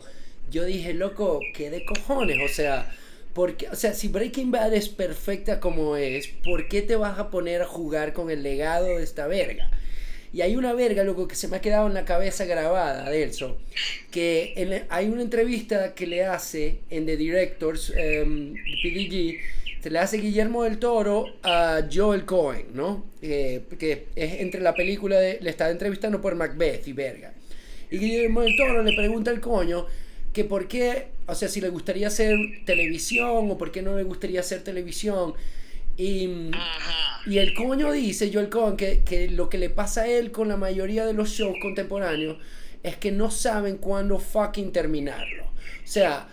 yo 0.50 0.64
dije, 0.64 0.94
loco, 0.94 1.42
¿qué 1.54 1.70
de 1.70 1.84
cojones? 1.84 2.38
O 2.50 2.54
sea, 2.54 2.96
porque, 3.36 3.68
o 3.68 3.76
sea, 3.76 3.94
si 3.94 4.08
Breaking 4.08 4.50
Bad 4.50 4.74
es 4.74 4.88
perfecta 4.88 5.60
como 5.60 5.98
es, 5.98 6.30
¿por 6.42 6.70
qué 6.70 6.82
te 6.82 6.96
vas 6.96 7.20
a 7.20 7.30
poner 7.30 7.64
a 7.64 7.66
jugar 7.66 8.14
con 8.14 8.32
el 8.32 8.42
legado 8.44 8.98
de 8.98 9.04
esta 9.04 9.28
verga? 9.28 9.70
Y 10.32 10.42
hay 10.42 10.56
una 10.56 10.72
verga, 10.72 11.04
loco, 11.04 11.28
que 11.28 11.36
se 11.36 11.50
me 11.50 11.58
ha 11.58 11.62
quedado 11.62 11.86
en 11.88 11.94
la 11.94 12.06
cabeza 12.06 12.46
grabada 12.46 13.10
de 13.10 13.24
eso. 13.24 13.58
Que 14.10 14.86
hay 14.88 15.10
una 15.10 15.22
entrevista 15.22 15.94
que 15.94 16.08
le 16.08 16.24
hace 16.24 16.80
en 16.90 17.06
The 17.06 17.18
Directors, 17.18 17.90
um, 17.90 18.54
PDG, 18.54 19.38
se 19.84 19.90
le 19.90 20.00
hace 20.00 20.18
Guillermo 20.18 20.64
del 20.64 20.80
Toro 20.80 21.26
a 21.44 21.82
Joel 21.94 22.24
Cohen, 22.24 22.68
¿no? 22.74 23.04
Eh, 23.22 23.64
que 23.78 24.08
es 24.16 24.40
entre 24.40 24.62
la 24.62 24.74
película 24.74 25.20
de. 25.20 25.40
Le 25.42 25.50
está 25.50 25.70
entrevistando 25.70 26.22
por 26.22 26.36
Macbeth 26.36 26.88
y 26.88 26.94
verga. 26.94 27.34
Y 27.92 27.98
Guillermo 27.98 28.42
del 28.42 28.56
Toro 28.56 28.82
le 28.82 28.96
pregunta 28.96 29.30
al 29.30 29.42
coño 29.42 29.88
que 30.34 30.44
por 30.44 30.68
qué, 30.68 31.15
o 31.28 31.36
sea, 31.36 31.48
si 31.48 31.62
le 31.62 31.70
gustaría 31.70 32.08
hacer 32.08 32.38
televisión 32.66 33.50
o 33.52 33.58
por 33.58 33.72
qué 33.72 33.82
no 33.82 33.96
le 33.96 34.04
gustaría 34.04 34.42
hacer 34.42 34.64
televisión. 34.64 35.34
Y, 35.98 36.52
y 37.26 37.38
el 37.38 37.54
coño 37.54 37.92
dice, 37.92 38.30
Joel 38.32 38.50
Cohen, 38.50 38.76
que, 38.76 39.02
que 39.04 39.30
lo 39.30 39.50
que 39.50 39.58
le 39.58 39.70
pasa 39.70 40.02
a 40.02 40.08
él 40.08 40.32
con 40.32 40.48
la 40.50 40.58
mayoría 40.58 41.06
de 41.06 41.14
los 41.14 41.30
shows 41.30 41.56
contemporáneos 41.62 42.38
es 42.84 42.98
que 42.98 43.12
no 43.12 43.32
saben 43.32 43.78
cuándo 43.78 44.20
fucking 44.20 44.72
terminarlo. 44.72 45.46
O 45.46 45.88
sea, 45.88 46.28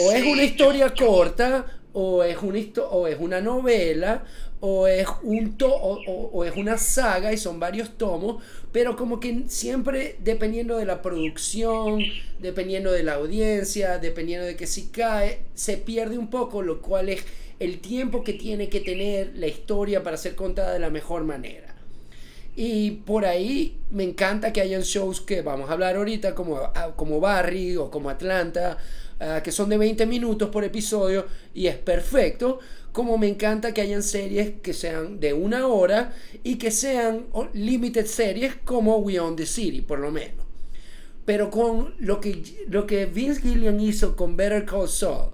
o 0.00 0.12
es 0.12 0.24
una 0.24 0.42
historia 0.42 0.92
corta 0.92 1.66
o 1.92 2.24
es, 2.24 2.36
un 2.38 2.72
o 2.90 3.06
es 3.06 3.16
una 3.20 3.40
novela, 3.40 4.24
o 4.66 4.86
es, 4.86 5.06
un 5.22 5.58
to 5.58 5.68
o, 5.68 6.42
es 6.42 6.56
una 6.56 6.78
saga 6.78 7.34
y 7.34 7.36
son 7.36 7.60
varios 7.60 7.98
tomos, 7.98 8.42
pero 8.72 8.96
como 8.96 9.20
que 9.20 9.42
siempre 9.48 10.16
dependiendo 10.20 10.78
de 10.78 10.86
la 10.86 11.02
producción, 11.02 12.02
dependiendo 12.38 12.90
de 12.90 13.02
la 13.02 13.16
audiencia, 13.16 13.98
dependiendo 13.98 14.46
de 14.46 14.56
que 14.56 14.66
si 14.66 14.86
cae, 14.86 15.40
se 15.52 15.76
pierde 15.76 16.16
un 16.16 16.30
poco, 16.30 16.62
lo 16.62 16.80
cual 16.80 17.10
es 17.10 17.22
el 17.60 17.78
tiempo 17.80 18.24
que 18.24 18.32
tiene 18.32 18.70
que 18.70 18.80
tener 18.80 19.32
la 19.36 19.48
historia 19.48 20.02
para 20.02 20.16
ser 20.16 20.34
contada 20.34 20.72
de 20.72 20.78
la 20.78 20.88
mejor 20.88 21.24
manera. 21.24 21.74
Y 22.56 22.92
por 22.92 23.26
ahí 23.26 23.76
me 23.90 24.04
encanta 24.04 24.50
que 24.50 24.62
hayan 24.62 24.82
shows 24.82 25.20
que 25.20 25.42
vamos 25.42 25.68
a 25.68 25.74
hablar 25.74 25.96
ahorita, 25.96 26.34
como, 26.34 26.58
como 26.96 27.20
Barry 27.20 27.76
o 27.76 27.90
como 27.90 28.08
Atlanta, 28.08 28.78
Ah, 29.20 29.40
que 29.42 29.52
son 29.52 29.68
de 29.68 29.78
20 29.78 30.06
minutos 30.06 30.48
por 30.50 30.64
episodio 30.64 31.26
y 31.54 31.68
es 31.68 31.76
perfecto. 31.76 32.58
Como 32.94 33.18
me 33.18 33.26
encanta 33.26 33.74
que 33.74 33.80
hayan 33.80 34.04
series 34.04 34.52
que 34.62 34.72
sean 34.72 35.18
de 35.18 35.32
una 35.32 35.66
hora 35.66 36.14
y 36.44 36.58
que 36.58 36.70
sean 36.70 37.26
limited 37.52 38.06
series 38.06 38.54
como 38.64 38.98
We 38.98 39.18
Own 39.18 39.34
the 39.34 39.46
City, 39.46 39.80
por 39.80 39.98
lo 39.98 40.12
menos. 40.12 40.46
Pero 41.24 41.50
con 41.50 41.96
lo 41.98 42.20
que, 42.20 42.40
lo 42.68 42.86
que 42.86 43.06
Vince 43.06 43.40
Gillian 43.40 43.80
hizo 43.80 44.14
con 44.14 44.36
Better 44.36 44.64
Call 44.64 44.88
Saul 44.88 45.32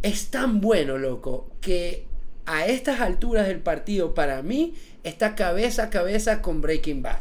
es 0.00 0.28
tan 0.28 0.60
bueno, 0.60 0.96
loco, 0.96 1.50
que 1.60 2.06
a 2.44 2.66
estas 2.66 3.00
alturas 3.00 3.48
del 3.48 3.58
partido 3.58 4.14
para 4.14 4.42
mí 4.42 4.76
está 5.02 5.34
cabeza 5.34 5.82
a 5.82 5.90
cabeza 5.90 6.40
con 6.40 6.60
Breaking 6.60 7.02
Bad. 7.02 7.18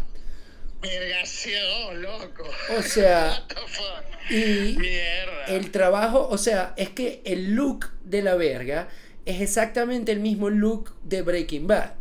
Vergación, 0.80 2.04
loco. 2.04 2.44
O 2.78 2.84
sea, 2.84 3.44
y 4.30 4.78
el 5.48 5.72
trabajo, 5.72 6.28
o 6.30 6.38
sea, 6.38 6.76
es 6.78 6.90
que 6.90 7.24
el 7.26 7.56
look 7.56 7.90
de 8.04 8.22
la 8.22 8.36
verga 8.36 8.90
es 9.26 9.42
exactamente 9.42 10.12
el 10.12 10.20
mismo 10.20 10.50
look 10.50 10.94
de 11.04 11.22
Breaking 11.22 11.68
Bad. 11.68 11.94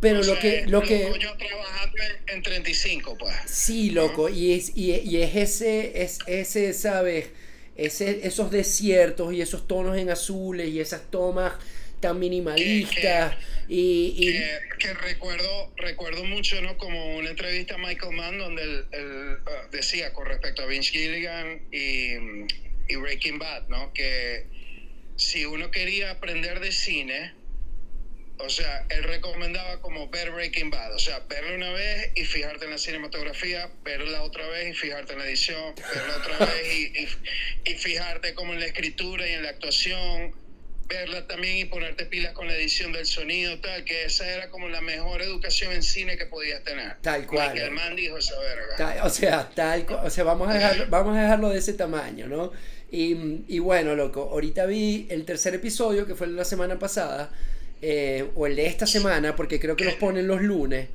Pero 0.00 0.22
lo 0.22 0.38
que 0.38 0.66
lo 0.66 0.82
que 0.82 1.10
yo 1.18 1.36
trabajando 1.36 1.96
en 2.28 2.42
35, 2.42 3.16
pues. 3.18 3.34
Sí, 3.46 3.90
loco, 3.90 4.28
y 4.28 4.52
es 4.52 4.76
y, 4.76 4.92
es 4.92 5.34
ese 5.34 6.02
es 6.02 6.18
ese, 6.26 6.72
¿sabes? 6.74 7.30
Ese, 7.76 8.26
esos 8.26 8.50
desiertos 8.50 9.34
y 9.34 9.42
esos 9.42 9.68
tonos 9.68 9.98
en 9.98 10.08
azules 10.10 10.68
y 10.68 10.80
esas 10.80 11.10
tomas 11.10 11.54
tan 12.00 12.18
minimalistas 12.18 13.36
y, 13.68 14.32
Que, 14.78 14.94
recuerdo 14.94 15.72
recuerdo 15.76 16.24
mucho 16.24 16.60
no 16.62 16.76
como 16.78 17.16
una 17.16 17.30
entrevista 17.30 17.74
a 17.74 17.78
Michael 17.78 18.14
Mann 18.14 18.38
donde 18.38 18.62
él, 18.62 18.84
ah, 19.46 19.68
decía 19.72 20.12
con 20.12 20.26
respecto 20.26 20.62
a 20.62 20.66
Vince 20.66 20.90
Gilligan 20.90 21.62
y, 21.72 22.14
y, 22.88 22.96
Breaking 22.96 23.38
Bad 23.38 23.68
no 23.68 23.92
que 23.92 24.46
si 25.16 25.44
uno 25.44 25.70
quería 25.70 26.10
aprender 26.12 26.60
de 26.60 26.72
cine 26.72 27.34
o 28.38 28.50
sea, 28.50 28.86
él 28.90 29.02
recomendaba 29.04 29.80
como 29.80 30.08
ver 30.10 30.30
Breaking 30.30 30.70
Bad, 30.70 30.94
o 30.94 30.98
sea, 30.98 31.20
verlo 31.20 31.54
una 31.54 31.72
vez 31.72 32.12
y 32.14 32.24
fijarte 32.24 32.66
en 32.66 32.72
la 32.72 32.78
cinematografía, 32.78 33.70
verla 33.82 34.22
otra 34.22 34.46
vez 34.48 34.70
y 34.70 34.74
fijarte 34.74 35.14
en 35.14 35.20
la 35.20 35.26
edición, 35.26 35.74
verla 35.74 36.16
otra 36.18 36.46
vez 36.46 36.74
y, 36.74 37.02
y, 37.02 37.08
y 37.72 37.74
fijarte 37.76 38.34
como 38.34 38.52
en 38.52 38.60
la 38.60 38.66
escritura 38.66 39.26
y 39.26 39.32
en 39.32 39.42
la 39.42 39.50
actuación, 39.50 40.34
verla 40.88 41.26
también 41.26 41.58
y 41.58 41.64
ponerte 41.64 42.06
pilas 42.06 42.32
con 42.32 42.46
la 42.46 42.54
edición 42.54 42.92
del 42.92 43.06
sonido, 43.06 43.58
tal, 43.60 43.84
que 43.84 44.04
esa 44.04 44.28
era 44.28 44.50
como 44.50 44.68
la 44.68 44.80
mejor 44.80 45.22
educación 45.22 45.72
en 45.72 45.82
cine 45.82 46.16
que 46.16 46.26
podías 46.26 46.62
tener. 46.64 46.96
Tal 47.02 47.26
cual. 47.26 47.56
el 47.56 47.70
man 47.70 47.96
dijo 47.96 48.18
esa 48.18 48.34
verga. 48.38 49.04
o 49.04 49.10
sea, 49.10 49.50
tal, 49.54 49.86
o 50.04 50.10
sea, 50.10 50.24
vamos 50.24 50.48
a 50.48 50.54
dejarlo, 50.54 50.86
vamos 50.88 51.16
a 51.16 51.22
dejarlo 51.22 51.48
de 51.50 51.58
ese 51.58 51.74
tamaño, 51.74 52.26
¿no? 52.26 52.52
Y, 52.90 53.42
y, 53.48 53.58
bueno, 53.58 53.96
loco, 53.96 54.28
ahorita 54.30 54.64
vi 54.66 55.06
el 55.10 55.24
tercer 55.24 55.54
episodio 55.54 56.06
que 56.06 56.14
fue 56.14 56.28
la 56.28 56.44
semana 56.44 56.78
pasada, 56.78 57.30
eh, 57.82 58.30
o 58.36 58.46
el 58.46 58.56
de 58.56 58.66
esta 58.66 58.86
semana, 58.86 59.34
porque 59.34 59.58
creo 59.58 59.76
que 59.76 59.84
los 59.84 59.94
ponen 59.94 60.26
los 60.26 60.40
lunes. 60.40 60.88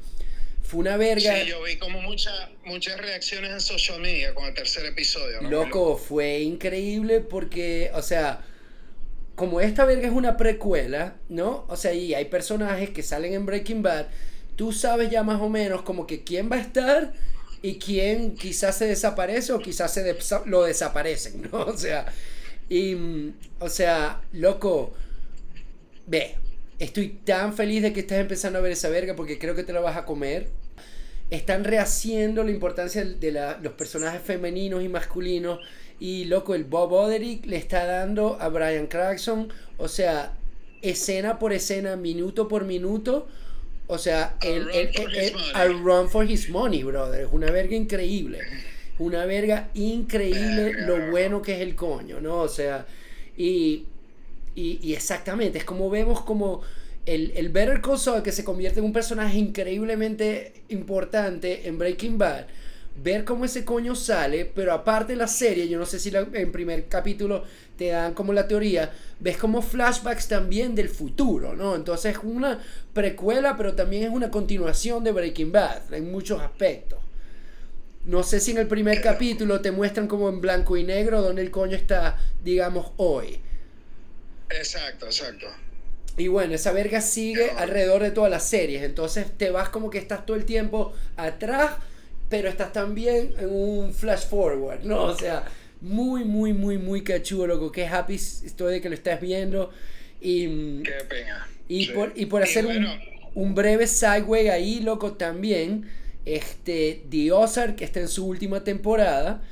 Fue 0.64 0.80
una 0.80 0.96
verga. 0.96 1.36
Sí, 1.36 1.48
yo 1.48 1.62
vi 1.64 1.76
como 1.78 2.02
muchas 2.02 2.34
muchas 2.64 2.98
reacciones 2.98 3.52
en 3.52 3.60
social 3.60 4.00
media 4.00 4.34
con 4.34 4.46
el 4.46 4.54
tercer 4.54 4.86
episodio. 4.86 5.42
Loco, 5.42 5.98
fue 5.98 6.39
increíble 6.39 7.20
porque, 7.20 7.92
o 7.94 8.02
sea, 8.02 8.42
como 9.36 9.62
esta 9.62 9.86
verga 9.86 10.08
es 10.08 10.14
una 10.14 10.38
precuela, 10.38 11.16
¿no? 11.30 11.66
O 11.68 11.76
sea, 11.76 11.94
y 11.94 12.14
hay 12.14 12.26
personajes 12.26 12.90
que 12.90 13.04
salen 13.04 13.34
en 13.34 13.46
Breaking 13.46 13.82
Bad, 13.82 14.08
tú 14.56 14.72
sabes 14.72 15.10
ya 15.10 15.24
más 15.24 15.42
o 15.42 15.50
menos 15.50 15.82
como 15.82 16.06
que 16.06 16.24
quién 16.24 16.52
va 16.52 16.58
a 16.58 16.62
estar 16.62 17.14
y 17.62 17.76
quién 17.80 18.36
quizás 18.36 18.78
se 18.78 18.86
desaparece 18.86 19.54
o 19.54 19.60
quizás 19.60 19.94
se 19.94 20.16
lo 20.46 20.64
desaparecen, 20.64 21.50
¿no? 21.52 21.60
O 21.66 21.78
sea, 21.78 22.06
y, 22.70 23.34
o 23.60 23.70
sea, 23.70 24.22
loco, 24.34 24.94
ve, 26.08 26.36
estoy 26.80 27.10
tan 27.10 27.54
feliz 27.54 27.82
de 27.82 27.94
que 27.94 28.02
estés 28.02 28.20
empezando 28.20 28.60
a 28.60 28.62
ver 28.62 28.72
esa 28.72 28.90
verga 28.90 29.16
porque 29.16 29.38
creo 29.38 29.56
que 29.56 29.64
te 29.64 29.74
la 29.74 29.82
vas 29.82 29.98
a 29.98 30.06
comer. 30.06 30.48
Están 31.30 31.64
rehaciendo 31.64 32.44
la 32.44 32.52
importancia 32.52 33.06
de 33.06 33.32
los 33.62 33.74
personajes 33.74 34.22
femeninos 34.22 34.84
y 34.84 34.90
masculinos 34.90 35.60
Y 36.02 36.26
loco, 36.26 36.56
el 36.56 36.64
Bob 36.64 36.93
Oderick 36.93 37.45
le 37.45 37.58
está 37.58 37.86
dando 37.86 38.36
a 38.41 38.49
Brian 38.49 38.88
Cranston, 38.88 39.54
o 39.78 39.88
sea, 39.88 40.34
escena 40.82 41.38
por 41.38 41.54
escena, 41.54 41.95
minuto 41.95 42.47
por 42.47 42.66
minuto. 42.66 43.28
O 43.86 43.99
sea, 43.99 44.36
el, 44.41 44.68
el, 44.72 45.84
run 45.84 46.10
for 46.10 46.28
his 46.28 46.49
money, 46.49 46.82
brother. 46.82 47.26
Es 47.26 47.32
una 47.32 47.52
verga 47.52 47.76
increíble. 47.76 48.39
Una 48.97 49.28
verga 49.28 49.70
increíble 49.76 50.74
lo 50.74 51.12
bueno 51.12 51.39
que 51.39 51.54
es 51.54 51.62
el 51.62 51.76
coño, 51.76 52.20
¿no? 52.20 52.38
O 52.38 52.49
sea, 52.49 52.88
y, 53.38 53.86
y, 54.56 54.93
exactamente, 54.93 55.60
es 55.60 55.66
como 55.66 55.91
vemos 55.91 56.22
como 56.22 56.62
el, 57.06 57.32
el 57.36 57.49
Better 57.49 57.80
Call 57.80 57.99
Saul 57.99 58.24
que 58.24 58.32
se 58.32 58.43
convierte 58.43 58.80
en 58.80 58.86
un 58.86 58.93
personaje 58.93 59.38
increíblemente 59.38 60.64
importante 60.70 61.68
en 61.68 61.78
Breaking 61.78 62.18
Bad 62.18 62.47
ver 63.02 63.24
cómo 63.24 63.45
ese 63.45 63.66
coño 63.66 63.95
sale, 63.95 64.45
pero 64.45 64.74
aparte 64.74 65.16
la 65.16 65.28
serie, 65.28 65.68
yo 65.68 65.80
no 65.80 65.86
sé 65.86 65.99
si 65.99 66.12
en 66.16 66.52
primer 66.52 66.88
capítulo 66.88 67.43
te 67.78 67.88
dan 67.88 68.14
como 68.14 68.34
la 68.34 68.47
teoría, 68.47 68.91
ves 69.20 69.38
como 69.38 69.62
flashbacks 69.62 70.28
también 70.28 70.76
del 70.76 70.89
futuro, 70.89 71.56
¿no? 71.56 71.76
Entonces 71.76 72.18
es 72.18 72.24
una 72.24 72.60
precuela, 72.93 73.58
pero 73.58 73.74
también 73.74 74.04
es 74.04 74.10
una 74.10 74.30
continuación 74.30 75.04
de 75.04 75.12
Breaking 75.12 75.52
Bad 75.52 75.93
en 75.93 76.12
muchos 76.12 76.41
aspectos. 76.41 76.99
No 78.06 78.24
sé 78.24 78.39
si 78.39 78.52
en 78.52 78.58
el 78.58 78.68
primer 78.68 79.02
capítulo 79.02 79.62
te 79.62 79.72
muestran 79.72 80.08
como 80.08 80.30
en 80.30 80.41
blanco 80.41 80.76
y 80.76 80.84
negro 80.84 81.22
donde 81.22 81.43
el 81.43 81.52
coño 81.52 81.76
está, 81.76 82.20
digamos, 82.43 82.91
hoy. 82.97 83.39
Exacto, 84.49 85.06
exacto. 85.06 85.47
Y 86.18 86.28
bueno, 86.28 86.54
esa 86.56 86.72
verga 86.72 86.99
sigue 86.99 87.52
alrededor 87.52 88.02
de 88.02 88.12
todas 88.12 88.30
las 88.30 88.47
series. 88.47 88.84
Entonces 88.84 89.28
te 89.38 89.49
vas 89.49 89.70
como 89.70 89.89
que 89.89 89.97
estás 89.97 90.26
todo 90.26 90.36
el 90.36 90.45
tiempo 90.45 90.93
atrás 91.16 91.72
pero 92.32 92.48
estás 92.48 92.72
también 92.72 93.34
en 93.38 93.50
un 93.52 93.94
flash 93.94 94.26
forward, 94.26 94.84
¿no? 94.86 95.04
O 95.04 95.16
sea, 95.16 95.44
muy, 95.82 96.24
muy, 96.24 96.54
muy, 96.54 96.78
muy 96.78 97.04
cachudo, 97.04 97.46
loco. 97.46 97.74
Qué 97.74 97.86
happy 97.86 98.16
estoy 98.16 98.76
de 98.76 98.82
que 98.82 98.88
lo 98.88 98.96
estás 98.96 99.20
viendo. 99.20 99.70
Y, 100.22 100.82
Qué 100.82 100.94
pena. 101.10 101.46
Y, 101.68 101.88
por, 101.88 102.14
y 102.16 102.28
por 102.28 102.42
hacer 102.42 102.66
un, 102.66 102.88
un, 103.36 103.54
breve 103.54 103.86
sideway 103.86 104.48
ahí, 104.48 104.80
loco, 104.80 105.14
también, 105.14 105.90
este, 106.26 107.04
The 107.10 107.34
Ozark, 107.34 107.76
que 107.76 107.84
está 107.84 108.00
en 108.00 108.08
su 108.08 108.26
última 108.26 108.64
temporada, 108.64 109.44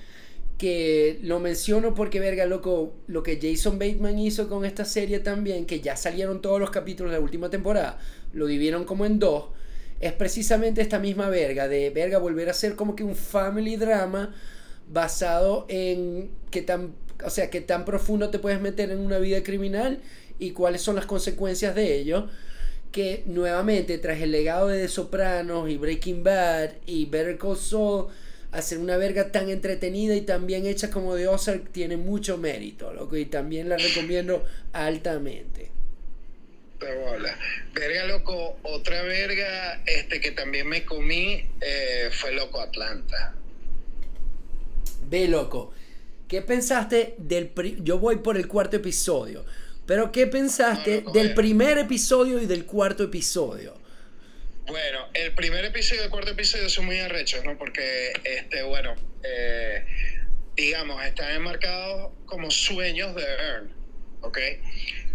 que 0.57 1.19
lo 1.21 1.41
menciono 1.41 1.93
porque, 1.93 2.21
verga, 2.21 2.45
loco, 2.45 2.95
lo 3.07 3.23
que 3.23 3.39
Jason 3.41 3.77
Bateman 3.77 4.19
hizo 4.19 4.47
con 4.47 4.63
esta 4.63 4.85
serie 4.85 5.19
también, 5.19 5.65
que 5.65 5.81
ya 5.81 5.97
salieron 5.97 6.41
todos 6.41 6.61
los 6.61 6.71
capítulos 6.71 7.11
de 7.11 7.17
la 7.17 7.23
última 7.23 7.49
temporada, 7.49 7.99
lo 8.31 8.45
dividieron 8.47 8.85
como 8.85 9.05
en 9.05 9.19
dos 9.19 9.58
es 9.99 10.13
precisamente 10.13 10.81
esta 10.81 10.99
misma 10.99 11.29
verga, 11.29 11.67
de 11.67 11.89
verga 11.89 12.17
volver 12.19 12.49
a 12.49 12.53
ser 12.53 12.75
como 12.75 12.95
que 12.95 13.03
un 13.03 13.15
family 13.15 13.75
drama 13.75 14.33
basado 14.91 15.65
en 15.69 16.29
qué 16.51 16.61
tan, 16.61 16.93
o 17.23 17.29
sea, 17.29 17.49
qué 17.49 17.61
tan 17.61 17.85
profundo 17.85 18.29
te 18.29 18.39
puedes 18.39 18.61
meter 18.61 18.91
en 18.91 18.99
una 18.99 19.19
vida 19.19 19.43
criminal 19.43 19.99
y 20.39 20.51
cuáles 20.51 20.81
son 20.81 20.95
las 20.95 21.05
consecuencias 21.05 21.75
de 21.75 21.95
ello. 21.95 22.27
Que 22.91 23.23
nuevamente, 23.27 23.99
tras 23.99 24.19
el 24.19 24.31
legado 24.31 24.67
de 24.67 24.81
The 24.81 24.87
Sopranos 24.87 25.69
y 25.69 25.77
Breaking 25.77 26.23
Bad 26.23 26.71
y 26.87 27.05
Better 27.05 27.37
Call 27.37 27.57
Saul, 27.57 28.07
hacer 28.51 28.79
una 28.79 28.97
verga 28.97 29.31
tan 29.31 29.49
entretenida 29.49 30.15
y 30.15 30.21
tan 30.21 30.47
bien 30.47 30.65
hecha 30.65 30.89
como 30.89 31.15
The 31.15 31.27
Ozark 31.27 31.71
tiene 31.71 31.97
mucho 31.97 32.39
mérito, 32.39 32.91
loco, 32.91 33.15
y 33.15 33.25
también 33.25 33.69
la 33.69 33.77
recomiendo 33.77 34.43
altamente 34.73 35.68
bola. 36.85 37.37
Verga, 37.73 38.05
loco, 38.05 38.59
otra 38.63 39.03
verga 39.03 39.81
este, 39.85 40.19
que 40.19 40.31
también 40.31 40.67
me 40.67 40.85
comí 40.85 41.45
eh, 41.61 42.09
fue 42.11 42.31
Loco 42.33 42.61
Atlanta. 42.61 43.35
Ve, 45.03 45.27
loco. 45.27 45.73
¿Qué 46.27 46.41
pensaste 46.41 47.15
del... 47.17 47.51
Yo 47.83 47.97
voy 47.97 48.17
por 48.17 48.37
el 48.37 48.47
cuarto 48.47 48.77
episodio. 48.77 49.45
Pero 49.87 50.11
¿qué 50.11 50.27
pensaste 50.27 51.03
del 51.13 51.33
primer 51.33 51.79
episodio 51.79 52.39
y 52.39 52.45
del 52.45 52.65
cuarto 52.65 53.03
episodio? 53.03 53.75
Bueno, 54.67 55.07
el 55.15 55.33
primer 55.33 55.65
episodio 55.65 56.01
y 56.01 56.05
el 56.05 56.11
cuarto 56.11 56.29
episodio 56.29 56.69
son 56.69 56.85
muy 56.85 56.99
arrechos, 56.99 57.43
¿no? 57.43 57.57
Porque, 57.57 58.13
este, 58.23 58.61
bueno, 58.61 58.93
eh, 59.23 59.83
digamos, 60.55 61.03
están 61.03 61.31
enmarcados 61.31 62.11
como 62.27 62.51
sueños 62.51 63.15
de 63.15 63.23
Earn, 63.23 63.71
¿ok? 64.21 64.37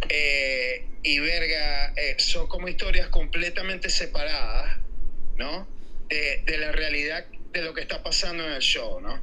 Eh, 0.09 0.87
y 1.03 1.19
verga, 1.19 1.93
eh, 1.97 2.17
son 2.19 2.47
como 2.47 2.69
historias 2.69 3.09
completamente 3.09 3.91
separadas, 3.91 4.79
¿no? 5.37 5.69
De, 6.09 6.59
la 6.59 6.73
realidad 6.73 7.27
de 7.53 7.63
lo 7.63 7.75
que 7.75 7.81
está 7.81 8.03
pasando 8.03 8.47
en 8.47 8.53
el 8.53 8.63
show, 8.63 9.01
¿no? 9.01 9.21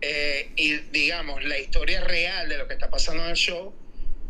Eh, 0.00 0.50
y 0.56 0.72
digamos, 0.90 1.44
la 1.44 1.58
historia 1.58 2.02
real 2.02 2.48
de 2.48 2.58
lo 2.58 2.66
que 2.66 2.74
está 2.74 2.90
pasando 2.90 3.24
en 3.24 3.30
el 3.30 3.36
show 3.36 3.74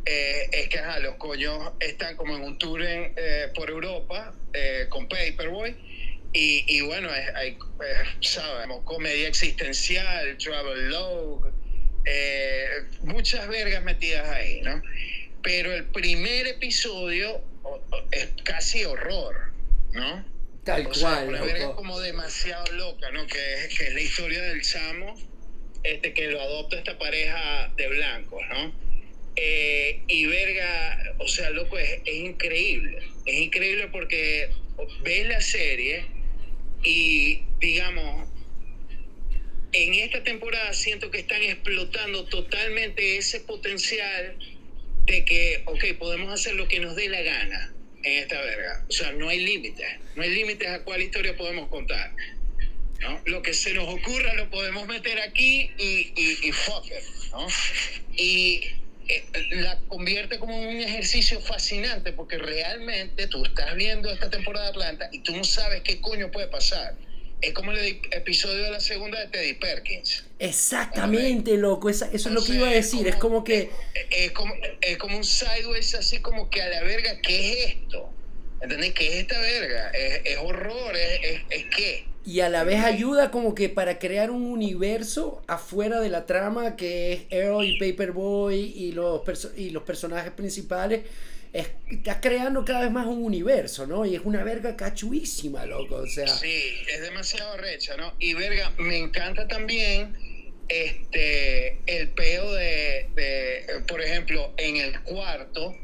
es 0.07 0.69
que 0.69 0.81
los 1.01 1.15
coños 1.15 1.73
están 1.81 2.17
como 2.17 2.37
en 2.37 2.43
un 2.43 2.59
tour 2.59 2.83
por 3.55 3.71
Europa 3.71 4.35
con 4.91 5.09
Paperboy. 5.09 5.75
Y, 6.35 6.65
y 6.67 6.81
bueno, 6.83 7.09
hay, 7.37 7.57
sabemos, 8.21 8.83
comedia 8.85 9.29
existencial, 9.29 10.37
travel 10.37 10.91
log, 10.91 11.53
muchas 13.03 13.49
vergas 13.49 13.83
metidas 13.83 14.29
ahí, 14.29 14.61
¿no? 14.61 14.83
Pero 15.45 15.75
el 15.75 15.85
primer 15.85 16.47
episodio 16.47 17.41
es 18.11 18.29
casi 18.43 18.85
horror, 18.85 19.53
¿no? 19.93 20.25
Tal 20.65 20.89
cual. 20.89 21.29
Una 21.29 21.43
verga 21.43 21.77
como 21.77 22.01
demasiado 22.01 22.65
loca, 22.73 23.11
¿no? 23.13 23.27
Que 23.27 23.55
es, 23.55 23.79
que 23.79 23.89
es 23.89 23.95
la 23.95 24.01
historia 24.01 24.43
del 24.43 24.63
chamo 24.63 25.15
este, 25.83 26.15
que 26.15 26.29
lo 26.29 26.41
adopta 26.41 26.79
esta 26.79 26.99
pareja 26.99 27.71
de 27.77 27.89
blancos, 27.89 28.43
¿no? 28.49 28.73
Eh, 29.37 30.01
y 30.09 30.27
verga, 30.27 31.15
o 31.19 31.29
sea, 31.29 31.51
loco, 31.51 31.79
es, 31.79 32.01
es 32.07 32.15
increíble. 32.15 32.99
Es 33.27 33.35
increíble 33.35 33.89
porque 33.89 34.49
ves 35.03 35.27
la 35.27 35.43
serie 35.43 36.07
y, 36.83 37.43
digamos, 37.61 38.31
en 39.73 39.93
esta 39.93 40.23
temporada 40.23 40.73
siento 40.73 41.11
que 41.11 41.19
están 41.19 41.43
explotando 41.43 42.25
totalmente 42.27 43.19
ese 43.19 43.41
potencial 43.41 44.39
de 45.07 45.25
que, 45.25 45.63
ok, 45.67 45.85
podemos 45.99 46.33
hacer 46.33 46.55
lo 46.55 46.67
que 46.69 46.81
nos 46.81 46.97
dé 46.97 47.09
la 47.09 47.21
gana 47.23 47.73
en 48.03 48.23
esta 48.23 48.41
verga. 48.41 48.85
O 48.89 48.93
sea, 48.93 49.13
no 49.13 49.29
hay 49.29 49.41
límites. 49.41 49.87
No 50.17 50.23
hay 50.23 50.31
límites 50.31 50.69
a 50.69 50.83
cuál 50.85 51.03
historia 51.03 51.37
podemos 51.37 51.69
contar. 51.69 52.13
¿no? 53.01 53.21
Lo 53.27 53.43
que 53.43 53.53
se 53.55 53.75
nos 53.75 53.89
ocurra 53.89 54.35
lo 54.35 54.49
podemos 54.51 54.87
meter 54.87 55.21
aquí 55.21 55.71
y, 55.79 56.13
y, 56.17 56.53
fuck 56.53 56.87
it, 56.87 57.31
¿no? 57.33 57.47
Y 58.17 58.63
eh, 59.09 59.25
la 59.51 59.79
convierte 59.89 60.39
como 60.39 60.57
un 60.57 60.81
ejercicio 60.81 61.41
fascinante 61.41 62.13
porque 62.13 62.39
realmente 62.39 63.27
tú 63.27 63.45
estás 63.45 63.75
viendo 63.77 64.11
esta 64.11 64.31
temporada 64.31 64.67
de 64.67 64.71
Atlanta 64.71 65.09
y 65.13 65.19
tú 65.19 65.37
no 65.37 65.45
sabes 65.45 65.83
qué 65.83 66.01
coño 66.01 66.31
puede 66.31 66.49
pasar 66.49 66.95
es 67.45 67.53
como 67.53 67.73
el 67.73 68.01
episodio 68.11 68.65
de 68.65 68.71
la 68.71 68.81
segunda 68.81 69.21
de 69.21 69.27
Teddy 69.29 69.55
Perkins. 69.55 70.25
Exactamente, 70.39 71.57
loco. 71.57 71.91
eso 71.91 72.07
es 72.11 72.27
lo 72.27 72.43
que 72.43 72.55
iba 72.55 72.69
a 72.69 72.73
decir. 72.73 73.07
Es 73.07 73.17
como, 73.17 73.45
que. 73.45 73.71
Es, 74.11 74.33
como, 74.33 74.55
es 74.81 74.97
como 74.97 75.17
un 75.17 75.25
sideways 75.25 75.95
así 75.95 76.21
como 76.21 76.49
que 76.49 76.63
a 76.63 76.69
la 76.69 76.83
verga, 76.83 77.21
¿qué 77.23 77.53
es 77.53 77.69
esto? 77.69 78.11
¿Entendés? 78.61 78.95
¿Qué 78.95 79.09
es 79.09 79.15
esta 79.23 79.39
verga? 79.39 79.91
Es, 79.91 80.39
horror, 80.39 80.97
es, 80.97 81.41
es, 81.51 81.65
qué. 81.77 82.07
Y 82.25 82.41
a 82.41 82.49
la 82.49 82.65
vez 82.65 82.83
ayuda 82.83 83.31
como 83.31 83.55
que 83.55 83.69
para 83.69 83.99
crear 83.99 84.31
un 84.31 84.47
universo 84.47 85.43
afuera 85.47 86.01
de 86.01 86.09
la 86.09 86.25
trama 86.25 86.77
que 86.77 87.13
es 87.13 87.21
Earl 87.29 87.67
y 87.67 87.79
Paperboy 87.79 88.59
y 88.59 88.93
los, 88.93 89.23
y 89.57 89.69
los 89.69 89.83
personajes 89.83 90.33
principales 90.33 91.03
estás 91.55 92.19
creando 92.21 92.65
cada 92.65 92.81
vez 92.81 92.91
más 92.91 93.07
un 93.07 93.23
universo, 93.23 93.87
¿no? 93.87 94.05
Y 94.05 94.17
es 94.17 94.23
una 94.25 94.43
verga 94.43 94.77
cachuísima, 94.77 95.65
loco, 95.67 95.97
o 95.97 96.07
sea. 96.07 96.27
Sí, 96.27 96.63
es 96.93 97.01
demasiado 97.01 97.57
recha, 97.57 97.97
¿no? 97.97 98.13
Y 98.19 98.35
verga, 98.35 98.73
me 98.79 98.99
encanta 98.99 99.47
también 99.47 100.17
este 100.69 101.79
el 101.87 102.09
peo 102.09 102.53
de, 102.55 103.07
por 103.87 104.01
ejemplo, 104.01 104.53
en 104.57 104.77
el 104.77 105.01
cuarto, 105.03 105.77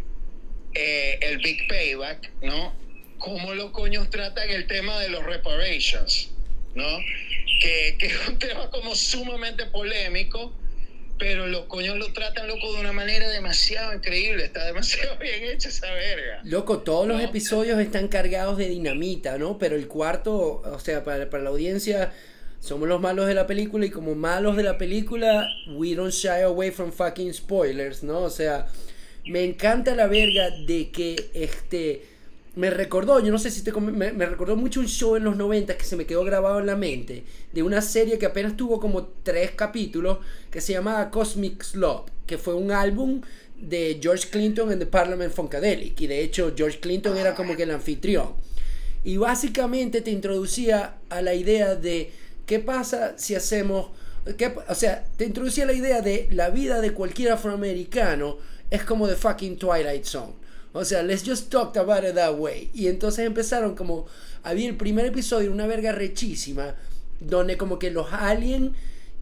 eh, 0.75 1.19
el 1.23 1.39
Big 1.39 1.69
Payback, 1.69 2.31
¿no? 2.43 2.75
Cómo 3.19 3.55
los 3.55 3.71
coños 3.71 4.11
tratan 4.11 4.51
el 4.51 4.67
tema 4.67 4.99
de 4.99 5.09
los 5.09 5.23
reparations, 5.23 6.33
¿no? 6.75 6.99
Que, 7.61 7.97
que 7.99 8.07
es 8.07 8.29
un 8.29 8.39
tema 8.41 8.71
como 8.71 8.97
sumamente 8.97 9.67
polémico 9.67 10.53
pero 11.21 11.47
los 11.47 11.67
coños 11.67 11.99
lo 11.99 12.13
tratan, 12.13 12.49
loco, 12.49 12.73
de 12.73 12.81
una 12.81 12.93
manera 12.93 13.29
demasiado 13.29 13.95
increíble. 13.95 14.47
Está 14.47 14.65
demasiado 14.65 15.17
bien 15.21 15.45
hecha 15.45 15.69
esa 15.69 15.93
verga. 15.93 16.41
Loco, 16.43 16.79
todos 16.79 17.07
los 17.07 17.23
episodios 17.23 17.79
están 17.79 18.09
cargados 18.09 18.57
de 18.57 18.69
dinamita, 18.69 19.39
¿no? 19.39 19.59
Pero 19.59 19.77
el 19.77 19.87
cuarto, 19.87 20.63
o 20.65 20.79
sea, 20.81 21.05
para, 21.05 21.29
para 21.29 21.45
la 21.45 21.51
audiencia, 21.51 22.13
somos 22.59 22.89
los 22.89 23.01
malos 23.01 23.27
de 23.27 23.35
la 23.35 23.47
película 23.47 23.85
y 23.85 23.91
como 23.91 24.15
malos 24.15 24.57
de 24.57 24.63
la 24.63 24.79
película, 24.79 25.47
we 25.69 25.95
don't 25.95 26.13
shy 26.13 26.41
away 26.43 26.71
from 26.71 26.91
fucking 26.91 27.33
spoilers, 27.35 28.03
¿no? 28.03 28.23
O 28.23 28.31
sea, 28.31 28.67
me 29.27 29.45
encanta 29.45 29.95
la 29.95 30.07
verga 30.07 30.51
de 30.51 30.91
que 30.91 31.31
este 31.35 32.03
me 32.57 32.71
recordó, 32.71 33.21
yo 33.21 33.31
no 33.31 33.39
sé 33.39 33.51
si 33.51 33.63
te 33.63 33.73
me, 33.73 34.13
me, 34.13 34.27
recordó 34.27 34.57
mucho 34.57 34.81
un 34.81 34.89
show 34.89 35.17
en 35.17 35.25
los 35.25 35.37
90 35.37 35.77
que 35.77 35.85
se 35.85 35.97
me 35.97 36.07
quedó 36.07 36.25
grabado 36.25 36.59
en 36.59 36.67
la 36.67 36.77
mente, 36.77 37.25
de 37.53 37.63
una 37.63 37.81
serie 37.81 38.19
que 38.19 38.27
apenas 38.27 38.57
tuvo 38.57 38.81
como 38.81 39.07
tres 39.23 39.53
capítulos, 39.53 40.19
que 40.51 40.61
se 40.61 40.73
llamaba 40.73 41.11
Cosmic 41.11 41.63
Slop, 41.63 42.09
que 42.27 42.39
fue 42.39 42.55
un 42.55 42.73
álbum 42.73 43.21
de 43.57 43.99
George 44.03 44.29
Clinton 44.31 44.73
en 44.73 44.81
The 44.81 44.87
Parliament 44.87 45.33
Funkadelic, 45.33 46.01
y 46.01 46.07
de 46.09 46.23
hecho 46.23 46.53
George 46.57 46.81
Clinton 46.81 47.17
era 47.17 47.35
como 47.35 47.55
que 47.55 47.63
el 47.63 47.71
anfitrión. 47.71 48.35
Y 49.05 49.17
básicamente 49.17 50.01
te 50.01 50.11
introducía 50.11 50.97
a 51.09 51.23
la 51.23 51.35
idea 51.35 51.77
de 51.77 52.11
qué 52.47 52.59
pasa 52.59 53.15
si 53.17 53.35
hacemos, 53.35 53.91
qué, 54.37 54.53
o 54.69 54.75
sea, 54.75 55.07
te 55.17 55.25
introducía 55.25 55.67
la 55.67 55.73
idea 55.73 56.03
de 56.03 56.29
la 56.33 56.51
vida 56.51 56.81
de 56.81 56.93
cualquier 56.93 57.33
afroamericano 57.33 58.39
es 58.71 58.85
como 58.85 59.09
The 59.09 59.17
fucking 59.17 59.57
Twilight 59.57 60.05
Zone 60.05 60.40
o 60.73 60.85
sea, 60.85 61.03
let's 61.03 61.25
just 61.25 61.51
talk 61.51 61.77
about 61.77 62.05
it 62.05 62.15
that 62.15 62.35
way. 62.37 62.71
Y 62.75 62.87
entonces 62.87 63.27
empezaron 63.27 63.75
como, 63.75 64.07
había 64.43 64.69
el 64.69 64.77
primer 64.77 65.07
episodio, 65.07 65.51
una 65.51 65.67
verga 65.67 65.93
rechísima, 65.93 66.77
donde 67.19 67.57
como 67.57 67.79
que 67.79 67.91
los 67.91 68.13
aliens 68.13 68.73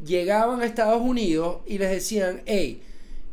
llegaban 0.04 0.60
a 0.60 0.66
Estados 0.66 1.00
Unidos 1.00 1.58
y 1.66 1.78
les 1.78 1.90
decían, 1.90 2.42
hey, 2.46 2.82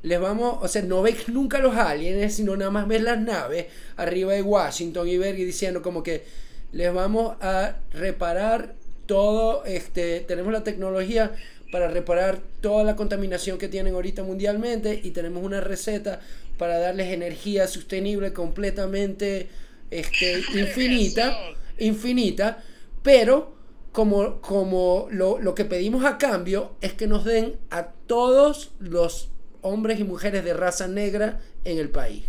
les 0.02 0.20
vamos, 0.20 0.60
o 0.62 0.68
sea, 0.68 0.82
no 0.84 1.02
ves 1.02 1.28
nunca 1.30 1.60
los 1.60 1.76
aliens, 1.76 2.36
sino 2.36 2.56
nada 2.56 2.72
más 2.72 2.88
ves 2.88 3.02
las 3.02 3.20
naves 3.20 3.66
arriba 3.98 4.34
de 4.34 4.42
Washington 4.42 5.08
y 5.08 5.18
verga 5.18 5.40
y 5.40 5.46
diciendo 5.46 5.82
como 5.82 6.04
que 6.04 6.24
les 6.72 6.94
vamos 6.94 7.36
a 7.42 7.78
reparar 7.92 8.76
todo, 9.06 9.66
este, 9.66 10.22
tenemos 10.22 10.52
la 10.52 10.64
tecnología 10.64 11.32
para 11.76 11.90
reparar 11.90 12.40
toda 12.62 12.86
la 12.86 12.96
contaminación 12.96 13.58
que 13.58 13.68
tienen 13.68 13.96
ahorita 13.96 14.24
mundialmente 14.24 14.98
y 15.04 15.12
tenemos 15.12 15.44
una 15.44 15.60
receta 15.60 16.22
para 16.58 16.80
darles 16.80 17.12
energía 17.12 17.68
sostenible 17.68 18.32
completamente 18.32 19.50
este, 19.92 20.42
infinita, 20.56 21.38
infinita, 21.78 22.64
pero 23.04 23.54
como, 23.92 24.40
como 24.40 25.10
lo, 25.12 25.38
lo, 25.38 25.54
que 25.54 25.66
pedimos 25.66 26.06
a 26.06 26.18
cambio 26.18 26.78
es 26.80 26.94
que 26.94 27.08
nos 27.08 27.26
den 27.26 27.58
a 27.72 27.88
todos 28.08 28.72
los 28.80 29.28
hombres 29.60 30.00
y 30.00 30.06
mujeres 30.06 30.46
de 30.46 30.54
raza 30.54 30.88
negra 30.88 31.42
en 31.66 31.78
el 31.78 31.90
país. 31.90 32.24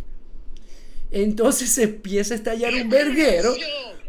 Entonces 1.13 1.71
se 1.71 1.83
empieza 1.85 2.35
a 2.35 2.39
estallar 2.39 2.75
un 2.75 2.91
verguero 2.91 3.55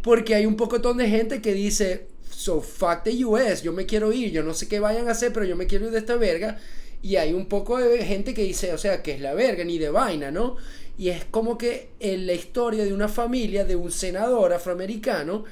porque 0.02 0.34
hay 0.34 0.48
un 0.48 0.58
pocotón 0.58 0.98
de 0.98 1.08
gente 1.08 1.44
que 1.44 1.54
dice, 1.54 2.08
so 2.48 2.62
fuck 2.62 3.04
the 3.04 3.26
US, 3.26 3.62
yo 3.62 3.74
me 3.74 3.86
quiero 3.86 4.14
ir, 4.14 4.32
yo 4.32 4.42
no 4.42 4.54
sé 4.54 4.70
qué 4.70 4.80
vayan 4.80 5.10
a 5.10 5.12
hacer, 5.12 5.34
pero 5.34 5.46
yo 5.46 5.58
me 5.58 5.68
quiero 5.68 5.88
ir 5.88 5.92
de 5.92 5.98
esta 5.98 6.16
verga. 6.16 6.58
Y 7.02 7.18
hay 7.18 7.34
un 7.34 7.48
poco 7.48 7.78
de 7.78 8.06
gente 8.06 8.34
que 8.34 8.44
dice, 8.44 8.74
o 8.74 8.78
sea, 8.78 9.04
que 9.04 9.12
es 9.12 9.20
la 9.20 9.34
verga, 9.34 9.66
ni 9.66 9.78
de 9.78 9.90
vaina, 9.90 10.32
¿no? 10.32 10.56
Y 10.98 11.10
es 11.10 11.26
como 11.26 11.58
que 11.58 11.90
en 12.00 12.26
la 12.26 12.32
historia 12.32 12.86
de 12.86 12.94
una 12.94 13.10
familia, 13.10 13.66
de 13.66 13.76
un 13.76 13.92
senador 13.92 14.54
afroamericano, 14.54 15.44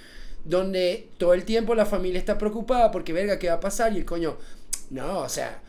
donde 0.45 1.09
todo 1.17 1.33
el 1.33 1.43
tiempo 1.43 1.75
la 1.75 1.85
familia 1.85 2.17
está 2.17 2.37
preocupada 2.37 2.91
porque, 2.91 3.11
verga, 3.11 3.37
¿qué 3.39 3.49
va 3.49 3.55
a 3.55 3.59
pasar? 3.59 3.91
Y 3.91 3.97
el 3.97 4.05
coño, 4.05 4.37
no, 4.89 5.19
o 5.19 5.29
sea, 5.29 5.61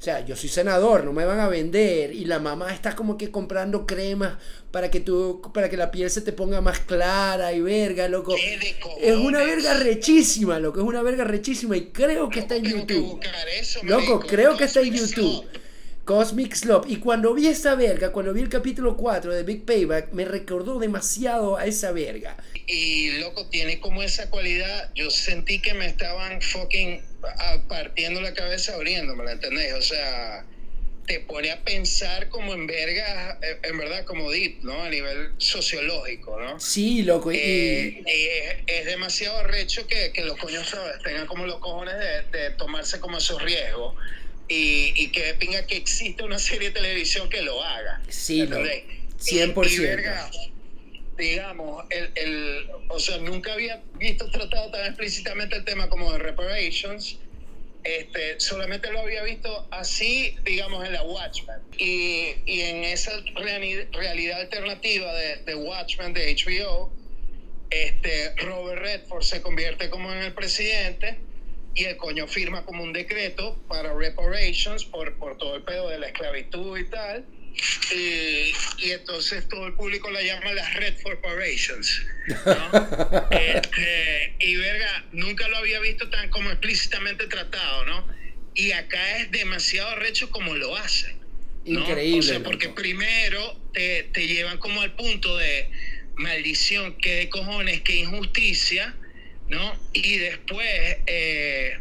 o 0.00 0.02
sea, 0.02 0.24
yo 0.24 0.34
soy 0.34 0.48
senador, 0.48 1.04
no 1.04 1.12
me 1.12 1.26
van 1.26 1.40
a 1.40 1.48
vender. 1.48 2.14
Y 2.14 2.24
la 2.24 2.38
mamá 2.38 2.72
está 2.72 2.96
como 2.96 3.18
que 3.18 3.30
comprando 3.30 3.84
cremas 3.84 4.38
para 4.70 4.90
que 4.90 5.00
tú, 5.00 5.42
para 5.52 5.68
que 5.68 5.76
la 5.76 5.90
piel 5.90 6.08
se 6.08 6.22
te 6.22 6.32
ponga 6.32 6.62
más 6.62 6.78
clara 6.80 7.52
y 7.52 7.60
verga, 7.60 8.08
loco. 8.08 8.34
Es 8.34 9.14
una 9.14 9.44
verga 9.44 9.74
rechísima, 9.74 10.58
loco. 10.58 10.80
Es 10.80 10.86
una 10.86 11.02
verga 11.02 11.24
rechísima. 11.24 11.76
Y 11.76 11.88
creo 11.88 12.30
que 12.30 12.40
está 12.40 12.56
en 12.56 12.64
YouTube. 12.64 13.20
loco, 13.82 14.20
creo 14.20 14.56
que 14.56 14.64
está 14.64 14.80
en 14.80 14.94
YouTube. 14.94 15.44
Cosmic 16.06 16.54
Slop. 16.54 16.86
Y 16.88 16.96
cuando 16.96 17.34
vi 17.34 17.48
esa 17.48 17.74
verga, 17.74 18.10
cuando 18.10 18.32
vi 18.32 18.40
el 18.40 18.48
capítulo 18.48 18.96
4 18.96 19.34
de 19.34 19.42
Big 19.42 19.66
Payback, 19.66 20.12
me 20.12 20.24
recordó 20.24 20.78
demasiado 20.78 21.58
a 21.58 21.66
esa 21.66 21.92
verga. 21.92 22.38
Y 22.66 23.18
loco, 23.18 23.46
tiene 23.48 23.80
como 23.80 24.02
esa 24.02 24.30
cualidad. 24.30 24.90
Yo 24.94 25.10
sentí 25.10 25.60
que 25.60 25.74
me 25.74 25.84
estaban 25.84 26.40
fucking 26.40 27.02
partiendo 27.68 28.20
la 28.20 28.34
cabeza 28.34 28.74
abriéndome, 28.74 29.24
¿la 29.24 29.32
entendés? 29.32 29.74
O 29.74 29.82
sea, 29.82 30.44
te 31.06 31.20
pone 31.20 31.50
a 31.50 31.62
pensar 31.64 32.28
como 32.28 32.54
en 32.54 32.66
verga, 32.66 33.38
eh, 33.42 33.58
en 33.64 33.78
verdad, 33.78 34.04
como 34.04 34.30
deep, 34.30 34.62
¿no? 34.62 34.82
A 34.82 34.88
nivel 34.88 35.32
sociológico, 35.38 36.40
¿no? 36.40 36.60
Sí, 36.60 37.02
loco. 37.02 37.32
Y... 37.32 37.36
Eh, 37.36 38.64
es, 38.66 38.86
demasiado 38.86 39.38
arrecho 39.38 39.86
que, 39.86 40.12
que 40.12 40.24
los 40.24 40.36
coños, 40.38 40.68
¿sabes? 40.68 41.02
Tengan 41.02 41.26
como 41.26 41.46
los 41.46 41.58
cojones 41.58 41.94
de, 41.98 42.38
de 42.38 42.50
tomarse 42.50 43.00
como 43.00 43.18
esos 43.18 43.42
riesgos 43.42 43.96
y, 44.48 44.92
y 44.96 45.12
que 45.12 45.34
pinga 45.34 45.66
que 45.66 45.76
existe 45.76 46.22
una 46.22 46.38
serie 46.38 46.68
de 46.68 46.74
televisión 46.74 47.28
que 47.30 47.42
lo 47.42 47.62
haga. 47.62 48.00
Sí, 48.08 48.42
no, 48.42 48.58
100%. 48.58 50.52
Digamos, 51.20 51.84
el, 51.90 52.10
el, 52.16 52.70
o 52.88 52.98
sea, 52.98 53.18
nunca 53.18 53.52
había 53.52 53.82
visto 53.94 54.28
tratado 54.30 54.70
tan 54.70 54.86
explícitamente 54.86 55.56
el 55.56 55.64
tema 55.64 55.88
como 55.88 56.10
de 56.12 56.18
reparations. 56.18 57.18
Este, 57.84 58.40
solamente 58.40 58.90
lo 58.90 59.00
había 59.00 59.22
visto 59.22 59.68
así, 59.70 60.36
digamos, 60.44 60.84
en 60.86 60.94
la 60.94 61.02
Watchmen. 61.02 61.60
Y, 61.78 62.34
y 62.46 62.60
en 62.62 62.84
esa 62.84 63.12
realidad 63.92 64.40
alternativa 64.40 65.14
de, 65.14 65.36
de 65.44 65.54
Watchmen 65.54 66.12
de 66.14 66.34
HBO, 66.34 66.90
este, 67.70 68.34
Robert 68.36 68.82
Redford 68.82 69.22
se 69.22 69.42
convierte 69.42 69.90
como 69.90 70.12
en 70.12 70.18
el 70.18 70.34
presidente 70.34 71.18
y 71.74 71.84
el 71.84 71.96
coño 71.96 72.26
firma 72.26 72.64
como 72.64 72.82
un 72.82 72.92
decreto 72.92 73.56
para 73.68 73.94
reparations 73.94 74.84
por, 74.84 75.16
por 75.18 75.38
todo 75.38 75.54
el 75.56 75.62
pedo 75.62 75.88
de 75.88 75.98
la 75.98 76.08
esclavitud 76.08 76.78
y 76.78 76.88
tal. 76.88 77.24
Y, 77.92 78.52
y, 78.78 78.90
entonces 78.92 79.48
todo 79.48 79.66
el 79.66 79.74
público 79.74 80.10
la 80.10 80.22
llama 80.22 80.52
las 80.52 80.74
Red 80.74 81.00
Corporations. 81.02 82.02
¿no? 82.46 83.20
Este, 83.30 84.34
y 84.38 84.56
verga, 84.56 85.04
nunca 85.12 85.48
lo 85.48 85.58
había 85.58 85.80
visto 85.80 86.08
tan 86.10 86.28
como 86.30 86.50
explícitamente 86.50 87.26
tratado, 87.26 87.86
¿no? 87.86 88.06
Y 88.54 88.72
acá 88.72 89.18
es 89.18 89.30
demasiado 89.30 89.96
recho 89.96 90.30
como 90.30 90.54
lo 90.54 90.76
hacen. 90.76 91.18
Increíble. 91.64 92.18
O 92.18 92.22
sea, 92.22 92.40
porque 92.40 92.68
primero 92.68 93.60
te, 93.72 94.04
te 94.12 94.26
llevan 94.26 94.58
como 94.58 94.80
al 94.80 94.94
punto 94.94 95.36
de 95.36 95.70
maldición, 96.16 96.96
qué 96.98 97.16
de 97.16 97.28
cojones, 97.28 97.80
qué 97.82 97.96
injusticia 97.96 98.94
¿no? 99.50 99.76
Y 99.92 100.18
después, 100.18 100.96
eh, 101.06 101.76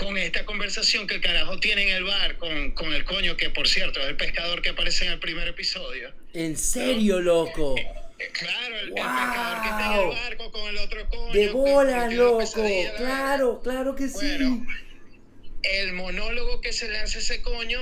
con 0.00 0.16
esta 0.16 0.46
conversación 0.46 1.06
que 1.06 1.16
el 1.16 1.20
carajo 1.20 1.60
tiene 1.60 1.82
en 1.82 1.96
el 1.96 2.04
bar 2.04 2.38
con, 2.38 2.70
con, 2.70 2.94
el 2.94 3.04
coño, 3.04 3.36
que 3.36 3.50
por 3.50 3.68
cierto 3.68 4.00
es 4.00 4.06
el 4.06 4.16
pescador 4.16 4.62
que 4.62 4.70
aparece 4.70 5.04
en 5.04 5.12
el 5.12 5.18
primer 5.18 5.46
episodio. 5.46 6.10
¿En 6.32 6.56
serio, 6.56 7.20
loco? 7.20 7.76
Eh, 7.76 7.86
eh, 8.18 8.30
claro, 8.32 8.76
el, 8.78 8.94
pescador 8.94 9.62
que 9.62 9.68
está 9.68 9.94
en 9.94 10.00
el 10.00 10.08
barco 10.08 10.52
con 10.52 10.68
el 10.70 10.78
otro 10.78 11.06
coño. 11.10 11.32
De 11.34 11.48
bola, 11.50 12.08
loco. 12.08 12.64
Claro, 12.96 13.60
claro 13.62 13.94
que 13.94 14.08
sí. 14.08 14.62
el 15.64 15.92
monólogo 15.92 16.62
que 16.62 16.72
se 16.72 16.88
le 16.88 16.98
hace 16.98 17.18
ese 17.18 17.42
coño, 17.42 17.78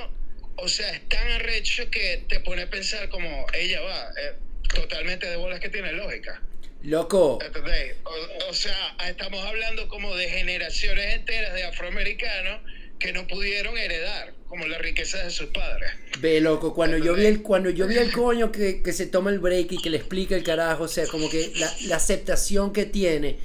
o 0.57 0.67
sea, 0.67 0.91
es 0.91 1.09
tan 1.09 1.29
arrecho 1.29 1.89
que 1.89 2.25
te 2.29 2.41
pone 2.41 2.63
a 2.63 2.71
pensar 2.71 3.09
como 3.11 3.47
ella 3.55 3.81
va, 3.81 4.11
totalmente 4.75 5.27
de 5.27 5.37
bolas 5.37 5.61
que 5.61 5.69
tiene 5.69 5.93
lógica. 5.93 6.43
Loco. 6.83 7.39
O, 8.49 8.55
sea, 8.55 8.97
estamos 9.09 9.45
hablando 9.45 9.89
como 9.89 10.15
de 10.15 10.29
generaciones 10.29 11.15
enteras 11.15 11.55
de 11.55 11.65
afroamericanos 11.65 12.61
que 12.99 13.13
no 13.13 13.27
pudieron 13.27 13.77
heredar 13.77 14.35
como 14.49 14.67
la 14.67 14.79
riqueza 14.79 15.19
de 15.19 15.31
sus 15.31 15.49
padres. 15.49 15.91
Ve, 16.21 16.41
loco, 16.41 16.75
cuando 16.75 16.97
yo 16.99 17.15
vi 17.15 17.27
el, 17.27 17.43
cuando 17.43 17.71
yo 17.71 17.87
vi 17.87 17.97
el 17.97 18.13
coño 18.13 18.51
que, 18.51 18.83
que, 18.83 18.93
se 18.93 19.07
toma 19.07 19.31
el 19.31 19.39
break 19.39 19.73
y 19.73 19.79
que 19.79 19.91
le 19.91 19.99
explica 19.99 20.35
el 20.35 20.43
carajo, 20.43 20.85
o 20.85 20.89
sea, 20.89 21.07
como 21.07 21.29
que 21.29 21.53
la, 21.57 21.73
la 21.87 21.97
aceptación 21.97 22.73
que 22.73 22.87
tiene, 22.87 23.39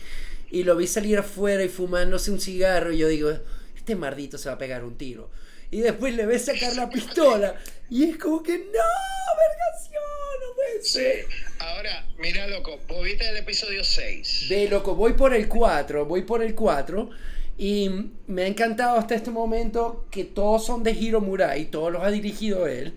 y 0.50 0.64
lo 0.64 0.76
vi 0.76 0.88
salir 0.88 1.18
afuera 1.18 1.64
y 1.64 1.70
fumándose 1.70 2.32
un 2.32 2.40
cigarro, 2.40 2.94
y 2.94 3.00
yo 3.00 3.08
digo, 3.08 3.32
este 3.76 3.96
mardito 3.96 4.38
se 4.38 4.50
va 4.50 4.56
a 4.56 4.58
pegar 4.58 4.84
un 4.84 4.98
tiro. 4.98 5.30
Y 5.74 5.82
después 5.82 6.14
le 6.14 6.28
ves 6.28 6.46
sacar 6.46 6.76
la 6.76 6.88
pistola, 6.88 7.56
y 7.90 8.04
es 8.04 8.18
como 8.18 8.44
que, 8.44 8.58
no, 8.60 8.64
vergación, 8.64 10.04
no 10.40 10.56
puede 10.56 10.84
ser. 10.84 11.26
Ahora, 11.58 12.06
mira, 12.20 12.46
loco, 12.48 12.80
vos 12.88 13.04
viste 13.04 13.28
el 13.28 13.38
episodio 13.38 13.84
6. 13.84 14.50
De 14.50 14.70
loco, 14.70 14.94
voy 14.94 15.14
por 15.14 15.34
el 15.34 15.48
4, 15.48 16.06
voy 16.06 16.22
por 16.22 16.44
el 16.44 16.54
4. 16.54 17.10
Y 17.58 17.90
me 18.28 18.44
ha 18.44 18.48
encantado 18.48 19.00
hasta 19.00 19.16
este 19.16 19.32
momento 19.32 20.06
que 20.12 20.26
todos 20.26 20.64
son 20.64 20.84
de 20.84 20.92
Hiro 20.92 21.22
Murai, 21.22 21.66
todos 21.66 21.92
los 21.92 22.04
ha 22.04 22.12
dirigido 22.12 22.68
él. 22.68 22.94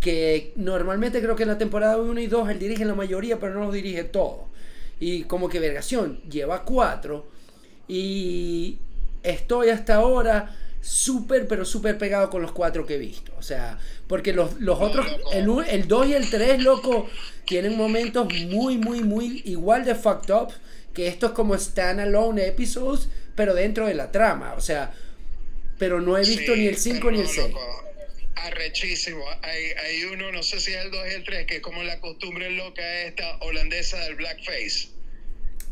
Que 0.00 0.52
normalmente 0.56 1.20
creo 1.20 1.36
que 1.36 1.42
en 1.42 1.50
la 1.50 1.58
temporada 1.58 1.98
1 1.98 2.18
y 2.18 2.26
2 2.28 2.48
él 2.48 2.58
dirige 2.58 2.86
la 2.86 2.94
mayoría, 2.94 3.38
pero 3.38 3.52
no 3.52 3.60
los 3.66 3.74
dirige 3.74 4.04
todos. 4.04 4.46
Y 5.00 5.24
como 5.24 5.50
que 5.50 5.60
vergación, 5.60 6.22
lleva 6.30 6.64
4. 6.64 7.26
Y 7.88 8.78
estoy 9.22 9.68
hasta 9.68 9.96
ahora 9.96 10.54
súper, 10.86 11.48
pero 11.48 11.64
súper 11.64 11.98
pegado 11.98 12.30
con 12.30 12.42
los 12.42 12.52
cuatro 12.52 12.86
que 12.86 12.94
he 12.94 12.98
visto. 12.98 13.32
O 13.38 13.42
sea, 13.42 13.78
porque 14.06 14.32
los, 14.32 14.60
los 14.60 14.80
otros, 14.80 15.06
el, 15.32 15.48
el 15.68 15.88
2 15.88 16.08
y 16.08 16.14
el 16.14 16.30
3, 16.30 16.62
loco, 16.62 17.08
tienen 17.44 17.76
momentos 17.76 18.32
muy, 18.46 18.78
muy, 18.78 19.02
muy 19.02 19.42
igual 19.44 19.84
de 19.84 19.94
fucked 19.94 20.32
up 20.32 20.52
que 20.94 21.08
estos 21.08 21.32
como 21.32 21.58
standalone 21.58 22.46
episodes, 22.46 23.08
pero 23.34 23.54
dentro 23.54 23.86
de 23.86 23.94
la 23.94 24.12
trama. 24.12 24.54
O 24.54 24.60
sea, 24.60 24.94
pero 25.78 26.00
no 26.00 26.16
he 26.16 26.22
visto 26.22 26.54
ni 26.54 26.66
el 26.66 26.76
5 26.76 27.10
ni 27.10 27.20
el 27.20 27.28
6. 27.28 27.54
Arrechísimo. 28.36 29.24
Hay, 29.42 29.64
hay 29.72 30.04
uno, 30.04 30.30
no 30.30 30.42
sé 30.42 30.60
si 30.60 30.72
es 30.72 30.84
el 30.84 30.90
2 30.90 31.06
y 31.10 31.14
el 31.14 31.24
3, 31.24 31.46
que 31.46 31.56
es 31.56 31.62
como 31.62 31.82
la 31.82 32.00
costumbre 32.00 32.50
loca 32.50 33.02
esta 33.02 33.38
holandesa 33.38 33.98
del 34.04 34.14
blackface. 34.14 34.95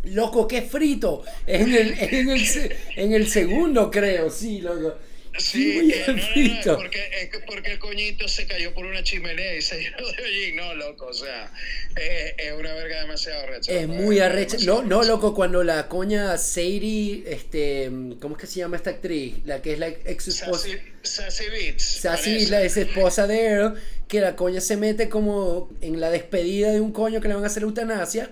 Loco, 0.04 0.46
qué 0.46 0.62
frito. 0.62 1.24
En 1.46 1.72
el, 1.72 1.98
en 1.98 2.30
el, 2.30 2.76
en 2.96 3.12
el 3.12 3.28
segundo, 3.28 3.90
creo, 3.90 4.30
sí, 4.30 4.60
loco. 4.60 4.94
Sí, 5.36 5.92
no, 6.06 6.12
no, 6.12 6.64
no, 6.64 6.76
porque, 6.76 7.10
es 7.20 7.28
que 7.28 7.40
porque 7.40 7.72
el 7.72 7.78
coñito 7.80 8.28
se 8.28 8.46
cayó 8.46 8.72
por 8.72 8.84
una 8.84 9.02
chimenea 9.02 9.56
y 9.56 9.62
se 9.62 9.76
llenó 9.82 9.96
de 9.96 10.22
hollín. 10.22 10.56
No, 10.56 10.74
loco, 10.74 11.06
o 11.06 11.12
sea, 11.12 11.52
es, 11.96 12.34
es 12.38 12.52
una 12.52 12.72
verga 12.74 13.00
demasiado 13.00 13.42
arrecha. 13.42 13.72
Es 13.72 13.88
muy 13.88 14.20
arrecha. 14.20 14.58
No, 14.64 14.82
no, 14.82 15.02
loco, 15.02 15.34
cuando 15.34 15.64
la 15.64 15.88
coña 15.88 16.38
Sadie, 16.38 17.24
este, 17.26 17.90
¿cómo 18.20 18.36
es 18.36 18.42
que 18.42 18.46
se 18.46 18.60
llama 18.60 18.76
esta 18.76 18.90
actriz? 18.90 19.34
La 19.44 19.60
que 19.60 19.72
es 19.72 19.78
la 19.80 19.88
ex 19.88 20.28
esposa. 20.28 20.68
Sassy, 21.02 21.44
Beats. 21.50 21.82
Sassy, 21.82 22.46
la 22.46 22.62
ex 22.62 22.76
esposa 22.76 23.26
de 23.26 23.40
Earl, 23.40 23.80
que 24.06 24.20
la 24.20 24.36
coña 24.36 24.60
se 24.60 24.76
mete 24.76 25.08
como 25.08 25.68
en 25.80 25.98
la 26.00 26.10
despedida 26.10 26.70
de 26.70 26.80
un 26.80 26.92
coño 26.92 27.20
que 27.20 27.26
le 27.26 27.34
van 27.34 27.42
a 27.42 27.48
hacer 27.48 27.64
eutanasia. 27.64 28.30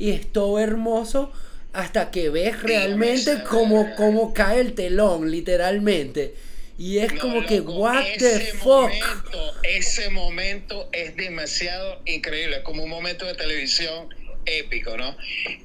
Y 0.00 0.12
es 0.12 0.32
todo 0.32 0.58
hermoso 0.58 1.30
hasta 1.74 2.10
que 2.10 2.30
ves 2.30 2.62
realmente 2.62 3.44
cómo, 3.48 3.94
cómo 3.96 4.32
cae 4.32 4.60
el 4.60 4.74
telón, 4.74 5.30
literalmente. 5.30 6.34
Y 6.78 6.98
es 6.98 7.12
No, 7.12 7.20
como 7.20 7.46
que, 7.46 7.60
what 7.60 8.02
the 8.18 8.40
fuck. 8.54 8.90
Momento, 8.90 9.54
ese 9.62 10.08
momento 10.08 10.88
es 10.92 11.14
demasiado 11.14 12.00
increíble, 12.06 12.56
es 12.56 12.62
como 12.62 12.82
un 12.82 12.88
momento 12.88 13.26
de 13.26 13.34
televisión 13.34 14.08
épico, 14.46 14.96
¿no? 14.96 15.14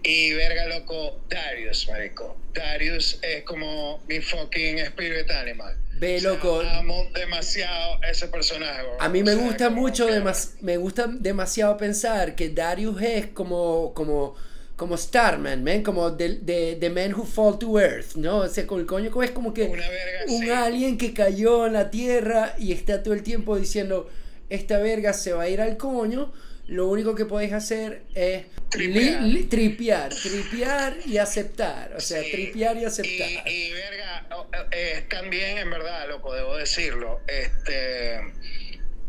Y 0.03 0.33
verga, 0.33 0.67
loco, 0.67 1.21
Darius, 1.29 1.87
marico. 1.87 2.37
Darius 2.53 3.17
es 3.21 3.43
como 3.43 4.03
mi 4.09 4.19
fucking 4.19 4.79
spirit 4.79 5.31
animal. 5.31 5.77
Ve, 5.99 6.17
O 6.17 6.19
sea, 6.19 6.29
loco. 6.31 6.61
Amo 6.61 7.05
demasiado 7.13 7.99
ese 8.09 8.27
personaje. 8.27 8.81
bro. 8.83 8.97
A 9.01 9.09
mí 9.09 9.23
me 9.23 9.31
O 9.33 9.35
sea, 9.37 9.45
gusta 9.45 9.69
mucho, 9.69 10.07
que- 10.07 10.13
demas- 10.13 10.53
me 10.61 10.77
gusta 10.77 11.07
demasiado 11.07 11.77
pensar 11.77 12.35
que 12.35 12.49
Darius 12.49 13.01
es 13.01 13.27
como, 13.27 13.93
como, 13.93 14.35
como 14.75 14.97
Starman, 14.97 15.63
man, 15.63 15.83
como 15.83 16.13
the, 16.17 16.35
the, 16.45 16.77
the 16.79 16.89
Man 16.89 17.13
Who 17.13 17.23
Fall 17.25 17.57
to 17.59 17.79
Earth, 17.79 18.15
¿no? 18.15 18.39
O 18.39 18.47
sea, 18.49 18.67
con 18.67 18.79
el 18.81 18.85
coño 18.85 19.09
es 19.23 19.31
como 19.31 19.53
que 19.53 19.63
Una 19.63 19.87
verga 19.87 20.19
un 20.27 20.41
así. 20.43 20.49
alien 20.51 20.97
que 20.97 21.13
cayó 21.13 21.65
en 21.67 21.73
la 21.73 21.89
Tierra 21.89 22.55
y 22.57 22.73
está 22.73 23.01
todo 23.01 23.13
el 23.13 23.23
tiempo 23.23 23.55
diciendo, 23.57 24.09
esta 24.49 24.77
verga 24.79 25.13
se 25.13 25.31
va 25.33 25.43
a 25.43 25.49
ir 25.49 25.61
al 25.61 25.77
coño, 25.77 26.33
lo 26.67 26.87
único 26.87 27.13
que 27.15 27.25
podéis 27.25 27.53
hacer 27.53 28.03
es 28.15 28.45
Tripear. 28.69 29.21
li- 29.21 29.31
li- 29.33 29.43
tripear, 29.43 30.09
tripear 30.13 30.97
y 31.05 31.17
aceptar, 31.17 31.93
o 31.95 31.99
sea, 31.99 32.21
Sí. 32.23 32.31
tripear 32.31 32.77
y 32.77 32.85
aceptar. 32.85 33.29
Y, 33.29 33.49
y, 33.49 33.71
verga, 33.71 34.27
eh, 34.71 35.05
también 35.09 35.57
en 35.59 35.69
verdad, 35.69 36.07
loco, 36.09 36.33
debo 36.33 36.57
decirlo, 36.57 37.21
este, 37.27 38.15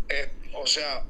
eh, 0.09 0.31
o 0.55 0.67
sea, 0.67 1.03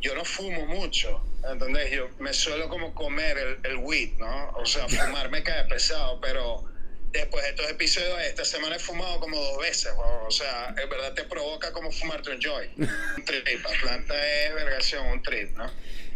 yo 0.00 0.14
no 0.14 0.24
fumo 0.24 0.66
mucho, 0.66 1.24
¿entendés? 1.50 1.90
Yo 1.90 2.08
me 2.20 2.32
suelo 2.32 2.68
como 2.68 2.94
comer 2.94 3.36
el, 3.38 3.58
el 3.70 3.76
weed, 3.78 4.12
¿no? 4.18 4.50
O 4.50 4.66
sea, 4.66 4.86
fumar 4.88 5.30
me 5.30 5.42
cae 5.42 5.64
pesado, 5.64 6.20
pero 6.20 6.64
después 7.12 7.44
de 7.44 7.50
estos 7.50 7.70
episodios, 7.70 8.20
esta 8.22 8.44
semana 8.44 8.76
he 8.76 8.78
fumado 8.78 9.20
como 9.20 9.38
dos 9.38 9.58
veces, 9.58 9.92
o 9.96 10.30
sea, 10.30 10.68
en 10.68 10.88
verdad 10.88 11.12
te 11.14 11.24
provoca 11.24 11.72
como 11.72 11.92
fumarte 11.92 12.30
un 12.30 12.40
joy. 12.40 12.70
Un 12.76 13.24
trip, 13.24 13.66
Atlanta 13.66 14.14
es 14.44 14.54
vergación, 14.54 15.06
un 15.06 15.22
trip, 15.22 15.50
¿no? 15.56 15.70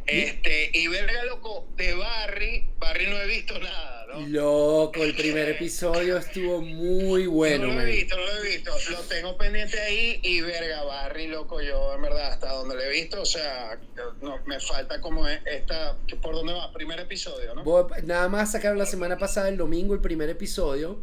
Este, 0.06 0.70
y 0.72 0.86
verga, 0.88 1.24
loco, 1.24 1.66
de 1.76 1.94
Barry, 1.94 2.70
Barry 2.78 3.06
no 3.08 3.20
he 3.20 3.26
visto 3.26 3.58
nada, 3.58 4.06
¿no? 4.06 4.20
Loco, 4.28 5.02
el 5.02 5.14
primer 5.16 5.48
episodio 5.48 6.16
estuvo 6.16 6.60
muy 6.62 7.26
bueno, 7.26 7.66
no 7.66 7.72
lo 7.72 7.74
man. 7.80 7.88
he 7.88 7.90
visto, 7.90 8.16
no 8.16 8.24
lo 8.24 8.36
he 8.44 8.48
visto. 8.48 8.70
Lo 8.90 9.00
tengo 9.00 9.36
pendiente 9.36 9.80
ahí 9.80 10.20
y 10.22 10.40
verga, 10.42 10.84
Barry, 10.84 11.26
loco, 11.26 11.60
yo 11.60 11.94
en 11.94 12.02
verdad 12.02 12.32
hasta 12.32 12.52
donde 12.52 12.76
lo 12.76 12.82
he 12.82 12.90
visto, 12.90 13.20
o 13.22 13.26
sea, 13.26 13.78
no, 14.22 14.38
me 14.46 14.60
falta 14.60 15.00
como 15.00 15.26
esta, 15.26 15.98
que 16.06 16.14
¿por 16.16 16.34
dónde 16.36 16.52
va? 16.52 16.72
Primer 16.72 17.00
episodio, 17.00 17.54
¿no? 17.56 17.64
Vos- 17.64 17.90
Nada 18.04 18.28
más 18.28 18.52
sacaron 18.52 18.78
la 18.78 18.86
semana 18.86 19.18
pasada, 19.18 19.48
el 19.48 19.56
domingo, 19.56 19.92
el 19.94 20.00
primer 20.00 20.30
episodio. 20.30 21.02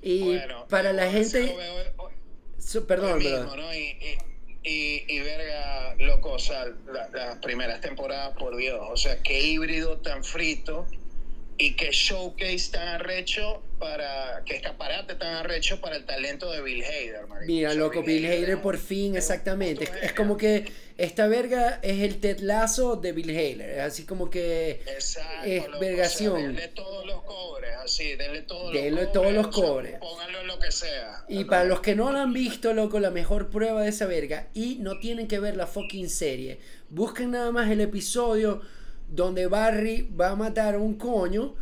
Y 0.00 0.22
Bueno, 0.22 0.66
para 0.68 0.92
la 0.92 1.10
gente... 1.10 1.40
veo 1.40 2.10
so- 2.58 2.86
perdón, 2.86 3.18
mismo, 3.18 3.36
perdón. 3.36 3.60
¿no? 3.60 3.74
Y, 3.74 3.78
y, 3.78 4.18
y, 4.62 5.04
y 5.08 5.20
verga, 5.20 5.94
loco, 5.98 6.32
o 6.32 6.38
sea, 6.38 6.64
la- 6.86 7.08
las 7.12 7.38
primeras 7.38 7.80
temporadas, 7.80 8.34
por 8.38 8.56
Dios, 8.56 8.80
o 8.90 8.96
sea, 8.96 9.22
qué 9.22 9.40
híbrido 9.40 10.00
tan 10.00 10.24
frito 10.24 10.86
y 11.58 11.74
qué 11.74 11.90
showcase 11.90 12.70
tan 12.70 12.86
arrecho 12.86 13.62
para, 13.80 14.42
qué 14.46 14.56
escaparate 14.56 15.16
tan 15.16 15.34
arrecho 15.34 15.80
para 15.80 15.96
el 15.96 16.04
talento 16.04 16.50
de 16.52 16.62
Bill 16.62 16.84
Hader, 16.84 17.26
marico. 17.26 17.46
Mira, 17.52 17.70
O 17.70 17.72
sea, 17.72 17.80
loco, 17.80 18.02
Bill 18.04 18.26
Hader 18.26 18.62
por 18.62 18.78
fin, 18.78 19.16
exactamente. 19.16 19.90
Es, 20.02 20.12
como 20.12 20.36
que 20.36 20.72
esta 20.96 21.26
verga 21.26 21.80
es 21.82 22.00
el 22.02 22.20
Ted 22.20 22.38
Lasso 22.40 22.94
de 22.96 23.10
Bill 23.12 23.30
Hader. 23.30 23.70
Es 23.70 23.80
así 23.80 24.04
como 24.04 24.30
que... 24.30 24.82
Exacto, 24.86 25.46
es 25.46 25.66
loco, 25.66 25.80
vergación. 25.80 26.32
O 26.32 26.36
sea, 26.36 26.46
denle 26.46 26.68
todos 26.68 27.06
los 27.06 27.22
cobres, 27.22 27.70
así, 27.84 28.14
denle 28.14 28.42
todos 28.42 28.72
Denle 28.72 29.02
los 29.02 29.12
todos 29.12 29.26
cobres. 29.26 29.36
los 29.36 29.46
o 29.46 29.52
sea, 29.52 29.68
cobres. 29.68 29.94
pónganlo 29.98 30.40
en 30.40 30.46
lo 30.46 30.58
que 30.60 30.70
sea. 30.70 31.24
Y 31.28 31.44
para 31.44 31.64
los 31.64 31.80
que 31.80 31.96
no 31.96 32.12
lo 32.12 32.18
han 32.18 32.32
visto, 32.32 32.72
loco, 32.72 33.00
la 33.00 33.10
mejor 33.10 33.50
prueba 33.50 33.82
de 33.82 33.88
esa 33.88 34.06
verga. 34.06 34.48
Y 34.54 34.76
no 34.76 35.00
tienen 35.00 35.26
que 35.26 35.40
ver 35.40 35.56
la 35.56 35.66
fucking 35.66 36.08
serie. 36.08 36.60
Busquen 36.88 37.32
nada 37.32 37.50
más 37.50 37.68
el 37.68 37.80
episodio 37.80 38.62
donde 39.08 39.46
Barry 39.46 40.08
va 40.18 40.30
a 40.30 40.36
matar 40.36 40.74
a 40.74 40.78
un 40.78 40.94
coño 40.94 41.54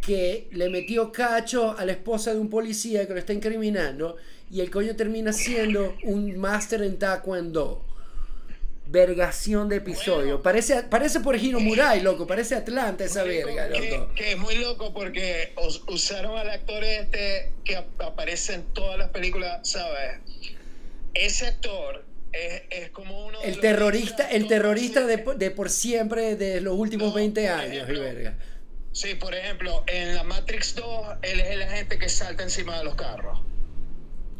que 0.00 0.48
le 0.52 0.68
metió 0.68 1.12
cacho 1.12 1.76
a 1.78 1.84
la 1.84 1.92
esposa 1.92 2.34
de 2.34 2.40
un 2.40 2.50
policía 2.50 3.06
que 3.06 3.12
lo 3.12 3.18
está 3.18 3.32
incriminando. 3.32 4.16
Y 4.50 4.60
el 4.60 4.70
coño 4.70 4.94
termina 4.96 5.32
siendo 5.32 5.94
un 6.04 6.36
máster 6.38 6.82
en 6.82 6.98
taekwondo. 6.98 7.86
Vergación 8.86 9.68
de 9.68 9.76
episodio. 9.76 10.24
Bueno. 10.24 10.42
Parece, 10.42 10.82
parece 10.82 11.20
por 11.20 11.36
Hiro 11.36 11.60
Murai, 11.60 12.00
loco. 12.02 12.26
Parece 12.26 12.56
Atlanta 12.56 13.04
esa 13.04 13.22
verga, 13.22 13.68
que, 13.70 13.90
loco. 13.90 14.12
que 14.14 14.32
es 14.32 14.38
muy 14.38 14.56
loco 14.56 14.92
porque 14.92 15.54
us- 15.66 15.82
usaron 15.88 16.36
al 16.36 16.50
actor 16.50 16.82
este 16.84 17.52
que 17.64 17.76
ap- 17.76 18.02
aparece 18.02 18.54
en 18.54 18.64
todas 18.74 18.98
las 18.98 19.08
películas, 19.10 19.66
¿sabes? 19.66 20.18
Ese 21.14 21.46
actor 21.46 22.04
es, 22.32 22.62
es 22.70 22.90
como 22.90 23.26
uno 23.26 23.40
de 23.40 23.48
El 23.48 23.60
terrorista, 23.60 24.28
el 24.30 24.46
terrorista 24.48 25.06
de, 25.06 25.18
por- 25.18 25.36
de 25.36 25.50
por 25.50 25.70
siempre 25.70 26.36
de 26.36 26.60
los 26.60 26.74
últimos 26.78 27.08
No, 27.08 27.14
20 27.14 27.42
por 27.42 27.50
años, 27.50 27.72
y 27.74 27.78
ejemplo, 27.78 28.00
verga. 28.00 28.38
Sí, 28.92 29.14
por 29.14 29.34
ejemplo, 29.34 29.84
en 29.86 30.14
la 30.14 30.22
Matrix 30.22 30.74
2, 30.74 31.16
él 31.22 31.40
es 31.40 31.50
el 31.50 31.62
agente 31.62 31.98
que 31.98 32.08
salta 32.08 32.42
encima 32.42 32.78
de 32.78 32.84
los 32.84 32.94
carros. 32.94 33.40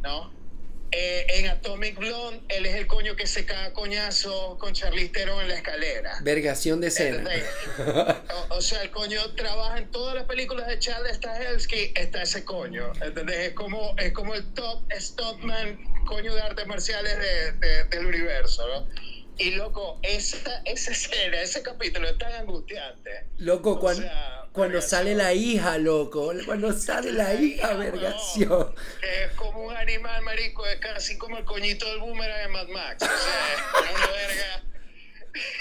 ¿No? 0.02 0.32
Eh, 0.94 1.26
en 1.38 1.48
Atomic 1.48 1.96
Blonde, 1.98 2.42
él 2.48 2.66
es 2.66 2.74
el 2.74 2.86
coño 2.86 3.16
que 3.16 3.26
se 3.26 3.46
caga 3.46 3.72
coñazo 3.72 4.58
con 4.58 4.74
Charlize 4.74 5.08
Theron 5.08 5.40
en 5.40 5.48
la 5.48 5.54
escalera. 5.54 6.18
Vergación 6.20 6.82
de 6.82 6.88
escena. 6.88 7.28
O, 8.50 8.56
o 8.56 8.60
sea, 8.60 8.82
el 8.82 8.90
coño 8.90 9.34
trabaja 9.34 9.78
en 9.78 9.90
todas 9.90 10.14
las 10.14 10.24
películas 10.24 10.66
de 10.68 10.78
Charles 10.78 11.16
Stahelski, 11.16 11.92
está 11.94 12.22
ese 12.22 12.44
coño. 12.44 12.92
¿Entendés? 13.00 13.38
Es 13.48 13.54
como, 13.54 13.94
es 13.98 14.12
como 14.12 14.34
el 14.34 14.44
top 14.52 14.82
stuntman, 14.98 15.78
coño 16.04 16.34
de 16.34 16.42
artes 16.42 16.66
marciales 16.66 17.18
de- 17.18 17.52
de- 17.52 17.84
del 17.84 18.06
universo, 18.06 18.66
¿no? 18.68 18.86
Y 19.38 19.52
loco, 19.52 19.98
esa, 20.02 20.62
esa 20.64 20.92
escena, 20.92 21.40
ese 21.40 21.62
capítulo 21.62 22.08
es 22.08 22.18
tan 22.18 22.32
angustiante. 22.32 23.26
Loco, 23.38 23.80
cuando, 23.80 24.02
sea, 24.02 24.44
cuando 24.52 24.80
sale 24.82 25.14
la 25.14 25.32
hija, 25.32 25.78
loco. 25.78 26.32
Cuando 26.44 26.72
sale 26.72 27.12
la 27.12 27.34
hija, 27.34 27.72
vergación. 27.74 28.74
Es 29.02 29.32
como 29.32 29.66
un 29.66 29.76
animal, 29.76 30.22
marico, 30.22 30.66
es 30.66 30.78
casi 30.78 31.16
como 31.16 31.38
el 31.38 31.44
coñito 31.44 31.88
del 31.88 32.00
boomerang 32.00 32.44
en 32.44 32.52
Mad 32.52 32.68
Max. 32.68 33.02
O 33.02 33.06
sea, 33.06 33.84
es 33.84 33.96
una 33.96 34.06
verga. 34.12 34.62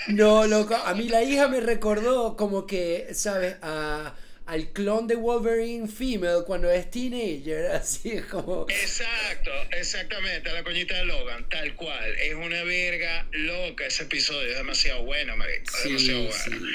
No, 0.07 0.47
loco. 0.47 0.75
A 0.75 0.93
mí 0.95 1.07
la 1.07 1.23
hija 1.23 1.47
me 1.47 1.61
recordó 1.61 2.35
como 2.35 2.67
que, 2.67 3.09
¿sabes? 3.13 3.55
A, 3.61 4.13
al 4.51 4.67
clon 4.73 5.07
de 5.07 5.15
Wolverine 5.15 5.87
female 5.87 6.43
cuando 6.45 6.69
es 6.69 6.91
teenager. 6.91 7.71
Así 7.71 8.11
es 8.11 8.25
como. 8.25 8.65
Exacto, 8.69 9.49
exactamente, 9.71 10.51
la 10.51 10.61
coñita 10.61 10.93
de 10.93 11.05
Logan, 11.05 11.47
tal 11.47 11.73
cual. 11.75 12.13
Es 12.19 12.33
una 12.33 12.61
verga 12.63 13.25
loca 13.31 13.85
ese 13.85 14.03
episodio, 14.03 14.51
es 14.51 14.57
demasiado 14.57 15.03
bueno, 15.05 15.37
marico. 15.37 15.71
Sí, 15.81 15.87
demasiado 15.93 16.33
sí. 16.33 16.49
bueno. 16.49 16.67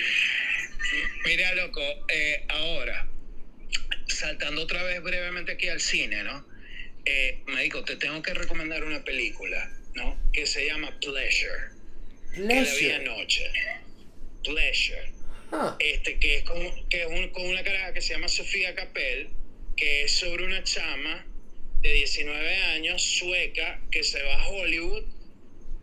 Mira, 1.26 1.54
loco, 1.54 1.82
eh, 2.08 2.46
ahora, 2.48 3.08
saltando 4.06 4.62
otra 4.62 4.82
vez 4.82 5.02
brevemente 5.02 5.52
aquí 5.52 5.68
al 5.68 5.80
cine, 5.80 6.22
¿no? 6.24 6.46
Eh, 7.04 7.42
marico, 7.46 7.84
te 7.84 7.96
tengo 7.96 8.22
que 8.22 8.32
recomendar 8.32 8.84
una 8.84 9.04
película, 9.04 9.70
¿no? 9.94 10.18
Que 10.32 10.46
se 10.46 10.66
llama 10.66 10.98
Pleasure. 10.98 11.76
Que 12.32 12.40
la 12.40 12.46
vi 12.46 12.64
Pleasure. 12.64 12.94
anoche. 12.94 13.52
Pleasure. 14.42 15.12
Ah, 15.52 15.76
Este, 15.80 16.18
que 16.18 16.36
es 16.38 16.42
con, 16.44 16.58
que 16.88 17.02
es 17.02 17.06
un- 17.06 17.28
con 17.30 17.46
una 17.46 17.62
caraja 17.62 17.92
que 17.92 18.00
se 18.00 18.14
llama 18.14 18.28
Sofía 18.28 18.74
Capel, 18.74 19.28
que 19.76 20.02
es 20.02 20.12
sobre 20.12 20.44
una 20.44 20.62
chama 20.64 21.26
de 21.82 21.92
19 21.92 22.56
años, 22.74 23.02
sueca, 23.02 23.80
que 23.90 24.02
se 24.02 24.22
va 24.22 24.42
a 24.42 24.48
Hollywood 24.48 25.04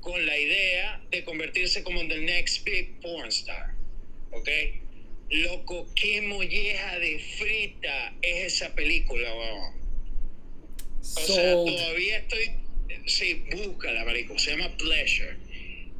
con 0.02 0.26
la 0.26 0.38
idea 0.38 1.02
de 1.12 1.24
convertirse 1.24 1.84
como 1.84 2.02
en 2.02 2.10
the 2.10 2.18
next 2.18 2.64
big 2.66 3.00
porn 3.02 3.30
star. 3.30 3.72
¿Ok? 4.32 4.50
Loco, 5.30 5.88
qué 5.96 6.22
molleja 6.22 7.00
de 7.00 7.20
frita 7.38 8.14
es 8.22 8.54
esa 8.56 8.76
película, 8.76 9.34
weón. 9.34 9.82
O 11.00 11.04
sea, 11.04 11.54
todavía 11.54 12.18
estoy, 12.18 12.52
Sí, 13.06 13.44
búscala, 13.52 14.06
marico. 14.06 14.38
Se 14.40 14.52
llama 14.52 14.76
Pleasure. 14.78 15.36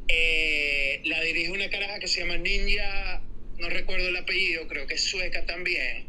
Eh, 0.08 1.00
la 1.04 1.20
dirige 1.22 1.50
una 1.50 1.68
caraja 1.68 1.98
que 1.98 2.08
se 2.08 2.20
llama 2.20 2.36
Ninja, 2.38 3.20
no 3.58 3.68
recuerdo 3.68 4.08
el 4.08 4.16
apellido, 4.16 4.66
creo 4.68 4.86
que 4.86 4.94
es 4.94 5.04
sueca 5.04 5.44
también. 5.46 6.06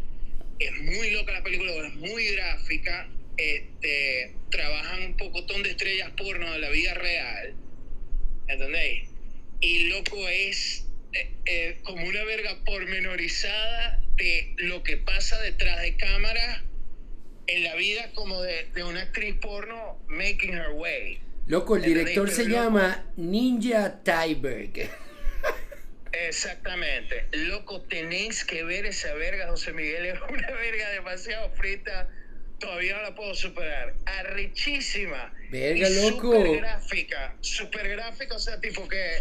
Es 0.59 0.71
muy 0.81 1.11
loca 1.11 1.31
la 1.33 1.43
película, 1.43 1.71
es 1.87 1.93
muy 1.95 2.27
gráfica. 2.29 3.07
Este, 3.37 4.33
trabajan 4.49 5.03
un 5.03 5.17
pocotón 5.17 5.61
de 5.63 5.71
estrellas 5.71 6.11
porno 6.17 6.51
de 6.53 6.59
la 6.59 6.69
vida 6.69 6.93
real. 6.93 7.53
¿Entendéis? 8.47 9.09
Y 9.59 9.89
loco 9.89 10.27
es 10.29 10.85
eh, 11.13 11.29
eh, 11.45 11.77
como 11.83 12.05
una 12.05 12.23
verga 12.23 12.57
pormenorizada 12.65 14.01
de 14.17 14.53
lo 14.57 14.83
que 14.83 14.97
pasa 14.97 15.39
detrás 15.41 15.81
de 15.81 15.95
cámara 15.97 16.63
en 17.47 17.63
la 17.63 17.75
vida 17.75 18.11
como 18.13 18.41
de, 18.41 18.67
de 18.73 18.83
una 18.83 19.01
actriz 19.03 19.35
porno 19.41 19.99
making 20.07 20.53
her 20.53 20.69
way. 20.75 21.19
Loco, 21.47 21.75
el 21.75 21.83
¿Entendéis? 21.83 22.05
director 22.15 22.25
Pero 22.25 22.35
se 22.35 22.43
loco- 22.49 22.63
llama 22.63 23.05
Ninja 23.17 24.01
Tyberg. 24.03 24.89
Exactamente. 26.27 27.27
Loco, 27.31 27.81
tenéis 27.83 28.45
que 28.45 28.63
ver 28.63 28.85
esa 28.85 29.13
verga, 29.13 29.47
José 29.49 29.73
Miguel. 29.73 30.05
Es 30.05 30.19
una 30.29 30.51
verga 30.51 30.89
demasiado 30.91 31.49
frita. 31.51 32.09
Todavía 32.59 32.95
no 32.95 33.01
la 33.03 33.15
puedo 33.15 33.35
superar. 33.35 33.95
Arrechísima. 34.05 35.33
Verga, 35.51 35.89
Y 35.89 36.09
loco. 36.09 36.31
Super 36.33 36.57
gráfica. 36.57 37.35
Super 37.41 37.89
gráfica, 37.89 38.35
o 38.35 38.39
sea, 38.39 38.59
tipo 38.61 38.87
que. 38.87 39.19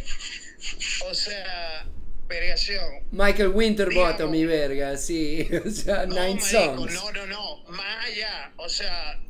O 1.08 1.14
sea, 1.14 1.86
vergación. 2.28 2.84
Michael 3.10 3.48
Winterbottom, 3.48 4.30
mi 4.30 4.46
verga, 4.46 4.96
sí. 4.96 5.48
O 5.66 5.70
sea, 5.70 6.06
No, 6.06 6.14
Nine 6.14 6.40
marico, 6.40 6.46
Songs. 6.46 6.94
no, 6.94 7.12
no, 7.12 7.26
no. 7.26 7.64
Más 7.70 8.06
allá. 8.06 8.52
O 8.56 8.68
sea, 8.68 9.20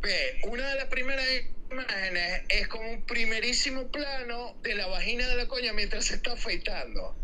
ve, 0.00 0.38
una 0.44 0.68
de 0.70 0.76
las 0.76 0.86
primeras 0.86 1.26
imágenes 1.70 2.42
es 2.48 2.68
como 2.68 2.90
un 2.90 3.02
primerísimo 3.06 3.88
plano 3.88 4.56
de 4.62 4.74
la 4.74 4.86
vagina 4.86 5.26
de 5.28 5.36
la 5.36 5.46
coña 5.46 5.72
mientras 5.72 6.06
se 6.06 6.14
está 6.16 6.32
afeitando. 6.32 7.16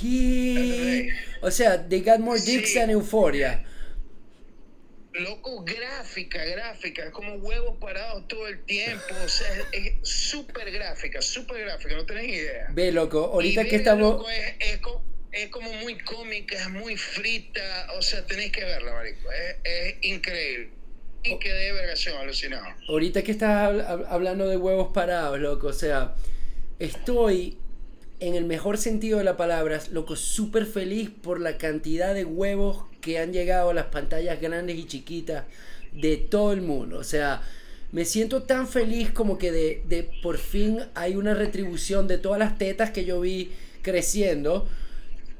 ¿Qué? 0.00 1.10
O 1.40 1.50
sea, 1.50 1.88
they 1.88 2.00
got 2.00 2.18
more 2.20 2.40
dicks 2.40 2.70
Sí. 2.70 2.74
than 2.78 2.90
Euphoria. 2.90 3.64
Loco, 5.14 5.62
gráfica, 5.62 6.42
gráfica, 6.42 7.04
es 7.04 7.10
como 7.10 7.34
huevos 7.34 7.76
parados 7.78 8.26
todo 8.28 8.48
el 8.48 8.64
tiempo, 8.64 9.14
o 9.22 9.28
sea, 9.28 9.46
es 9.72 9.92
súper 10.08 10.70
gráfica, 10.70 11.20
súper 11.20 11.66
gráfica, 11.66 11.94
no 11.96 12.06
tenés 12.06 12.28
idea. 12.28 12.68
Ve, 12.70 12.92
loco, 12.92 13.26
ahorita 13.26 13.62
Y 13.62 13.68
que 13.68 13.76
estamos... 13.76 14.14
loco, 14.14 14.30
es, 14.30 14.54
es 14.60 14.80
es 15.32 15.48
como 15.48 15.72
muy 15.74 15.98
cómica, 15.98 16.56
es 16.56 16.68
muy 16.70 16.96
frita, 16.96 17.88
o 17.98 18.02
sea, 18.02 18.24
tenéis 18.26 18.52
que 18.52 18.64
verla, 18.64 18.92
marico, 18.92 19.30
es, 19.32 19.56
es 19.64 19.94
increíble. 20.02 20.70
Y 21.24 21.38
quedé 21.38 21.72
vergación, 21.72 22.16
alucinado. 22.18 22.66
Ahorita 22.88 23.22
que 23.22 23.30
estás 23.32 23.70
habl- 23.70 23.86
hab- 23.86 24.06
hablando 24.08 24.48
de 24.48 24.56
huevos 24.56 24.88
parados, 24.92 25.38
loco, 25.38 25.68
o 25.68 25.72
sea, 25.72 26.14
estoy 26.78 27.58
en 28.20 28.34
el 28.34 28.44
mejor 28.44 28.78
sentido 28.78 29.18
de 29.18 29.24
la 29.24 29.36
palabra, 29.36 29.80
loco, 29.90 30.16
súper 30.16 30.66
feliz 30.66 31.10
por 31.10 31.40
la 31.40 31.58
cantidad 31.58 32.14
de 32.14 32.24
huevos 32.24 32.84
que 33.00 33.18
han 33.18 33.32
llegado 33.32 33.70
a 33.70 33.74
las 33.74 33.86
pantallas 33.86 34.40
grandes 34.40 34.76
y 34.78 34.86
chiquitas 34.86 35.44
de 35.92 36.16
todo 36.16 36.52
el 36.52 36.60
mundo. 36.62 36.98
O 36.98 37.04
sea, 37.04 37.42
me 37.90 38.04
siento 38.04 38.44
tan 38.44 38.66
feliz 38.68 39.10
como 39.10 39.38
que 39.38 39.52
de, 39.52 39.82
de 39.88 40.08
por 40.22 40.38
fin 40.38 40.80
hay 40.94 41.16
una 41.16 41.34
retribución 41.34 42.08
de 42.08 42.18
todas 42.18 42.38
las 42.38 42.58
tetas 42.58 42.90
que 42.90 43.04
yo 43.04 43.20
vi 43.20 43.52
creciendo 43.82 44.68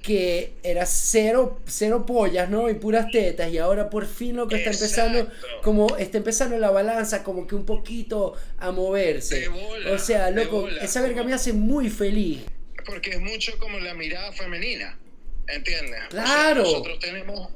que 0.03 0.55
era 0.64 0.84
cero, 0.84 1.61
cero 1.66 2.05
pollas, 2.05 2.50
¿no? 2.50 2.68
Y 2.68 2.74
puras 2.74 3.07
tetas. 3.12 3.53
Y 3.53 3.59
ahora 3.59 3.88
por 3.88 4.07
fin 4.07 4.36
lo 4.36 4.48
que 4.48 4.57
está 4.57 4.70
empezando, 4.72 5.30
como 5.62 5.96
está 5.96 6.18
empezando 6.18 6.59
la 6.59 6.70
balanza, 6.70 7.22
como 7.22 7.46
que 7.46 7.55
un 7.55 7.64
poquito 7.64 8.34
a 8.59 8.72
moverse. 8.72 9.48
Bola, 9.48 9.92
o 9.92 9.98
sea, 9.98 10.30
loco, 10.30 10.62
bola. 10.62 10.82
esa 10.82 11.00
verga 11.03 11.22
me 11.22 11.32
hace 11.32 11.53
muy 11.53 11.88
feliz. 11.88 12.40
Porque 12.84 13.11
es 13.11 13.20
mucho 13.20 13.57
como 13.61 13.78
la 13.78 13.94
mirada 13.94 14.32
femenina, 14.32 14.98
¿entiendes? 15.46 16.00
O 16.09 16.11
sea, 16.11 16.24
Claro. 16.24 16.62
nosotros 16.64 16.98
tenemos, 16.98 17.50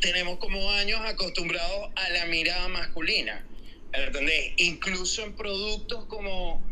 tenemos 0.00 0.38
como 0.38 0.70
años 0.70 1.00
acostumbrados 1.04 1.90
a 1.96 2.08
la 2.10 2.26
mirada 2.26 2.68
masculina, 2.68 3.44
¿entendés? 3.92 4.52
Incluso 4.58 5.24
en 5.24 5.32
productos 5.32 6.04
como, 6.04 6.62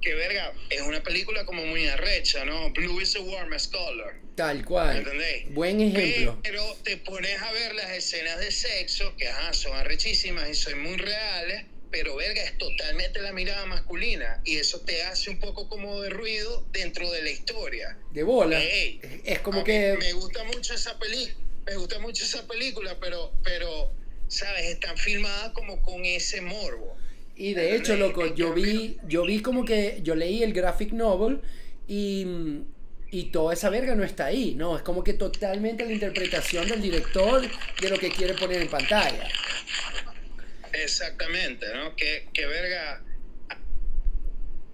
que 0.00 0.14
verga, 0.14 0.52
es 0.70 0.80
una 0.82 1.02
película 1.02 1.44
como 1.44 1.64
muy 1.64 1.86
arrecha, 1.88 2.44
¿no? 2.44 2.70
Blue 2.70 3.00
is 3.00 3.12
the 3.12 3.20
warmest 3.20 3.72
color, 3.72 4.14
Tal 4.34 4.64
cual. 4.64 4.98
¿entendés? 4.98 5.52
Buen 5.52 5.80
ejemplo. 5.80 6.38
Pero 6.42 6.76
te 6.84 6.96
pones 6.98 7.40
a 7.40 7.52
ver 7.52 7.74
las 7.74 7.90
escenas 7.90 8.38
de 8.38 8.50
sexo, 8.50 9.14
que 9.16 9.28
ajá, 9.28 9.52
son 9.52 9.76
arrechísimas 9.76 10.48
y 10.48 10.54
son 10.54 10.82
muy 10.82 10.96
reales, 10.96 11.64
pero 11.90 12.16
verga, 12.16 12.42
es 12.42 12.56
totalmente 12.58 13.20
la 13.20 13.32
mirada 13.32 13.66
masculina. 13.66 14.40
Y 14.44 14.56
eso 14.56 14.80
te 14.80 15.02
hace 15.02 15.30
un 15.30 15.40
poco 15.40 15.68
como 15.68 16.00
de 16.00 16.10
ruido 16.10 16.66
dentro 16.72 17.10
de 17.10 17.22
la 17.22 17.30
historia. 17.30 17.98
De 18.12 18.22
bola. 18.22 18.60
Es 18.62 19.38
como 19.40 19.64
que... 19.64 19.96
Me 19.98 20.12
gusta 20.12 20.44
mucho 20.44 20.74
esa 20.74 20.98
película, 20.98 21.34
me 21.66 21.76
gusta 21.76 21.98
mucho 21.98 22.24
esa 22.24 22.46
película, 22.46 22.98
pero, 23.00 23.32
pero, 23.42 23.92
¿sabes? 24.28 24.66
Están 24.66 24.96
filmadas 24.96 25.52
como 25.52 25.80
con 25.82 26.04
ese 26.04 26.40
morbo. 26.40 26.96
Y 27.40 27.54
de 27.54 27.76
hecho, 27.76 27.96
loco, 27.96 28.34
yo 28.34 28.52
vi, 28.52 28.96
yo 29.06 29.24
vi 29.24 29.40
como 29.40 29.64
que 29.64 30.00
yo 30.02 30.16
leí 30.16 30.42
el 30.42 30.52
graphic 30.52 30.90
novel 30.90 31.40
y, 31.86 32.26
y 33.12 33.30
toda 33.30 33.54
esa 33.54 33.70
verga 33.70 33.94
no 33.94 34.02
está 34.02 34.26
ahí, 34.26 34.56
¿no? 34.56 34.76
Es 34.76 34.82
como 34.82 35.04
que 35.04 35.12
totalmente 35.12 35.84
la 35.86 35.92
interpretación 35.92 36.66
del 36.66 36.82
director 36.82 37.40
de 37.80 37.90
lo 37.90 37.96
que 37.96 38.10
quiere 38.10 38.34
poner 38.34 38.62
en 38.62 38.68
pantalla. 38.68 39.28
Exactamente, 40.72 41.66
¿no? 41.74 41.94
Que, 41.94 42.26
que 42.32 42.44
verga. 42.46 43.04
La 43.50 43.56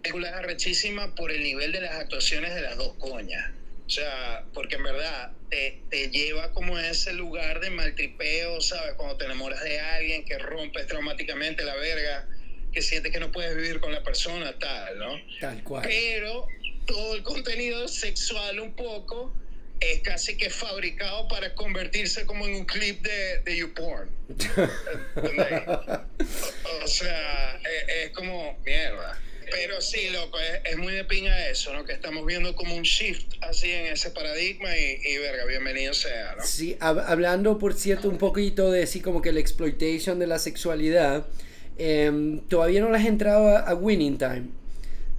película 0.00 0.28
es 0.30 0.34
arrechísima 0.34 1.14
por 1.14 1.32
el 1.32 1.42
nivel 1.42 1.70
de 1.70 1.82
las 1.82 1.94
actuaciones 1.96 2.54
de 2.54 2.62
las 2.62 2.78
dos 2.78 2.94
coñas. 2.94 3.52
O 3.86 3.90
sea, 3.90 4.44
porque 4.54 4.76
en 4.76 4.84
verdad 4.84 5.32
te, 5.50 5.82
te 5.90 6.08
lleva 6.08 6.50
como 6.52 6.76
a 6.76 6.88
ese 6.88 7.12
lugar 7.12 7.60
de 7.60 7.68
maltripeo, 7.68 8.62
¿sabes? 8.62 8.94
Cuando 8.94 9.18
te 9.18 9.26
enamoras 9.26 9.62
de 9.62 9.80
alguien 9.80 10.24
que 10.24 10.38
rompes 10.38 10.86
traumáticamente 10.86 11.62
la 11.62 11.74
verga, 11.76 12.26
que 12.74 12.82
sientes 12.82 13.12
que 13.12 13.20
no 13.20 13.30
puedes 13.32 13.56
vivir 13.56 13.80
con 13.80 13.92
la 13.92 14.02
persona, 14.02 14.52
tal, 14.58 14.98
¿no? 14.98 15.12
Tal 15.40 15.62
cual. 15.64 15.84
Pero 15.86 16.46
todo 16.86 17.14
el 17.14 17.22
contenido 17.22 17.86
sexual 17.88 18.60
un 18.60 18.74
poco 18.74 19.32
es 19.80 20.00
casi 20.00 20.36
que 20.36 20.50
fabricado 20.50 21.28
para 21.28 21.54
convertirse 21.54 22.26
como 22.26 22.46
en 22.46 22.54
un 22.54 22.64
clip 22.64 23.02
de, 23.02 23.38
de 23.44 23.56
YouPorn. 23.58 24.10
¿Entendés? 24.28 25.62
O 26.84 26.86
sea, 26.86 27.56
es, 27.56 28.06
es 28.06 28.10
como 28.10 28.58
mierda. 28.64 29.18
Pero 29.50 29.80
sí, 29.80 30.10
loco, 30.10 30.38
es, 30.40 30.60
es 30.72 30.76
muy 30.78 30.92
de 30.94 31.04
pinga 31.04 31.48
eso, 31.48 31.72
¿no? 31.72 31.84
Que 31.84 31.92
estamos 31.92 32.24
viendo 32.26 32.54
como 32.56 32.74
un 32.76 32.82
shift 32.82 33.34
así 33.42 33.70
en 33.70 33.86
ese 33.86 34.10
paradigma 34.10 34.76
y, 34.76 35.00
y 35.04 35.18
verga, 35.18 35.44
bienvenido 35.46 35.92
sea, 35.94 36.34
¿no? 36.36 36.44
Sí, 36.44 36.76
hab- 36.80 37.04
hablando, 37.06 37.58
por 37.58 37.74
cierto, 37.74 38.08
un 38.08 38.18
poquito 38.18 38.70
de 38.70 38.86
sí, 38.86 39.00
como 39.00 39.22
que 39.22 39.32
la 39.32 39.40
exploitation 39.40 40.18
de 40.18 40.26
la 40.26 40.38
sexualidad, 40.38 41.26
em, 41.78 42.40
todavía 42.48 42.80
no 42.80 42.90
le 42.90 42.98
has 42.98 43.06
entrado 43.06 43.48
a, 43.48 43.60
a 43.60 43.74
Winning 43.74 44.18
Time, 44.18 44.44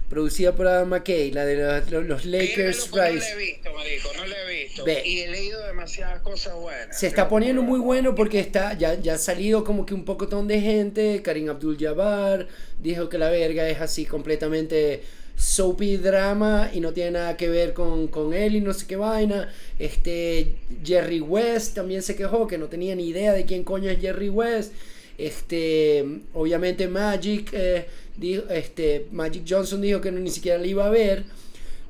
producida 0.08 0.54
por 0.54 0.66
Adam 0.68 0.88
McKay, 0.88 1.32
la 1.32 1.44
de 1.44 1.56
los, 1.90 2.06
los- 2.06 2.24
Lakers 2.24 2.86
loco, 2.86 2.96
no 2.96 3.02
la 3.02 3.08
he 3.08 3.12
Rise. 3.14 3.36
visto, 3.36 3.72
marico, 3.74 4.08
no 4.16 4.26
la 4.26 4.36
he 4.42 4.64
visto. 4.64 4.84
Ve. 4.84 5.02
Y 5.04 5.18
he 5.20 5.30
leído 5.30 5.66
demasiadas 5.66 6.20
cosas 6.22 6.54
buenas. 6.54 6.98
Se 6.98 7.06
está 7.08 7.28
poniendo 7.28 7.62
muy 7.62 7.80
bueno 7.80 8.14
porque 8.14 8.38
está 8.40 8.74
ya, 8.78 8.94
ya 9.00 9.14
ha 9.14 9.18
salido 9.18 9.64
como 9.64 9.84
que 9.84 9.94
un 9.94 10.04
pocotón 10.04 10.46
de 10.48 10.60
gente. 10.60 11.22
Karim 11.22 11.48
Abdul 11.50 11.76
Jabbar 11.78 12.46
dijo 12.80 13.08
que 13.08 13.18
la 13.18 13.30
verga 13.30 13.68
es 13.68 13.80
así 13.80 14.04
completamente 14.06 15.02
soapy 15.38 15.98
drama 15.98 16.70
y 16.72 16.80
no 16.80 16.92
tiene 16.94 17.10
nada 17.10 17.36
que 17.36 17.48
ver 17.50 17.74
con, 17.74 18.08
con 18.08 18.32
él 18.32 18.54
y 18.56 18.60
no 18.60 18.72
sé 18.72 18.86
qué 18.86 18.96
vaina. 18.96 19.52
Este 19.78 20.54
Jerry 20.84 21.20
West 21.20 21.74
también 21.74 22.02
se 22.02 22.16
quejó 22.16 22.46
que 22.46 22.58
no 22.58 22.68
tenía 22.68 22.94
ni 22.94 23.08
idea 23.08 23.32
de 23.32 23.44
quién 23.44 23.64
coño 23.64 23.90
es 23.90 24.00
Jerry 24.00 24.28
West. 24.30 24.72
Este, 25.18 26.04
obviamente 26.34 26.88
Magic, 26.88 27.50
eh, 27.52 27.86
dijo, 28.16 28.44
este, 28.50 29.06
Magic 29.12 29.44
Johnson 29.48 29.80
dijo 29.80 30.00
que 30.00 30.12
no, 30.12 30.20
ni 30.20 30.30
siquiera 30.30 30.58
la 30.58 30.66
iba 30.66 30.86
a 30.86 30.90
ver. 30.90 31.24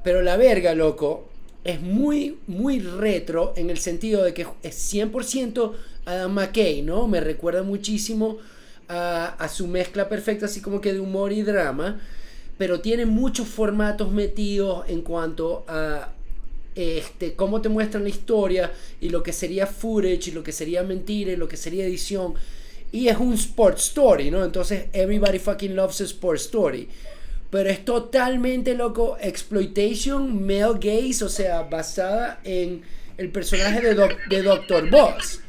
Pero 0.05 0.23
la 0.23 0.37
verga, 0.37 0.75
loco, 0.75 1.29
es 1.65 1.81
muy, 1.81 2.39
muy 2.47 2.79
retro 2.79 3.53
en 3.57 3.71
el 3.71 3.79
sentido 3.79 4.23
de 4.23 4.33
que 4.33 4.47
es 4.63 4.95
100% 4.95 5.73
Adam 6.05 6.33
McKay, 6.33 6.83
¿no? 6.83 7.09
Me 7.09 7.21
recuerda 7.21 7.63
muchísimo 7.63 8.39
a, 8.89 9.27
a 9.27 9.49
su 9.49 9.67
mezcla 9.67 10.09
perfecta, 10.09 10.47
así 10.47 10.61
como 10.61 10.81
que 10.81 10.93
de 10.93 11.01
humor 11.01 11.33
y 11.33 11.43
drama. 11.43 12.01
Pero 12.57 12.81
tiene 12.81 13.05
muchos 13.05 13.49
formatos 13.49 14.13
metidos 14.13 14.89
en 14.89 15.03
cuanto 15.03 15.65
a 15.69 16.13
este, 16.77 17.35
cómo 17.35 17.63
te 17.63 17.71
muestran 17.71 18.03
la 18.03 18.11
historia 18.11 18.71
y 19.01 19.09
lo 19.09 19.23
que 19.23 19.33
sería 19.33 19.67
footage 19.67 20.29
y 20.29 20.33
lo 20.33 20.43
que 20.43 20.53
sería 20.53 20.83
mentira 20.83 21.33
y 21.33 21.37
lo 21.37 21.49
que 21.49 21.57
sería 21.57 21.87
edición. 21.87 22.35
Y 22.93 23.09
es 23.09 23.17
un 23.19 23.35
sport 23.35 23.79
story, 23.79 24.31
¿no? 24.31 24.45
Entonces, 24.45 24.87
everybody 24.93 25.39
fucking 25.39 25.75
loves 25.75 26.01
a 26.01 26.05
sport 26.05 26.39
story. 26.39 26.89
Pero 27.51 27.69
es 27.71 27.85
totalmente 27.85 28.75
loco. 28.75 29.17
Exploitation, 29.21 30.45
male 30.47 30.79
gaze, 30.81 31.25
o 31.25 31.29
sea, 31.29 31.63
basada 31.63 32.41
en 32.45 32.83
el 33.19 33.31
personaje 33.31 33.81
de, 33.81 33.95
Doc- 33.95 34.19
de 34.29 34.43
Dr. 34.43 34.91
Boss. 34.91 35.41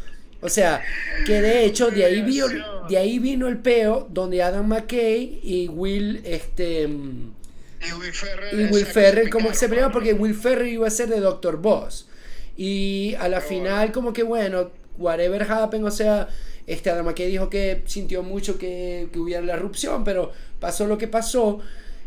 O 0.41 0.49
sea, 0.49 0.83
que 1.25 1.41
de 1.41 1.65
hecho 1.65 1.89
de 1.89 2.05
ahí, 2.05 2.21
vino, 2.21 2.47
de 2.87 2.97
ahí 2.97 3.17
vino 3.17 3.47
el 3.47 3.57
peo 3.57 4.07
donde 4.11 4.43
Adam 4.43 4.67
McKay 4.67 5.39
y 5.43 5.67
Will, 5.67 6.21
este... 6.23 6.83
Y 6.83 7.91
Will 7.99 8.11
Ferrell, 8.13 8.59
y 8.59 8.65
Will 8.73 8.85
Ferrell 8.85 9.29
como 9.29 9.49
que 9.49 9.55
se 9.55 9.67
pelearon 9.67 9.91
porque 9.91 10.13
Will 10.13 10.35
Ferrell 10.35 10.67
iba 10.67 10.87
a 10.87 10.91
ser 10.91 11.09
de 11.09 11.19
Doctor 11.19 11.57
Boss. 11.57 12.07
Y 12.55 13.15
a 13.19 13.27
la 13.29 13.41
final 13.41 13.91
como 13.91 14.13
que 14.13 14.23
bueno, 14.23 14.71
whatever 14.97 15.43
happened, 15.51 15.85
o 15.85 15.91
sea, 15.91 16.27
este 16.67 16.89
Adam 16.89 17.05
McKay 17.05 17.27
dijo 17.31 17.49
que 17.49 17.81
sintió 17.85 18.21
mucho 18.23 18.57
que, 18.57 19.07
que 19.11 19.19
hubiera 19.19 19.41
la 19.41 19.53
erupción, 19.53 20.03
pero 20.03 20.31
pasó 20.59 20.85
lo 20.85 20.97
que 20.97 21.07
pasó. 21.07 21.59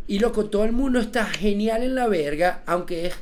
Y 0.06 0.18
loco, 0.18 0.46
todo 0.46 0.64
el 0.64 0.72
mundo 0.72 1.00
está 1.00 1.24
genial 1.24 1.82
en 1.82 1.94
la 1.94 2.06
verga, 2.08 2.62
aunque 2.66 3.06
es 3.06 3.14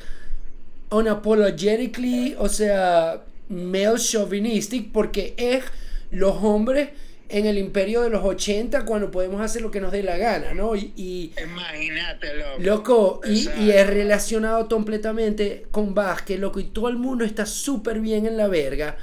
unapologetically, 0.91 2.35
o 2.39 2.49
sea, 2.49 3.23
male 3.49 3.99
chauvinistic, 3.99 4.91
porque 4.91 5.35
es 5.37 5.65
los 6.11 6.37
hombres 6.43 6.89
en 7.29 7.47
el 7.47 7.59
imperio 7.59 8.01
de 8.01 8.11
los 8.11 8.25
80 8.25 8.85
cuando 8.87 9.11
podemos 9.11 9.41
hacer 9.41 9.61
lo 9.61 9.71
que 9.71 9.81
nos 9.81 9.93
dé 9.93 10.03
la 10.03 10.17
gana, 10.17 10.55
¿no? 10.55 10.75
Y, 10.75 11.33
Imagínate, 11.43 12.35
loco. 12.35 12.59
Loco, 12.59 13.21
y, 13.27 13.49
y, 13.61 13.71
es 13.71 13.87
relacionado 13.87 14.67
completamente 14.69 15.67
con 15.71 15.95
básquet, 15.95 16.41
loco, 16.41 16.59
y 16.59 16.65
todo 16.65 16.89
el 16.89 16.97
mundo 16.97 17.25
está 17.25 17.45
súper 17.45 18.01
bien 18.01 18.25
en 18.25 18.39
la 18.39 18.49
verga, 18.49 18.97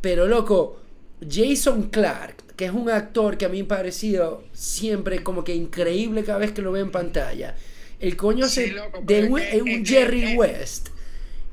pero 0.00 0.26
loco, 0.26 0.80
Jason 1.20 1.90
Clark, 1.90 2.54
que 2.56 2.66
es 2.66 2.72
un 2.72 2.90
actor 2.90 3.38
que 3.38 3.44
a 3.44 3.48
mí 3.48 3.62
me 3.62 3.64
ha 3.64 3.78
parecido 3.78 4.44
siempre 4.52 5.22
como 5.22 5.44
que 5.44 5.54
increíble 5.54 6.24
cada 6.24 6.38
vez 6.38 6.52
que 6.52 6.62
lo 6.62 6.72
veo 6.72 6.84
en 6.84 6.90
pantalla. 6.90 7.54
El 8.00 8.16
coño 8.16 8.46
de 9.02 9.24
un, 9.24 9.84
Jerry 9.84 10.36
West. 10.36 10.88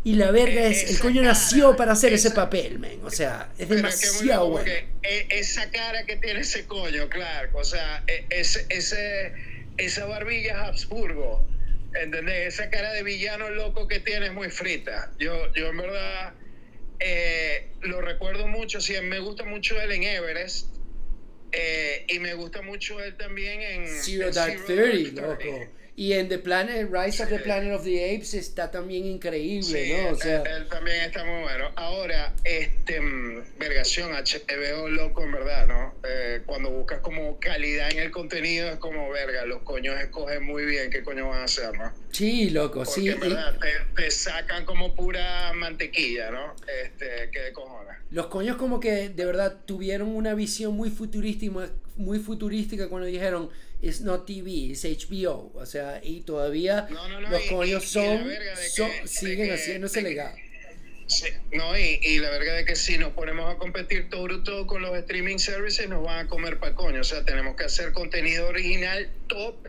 Y 0.05 0.15
la 0.15 0.31
verga 0.31 0.65
es, 0.65 0.89
el 0.89 0.99
coño 0.99 1.21
nació 1.21 1.77
para 1.77 1.93
hacer 1.93 2.11
ese 2.11 2.31
papel, 2.31 2.77
men. 2.77 2.99
O 3.05 3.09
sea, 3.09 3.49
es 3.57 3.69
demasiado 3.69 4.49
bueno. 4.49 4.69
E, 4.69 5.27
esa 5.29 5.69
cara 5.71 6.05
que 6.05 6.17
tiene 6.17 6.41
ese 6.41 6.65
coño, 6.65 7.07
claro. 7.07 7.49
O 7.53 7.63
sea, 7.63 8.03
e, 8.07 8.25
ese, 8.29 8.65
ese, 8.67 9.33
esa 9.77 10.05
barbilla 10.05 10.65
Habsburgo. 10.65 11.47
¿Entendés? 11.95 12.55
Esa 12.55 12.69
cara 12.69 12.91
de 12.91 13.03
villano 13.03 13.49
loco 13.49 13.87
que 13.87 14.01
tiene 14.01 14.25
es 14.25 14.33
muy 14.33 14.49
frita. 14.49 15.11
Yo, 15.19 15.53
yo 15.53 15.67
en 15.69 15.77
verdad 15.77 16.33
eh, 17.03 17.67
lo 17.81 18.01
recuerdo 18.01 18.47
mucho. 18.47 18.79
Sí, 18.79 18.93
me 19.01 19.19
gusta 19.19 19.43
mucho 19.43 19.79
él 19.81 19.91
en 19.91 20.03
Everest. 20.03 20.67
Eh, 21.51 22.05
y 22.09 22.19
me 22.19 22.33
gusta 22.33 22.61
mucho 22.63 22.99
él 22.99 23.15
también 23.15 23.61
en 23.61 23.87
Zero 23.87 24.31
Dark 24.31 24.65
Thirty, 24.65 25.11
loco. 25.11 25.67
Y 25.95 26.13
en 26.13 26.27
The 26.27 26.39
Planet, 26.39 26.89
Rise 26.91 27.21
of 27.21 27.29
the 27.29 27.37
Planet 27.37 27.75
of 27.75 27.83
the 27.83 28.15
Apes 28.15 28.33
está 28.33 28.71
también 28.71 29.05
increíble, 29.05 30.03
¿no? 30.03 30.09
O 30.09 30.15
sea, 30.15 30.41
él, 30.41 30.67
también 30.67 31.01
está 31.01 31.23
muy 31.23 31.43
bueno. 31.43 31.69
Ahora, 31.75 32.33
este, 32.43 32.99
mm, 32.99 33.59
vergación, 33.59 34.11
HBO 34.11 34.89
loco 34.89 35.23
en 35.23 35.31
verdad, 35.31 35.67
¿no? 35.67 35.93
Eh, 36.03 36.41
cuando 36.47 36.71
buscas 36.71 36.99
como 37.01 37.39
calidad 37.39 37.91
en 37.91 37.99
el 37.99 38.09
contenido 38.09 38.69
es 38.69 38.77
como, 38.77 39.11
verga, 39.11 39.45
los 39.45 39.61
coños 39.61 39.99
escogen 39.99 40.43
muy 40.43 40.65
bien 40.65 40.89
qué 40.89 41.03
coño 41.03 41.29
van 41.29 41.41
a 41.41 41.43
hacer, 41.43 41.77
¿no? 41.77 41.91
Sí, 42.11 42.49
loco, 42.49 42.83
Porque 42.83 43.01
sí. 43.01 43.09
en 43.09 43.19
verdad 43.19 43.55
te, 43.95 44.09
sacan 44.09 44.65
como 44.65 44.95
pura 44.95 45.53
mantequilla, 45.53 46.31
¿no? 46.31 46.55
Este, 46.83 47.29
que 47.31 47.39
de 47.39 47.53
cojones. 47.53 47.97
Los 48.09 48.27
coños 48.27 48.57
como 48.57 48.79
que 48.79 49.09
de 49.09 49.25
verdad 49.25 49.57
tuvieron 49.65 50.09
una 50.09 50.33
visión 50.33 50.73
muy 50.73 50.89
futurística, 50.89 51.69
muy 51.97 52.17
futurística 52.17 52.89
cuando 52.89 53.07
dijeron 53.07 53.51
es 53.83 54.01
no 54.01 54.21
TV, 54.21 54.71
es 54.71 54.85
HBO. 54.85 55.51
O 55.53 55.65
sea, 55.65 55.99
y 56.01 56.21
todavía 56.21 56.87
los 57.29 57.41
coños 57.43 57.83
son, 57.83 58.25
siguen 59.05 59.49
legado. 60.03 60.35
Sí, 61.05 61.27
no, 61.51 61.77
y, 61.77 61.99
y, 62.01 62.19
la 62.19 62.29
verdad 62.29 62.61
es 62.61 62.65
que 62.65 62.75
si 62.77 62.97
nos 62.97 63.11
ponemos 63.11 63.53
a 63.53 63.57
competir 63.57 64.09
todo 64.09 64.41
todo 64.41 64.65
con 64.65 64.81
los 64.81 64.97
streaming 64.97 65.37
services, 65.37 65.87
nos 65.89 66.01
van 66.03 66.25
a 66.25 66.29
comer 66.29 66.59
para 66.59 66.73
coño. 66.73 67.01
O 67.01 67.03
sea, 67.03 67.25
tenemos 67.25 67.57
que 67.57 67.65
hacer 67.65 67.91
contenido 67.91 68.47
original 68.47 69.11
top, 69.27 69.67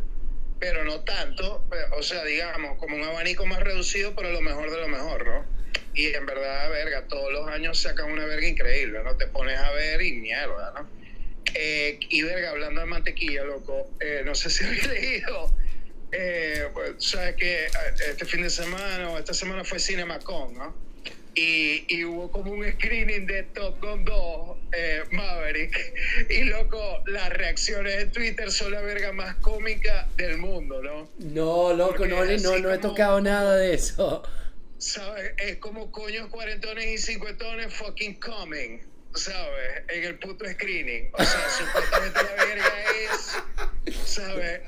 pero 0.61 0.85
no 0.85 1.01
tanto. 1.01 1.67
O 1.99 2.03
sea, 2.03 2.25
digamos, 2.25 2.79
como 2.79 2.97
un 2.97 3.03
abanico 3.03 3.47
más 3.47 3.61
reducido, 3.61 4.15
pero 4.15 4.31
lo 4.31 4.41
mejor 4.43 4.71
de 4.71 4.81
lo 4.81 4.89
mejor, 4.89 5.27
¿no? 5.27 5.45
Y 5.93 6.07
en 6.07 6.25
verdad, 6.25 6.71
verga, 6.71 7.09
todos 7.09 7.33
los 7.33 7.49
años 7.49 7.81
sacan 7.81 8.13
una 8.13 8.27
verga 8.27 8.47
increíble, 8.47 9.01
¿no? 9.03 9.17
Te 9.17 9.27
pones 9.27 9.59
a 9.59 9.73
ver 9.73 10.03
y 10.03 10.13
mierda, 10.13 10.73
¿no? 10.77 11.04
Eh, 11.55 11.99
y 12.09 12.23
verga, 12.23 12.51
hablando 12.51 12.81
de 12.81 12.87
mantequilla, 12.87 13.45
loco, 13.45 13.91
eh, 14.01 14.23
no 14.25 14.35
sé 14.35 14.51
si 14.51 14.65
habéis 14.65 14.87
leído. 14.87 15.55
Eh, 16.13 16.69
pues, 16.73 16.93
sabes 16.99 17.35
que 17.37 17.67
este 18.09 18.25
fin 18.25 18.43
de 18.43 18.51
semana 18.51 19.11
o 19.11 19.19
esta 19.19 19.35
semana 19.35 19.65
fue 19.65 19.79
CinemaCon, 19.79 20.55
¿no? 20.55 20.85
Y, 21.37 21.85
y, 21.89 22.05
hubo 22.05 22.31
como 22.31 22.53
un 22.53 22.65
screening 22.65 23.27
de 23.27 23.43
Top 23.43 23.81
Gun 23.81 24.05
2 24.05 24.57
Maverick. 25.11 25.93
Y 26.31 26.45
loco, 26.45 27.03
las 27.07 27.29
reacciones 27.31 28.03
en 28.03 28.13
Twitter 28.13 28.53
son 28.53 28.71
la 28.71 28.81
verga 28.81 29.13
más 29.13 29.35
cómica 29.37 30.09
del 30.17 30.39
mundo, 30.39 30.81
¿no? 30.81 31.09
No, 31.19 31.73
loco, 31.73 32.07
no, 32.07 32.25
no, 32.25 32.59
no 32.59 32.73
he 32.73 32.79
tocado 32.79 33.21
nada 33.21 33.57
de 33.57 33.75
eso. 33.75 34.23
¿Sabes? 34.79 35.33
Es 35.39 35.57
como 35.57 35.91
coños 35.91 36.29
cuarentones 36.29 36.87
y 36.87 36.99
cincuentones 36.99 37.75
fucking 37.75 38.21
coming. 38.21 38.79
¿Sabes? 39.15 39.83
En 39.89 40.05
el 40.05 40.19
puto 40.19 40.45
screening. 40.45 41.11
O 41.13 41.25
sea, 41.25 41.49
supuestamente 41.59 42.23
la 42.23 42.45
verga 42.45 42.85
es, 43.13 43.99
¿sabes? 44.05 44.61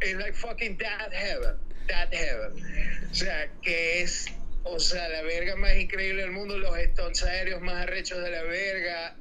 Es, 0.00 0.14
like 0.14 0.32
fucking 0.32 0.76
that 0.78 1.12
heaven. 1.12 1.56
That 1.88 2.12
heaven. 2.12 2.52
O 3.10 3.14
sea, 3.14 3.48
que 3.62 4.02
es, 4.02 4.26
o 4.64 4.78
sea, 4.78 5.08
la 5.08 5.22
verga 5.22 5.56
más 5.56 5.76
increíble 5.76 6.22
del 6.22 6.32
mundo, 6.32 6.58
los 6.58 6.76
stones 6.78 7.22
aéreos 7.22 7.60
más 7.60 7.82
arrechos 7.82 8.22
de 8.22 8.30
la 8.30 8.42
verga. 8.42 9.16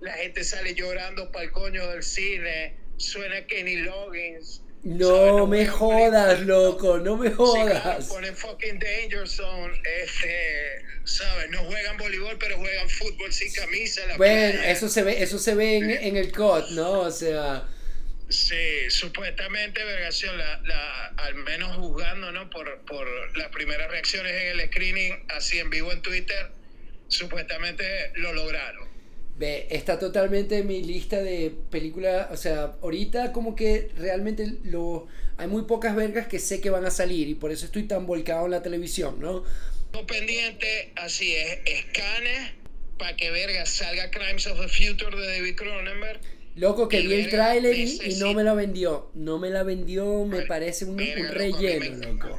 La 0.00 0.12
gente 0.12 0.44
sale 0.44 0.74
llorando 0.74 1.30
para 1.32 1.44
el 1.44 1.52
coño 1.52 1.86
del 1.88 2.02
cine. 2.02 2.76
Suena 2.96 3.46
Kenny 3.46 3.76
Loggins. 3.76 4.62
No, 4.86 5.48
me 5.48 5.66
jodas, 5.66 6.42
loco, 6.42 6.98
no 6.98 7.16
me 7.16 7.32
jodas. 7.32 8.06
Sí, 8.06 8.12
ponen 8.12 8.36
fucking 8.36 8.78
Danger 8.78 9.26
Zone, 9.26 9.82
este, 9.82 10.84
¿sabes? 11.02 11.50
No 11.50 11.58
juegan 11.64 11.96
voleibol, 11.96 12.38
pero 12.38 12.56
juegan 12.56 12.88
fútbol 12.88 13.32
sin 13.32 13.52
camisa. 13.52 14.02
bueno, 14.16 14.62
eso 14.62 14.88
se 14.88 15.02
ve, 15.02 15.20
eso 15.20 15.40
se 15.40 15.56
ve 15.56 15.78
en, 16.06 16.16
el 16.16 16.30
COD, 16.30 16.70
¿no? 16.70 17.00
O 17.00 17.10
sea. 17.10 17.64
Sí, 18.28 18.88
supuestamente, 18.88 19.82
Vergación, 19.82 20.38
la, 20.38 20.60
la, 20.62 21.06
al 21.16 21.34
menos 21.34 21.76
juzgando, 21.78 22.30
¿no? 22.30 22.48
Por, 22.48 22.78
por 22.82 23.08
las 23.36 23.48
primeras 23.48 23.90
reacciones 23.90 24.40
en 24.40 24.60
el 24.60 24.68
screening, 24.68 25.26
así 25.30 25.58
en 25.58 25.68
vivo 25.68 25.90
en 25.90 26.00
Twitter, 26.00 26.52
supuestamente 27.08 28.12
lo 28.14 28.32
lograron. 28.34 28.85
Ve, 29.38 29.66
está 29.70 29.98
totalmente 29.98 30.58
en 30.58 30.66
mi 30.66 30.82
lista 30.82 31.20
de 31.20 31.52
películas, 31.70 32.28
o 32.30 32.36
sea, 32.38 32.74
ahorita 32.82 33.32
como 33.32 33.54
que 33.54 33.90
realmente 33.98 34.54
lo, 34.64 35.08
hay 35.36 35.46
muy 35.46 35.62
pocas 35.64 35.94
vergas 35.94 36.26
que 36.26 36.38
sé 36.38 36.62
que 36.62 36.70
van 36.70 36.86
a 36.86 36.90
salir 36.90 37.28
y 37.28 37.34
por 37.34 37.52
eso 37.52 37.66
estoy 37.66 37.82
tan 37.82 38.06
volcado 38.06 38.46
en 38.46 38.52
la 38.52 38.62
televisión, 38.62 39.20
¿no? 39.20 39.44
pendiente, 40.06 40.92
así 40.96 41.34
es, 41.34 41.58
escane 41.64 42.52
para 42.98 43.16
que 43.16 43.30
verga 43.30 43.64
salga 43.66 44.10
Crimes 44.10 44.46
of 44.46 44.60
the 44.60 44.68
Future 44.68 45.16
de 45.16 45.26
David 45.26 45.56
Cronenberg. 45.56 46.20
Loco, 46.56 46.88
que 46.88 47.00
vi 47.00 47.14
el 47.14 47.28
tráiler 47.28 47.76
y, 47.76 47.98
no 48.18 48.32
me 48.32 48.42
la 48.42 48.54
vendió, 48.54 49.10
no 49.14 49.38
me 49.38 49.50
la 49.50 49.62
vendió, 49.62 50.24
me 50.24 50.42
parece 50.42 50.86
un, 50.86 50.98
relleno, 50.98 52.12
loco. 52.12 52.38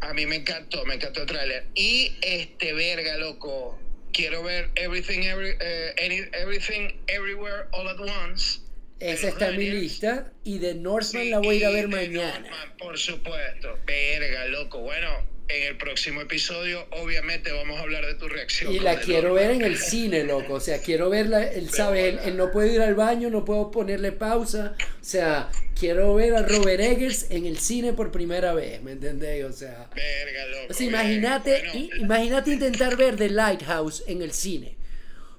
A 0.00 0.12
mí 0.12 0.26
me 0.26 0.36
encantó, 0.36 0.84
me 0.86 0.94
encantó 0.94 1.20
el 1.20 1.26
tráiler. 1.26 1.66
Y 1.76 2.12
este 2.20 2.72
verga, 2.72 3.16
loco, 3.16 3.78
quiero 4.18 4.42
ver 4.42 4.68
Everything, 4.74 5.22
every, 5.22 5.52
uh, 5.52 6.36
Everything 6.36 6.92
Everywhere 7.06 7.68
All 7.72 7.88
at 7.88 8.00
Once. 8.00 8.60
Esa 8.98 9.28
está 9.28 9.50
en 9.50 9.58
mi 9.58 9.70
lista. 9.70 10.32
Y 10.42 10.58
de 10.58 10.74
Northman 10.74 11.30
la 11.30 11.38
voy 11.38 11.54
a 11.56 11.58
ir 11.58 11.66
a 11.66 11.70
ver 11.70 11.88
mañana. 11.88 12.40
Northman, 12.40 12.76
por 12.78 12.98
supuesto. 12.98 13.78
Verga, 13.86 14.46
loco. 14.46 14.80
Bueno, 14.80 15.08
en 15.48 15.62
el 15.62 15.76
próximo 15.76 16.20
episodio, 16.20 16.86
obviamente, 16.90 17.50
vamos 17.52 17.78
a 17.78 17.82
hablar 17.82 18.04
de 18.04 18.14
tu 18.14 18.28
reacción. 18.28 18.72
Y 18.72 18.80
la 18.80 19.00
quiero 19.00 19.34
ver 19.34 19.50
en 19.50 19.62
el 19.62 19.78
cine, 19.78 20.24
loco. 20.24 20.54
O 20.54 20.60
sea, 20.60 20.80
quiero 20.80 21.08
verla. 21.08 21.46
Él 21.46 21.70
sabe, 21.70 22.08
él, 22.24 22.36
no 22.36 22.50
puede 22.50 22.74
ir 22.74 22.82
al 22.82 22.94
baño, 22.94 23.30
no 23.30 23.44
puedo 23.44 23.70
ponerle 23.70 24.12
pausa. 24.12 24.74
O 25.00 25.04
sea, 25.04 25.50
quiero 25.78 26.14
ver 26.14 26.34
a 26.34 26.42
Robert 26.42 26.80
Eggers 26.80 27.30
en 27.30 27.46
el 27.46 27.58
cine 27.58 27.94
por 27.94 28.12
primera 28.12 28.52
vez, 28.52 28.82
¿me 28.82 28.92
entendés? 28.92 29.44
O 29.44 29.52
sea, 29.52 29.88
Verga, 29.94 30.46
loco, 30.46 30.66
o 30.70 30.74
sea 30.74 30.86
imagínate, 30.86 31.62
imagínate 31.98 32.50
intentar 32.50 32.96
ver 32.96 33.16
The 33.16 33.30
Lighthouse 33.30 34.04
en 34.06 34.22
el 34.22 34.32
cine. 34.32 34.76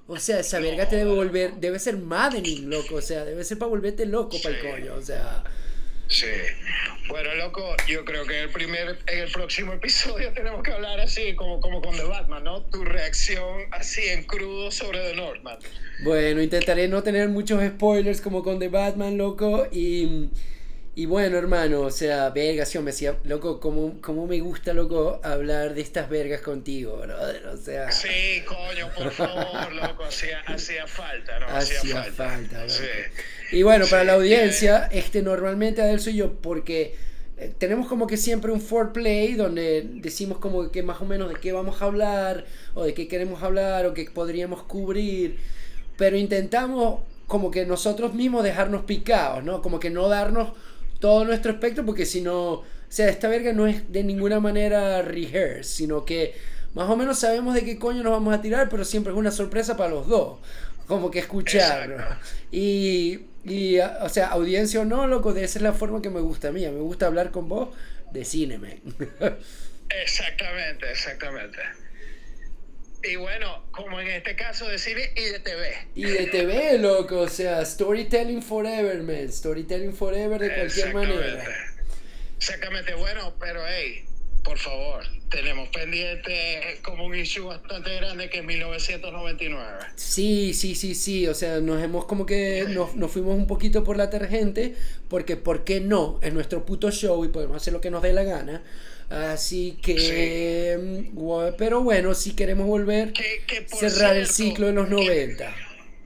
O 0.08 0.18
sea, 0.18 0.40
esa 0.40 0.58
verga 0.58 0.88
te 0.88 0.96
debe 0.96 1.12
volver, 1.12 1.54
debe 1.60 1.78
ser 1.78 1.96
maddening, 1.96 2.68
loco. 2.68 2.96
O 2.96 3.00
sea, 3.00 3.24
debe 3.24 3.44
ser 3.44 3.58
para 3.58 3.68
volverte 3.68 4.06
loco 4.06 4.38
para 4.42 4.56
el 4.56 4.60
coño. 4.60 4.94
O 4.96 5.02
sea. 5.02 5.44
Sí. 6.10 6.26
Bueno, 7.08 7.34
loco, 7.36 7.76
yo 7.86 8.04
creo 8.04 8.26
que 8.26 8.40
el 8.40 8.50
primer, 8.50 8.98
en 9.06 9.18
el 9.20 9.30
próximo 9.30 9.72
episodio 9.72 10.32
tenemos 10.34 10.62
que 10.62 10.72
hablar 10.72 10.98
así, 11.00 11.34
como, 11.36 11.60
como 11.60 11.80
con 11.80 11.96
The 11.96 12.04
Batman, 12.04 12.42
¿no? 12.42 12.62
Tu 12.64 12.84
reacción 12.84 13.62
así 13.70 14.02
en 14.08 14.24
crudo 14.24 14.72
sobre 14.72 14.98
The 15.00 15.14
Northman. 15.14 15.58
Bueno, 16.02 16.42
intentaré 16.42 16.88
no 16.88 17.02
tener 17.04 17.28
muchos 17.28 17.64
spoilers 17.64 18.20
como 18.20 18.42
con 18.42 18.58
The 18.58 18.68
Batman, 18.68 19.16
loco, 19.16 19.68
y, 19.70 20.30
Y 21.00 21.06
bueno, 21.06 21.38
hermano, 21.38 21.80
o 21.80 21.90
sea, 21.90 22.28
vergación, 22.28 22.84
me 22.84 22.90
decía, 22.90 23.16
loco, 23.24 23.58
como, 23.58 24.02
como 24.02 24.26
me 24.26 24.38
gusta, 24.40 24.74
loco, 24.74 25.18
hablar 25.24 25.72
de 25.72 25.80
estas 25.80 26.10
vergas 26.10 26.42
contigo, 26.42 26.98
brother, 26.98 27.46
o 27.46 27.56
sea. 27.56 27.90
Sí, 27.90 28.42
coño, 28.46 28.86
por 28.94 29.10
favor, 29.10 29.72
loco, 29.72 30.04
hacía, 30.04 30.40
hacía 30.40 30.86
falta, 30.86 31.38
¿no? 31.38 31.46
Hacía, 31.46 31.78
hacía 31.78 32.02
falta. 32.02 32.28
falta, 32.28 32.68
sí. 32.68 32.84
Y 33.52 33.62
bueno, 33.62 33.86
para 33.88 34.04
la 34.04 34.12
audiencia, 34.12 34.90
este, 34.92 35.22
normalmente 35.22 35.80
Adel 35.80 36.00
soy 36.00 36.16
yo, 36.16 36.34
porque 36.34 36.94
eh, 37.38 37.50
tenemos 37.56 37.88
como 37.88 38.06
que 38.06 38.18
siempre 38.18 38.52
un 38.52 38.60
foreplay 38.60 39.32
donde 39.36 39.86
decimos 39.94 40.36
como 40.36 40.70
que 40.70 40.82
más 40.82 41.00
o 41.00 41.06
menos 41.06 41.30
de 41.30 41.40
qué 41.40 41.52
vamos 41.52 41.80
a 41.80 41.86
hablar, 41.86 42.44
o 42.74 42.84
de 42.84 42.92
qué 42.92 43.08
queremos 43.08 43.42
hablar, 43.42 43.86
o 43.86 43.94
qué 43.94 44.04
podríamos 44.12 44.64
cubrir, 44.64 45.38
pero 45.96 46.18
intentamos 46.18 47.00
como 47.26 47.50
que 47.50 47.64
nosotros 47.64 48.12
mismos 48.12 48.44
dejarnos 48.44 48.82
picados, 48.82 49.42
¿no? 49.44 49.62
Como 49.62 49.80
que 49.80 49.88
no 49.88 50.08
darnos 50.08 50.50
todo 51.00 51.24
nuestro 51.24 51.50
espectro, 51.52 51.84
porque 51.84 52.06
si 52.06 52.20
no, 52.20 52.52
o 52.52 52.64
sea, 52.88 53.08
esta 53.08 53.28
verga 53.28 53.52
no 53.52 53.66
es 53.66 53.90
de 53.92 54.04
ninguna 54.04 54.38
manera 54.38 55.02
rehearse, 55.02 55.64
sino 55.64 56.04
que 56.04 56.34
más 56.74 56.88
o 56.88 56.96
menos 56.96 57.18
sabemos 57.18 57.54
de 57.54 57.64
qué 57.64 57.78
coño 57.78 58.02
nos 58.02 58.12
vamos 58.12 58.34
a 58.34 58.40
tirar, 58.40 58.68
pero 58.68 58.84
siempre 58.84 59.12
es 59.12 59.18
una 59.18 59.30
sorpresa 59.30 59.76
para 59.76 59.90
los 59.90 60.06
dos. 60.06 60.38
Como 60.86 61.10
que 61.10 61.20
escucharlo. 61.20 61.94
Exacto. 61.94 62.26
Y, 62.50 63.20
y, 63.44 63.78
o 63.78 64.08
sea, 64.08 64.28
audiencia 64.28 64.80
o 64.80 64.84
no, 64.84 65.06
loco, 65.06 65.32
de 65.32 65.44
esa 65.44 65.58
es 65.58 65.62
la 65.62 65.72
forma 65.72 66.02
que 66.02 66.10
me 66.10 66.20
gusta 66.20 66.48
a 66.48 66.52
mí. 66.52 66.64
A 66.64 66.70
mí 66.70 66.76
Me 66.76 66.82
gusta 66.82 67.06
hablar 67.06 67.30
con 67.30 67.48
vos 67.48 67.68
de 68.12 68.24
cine, 68.24 68.58
man. 68.58 68.74
Exactamente, 70.02 70.88
exactamente. 70.90 71.58
Y 73.02 73.16
bueno, 73.16 73.64
como 73.70 73.98
en 74.00 74.08
este 74.08 74.36
caso 74.36 74.68
de 74.68 74.78
cine 74.78 75.12
y 75.16 75.24
de 75.24 75.38
TV. 75.40 75.88
y 75.94 76.02
de 76.02 76.26
TV, 76.26 76.78
loco, 76.78 77.20
o 77.20 77.28
sea, 77.28 77.64
storytelling 77.64 78.42
forever, 78.42 79.02
man. 79.02 79.32
Storytelling 79.32 79.94
forever 79.94 80.40
de 80.40 80.54
cualquier 80.54 80.94
manera. 80.94 81.44
Exactamente, 82.36 82.94
bueno, 82.94 83.34
pero 83.38 83.60
hey, 83.66 84.04
por 84.42 84.58
favor, 84.58 85.04
tenemos 85.30 85.68
pendiente 85.68 86.78
como 86.82 87.04
un 87.04 87.14
issue 87.14 87.44
bastante 87.44 87.94
grande 87.96 88.28
que 88.28 88.38
es 88.38 88.44
1999. 88.44 89.78
Sí, 89.94 90.54
sí, 90.54 90.74
sí, 90.74 90.94
sí, 90.94 91.26
o 91.26 91.34
sea, 91.34 91.60
nos 91.60 91.82
hemos 91.82 92.04
como 92.06 92.26
que 92.26 92.66
nos, 92.68 92.96
nos 92.96 93.10
fuimos 93.10 93.36
un 93.36 93.46
poquito 93.46 93.84
por 93.84 93.96
la 93.96 94.10
tangente, 94.10 94.74
porque 95.08 95.36
¿por 95.36 95.64
qué 95.64 95.80
no? 95.80 96.18
Es 96.22 96.32
nuestro 96.32 96.64
puto 96.64 96.90
show 96.90 97.24
y 97.24 97.28
podemos 97.28 97.56
hacer 97.56 97.72
lo 97.72 97.80
que 97.80 97.90
nos 97.90 98.02
dé 98.02 98.12
la 98.12 98.24
gana. 98.24 98.62
Así 99.10 99.76
que, 99.82 100.78
mm, 101.12 101.54
pero 101.58 101.82
bueno, 101.82 102.14
si 102.14 102.34
queremos 102.34 102.66
volver, 102.66 103.12
Que, 103.12 103.66
cerrar 103.68 104.16
el 104.16 104.28
ciclo 104.28 104.68
de 104.68 104.72
los 104.72 104.86
que- 104.88 104.94
90. 104.94 105.54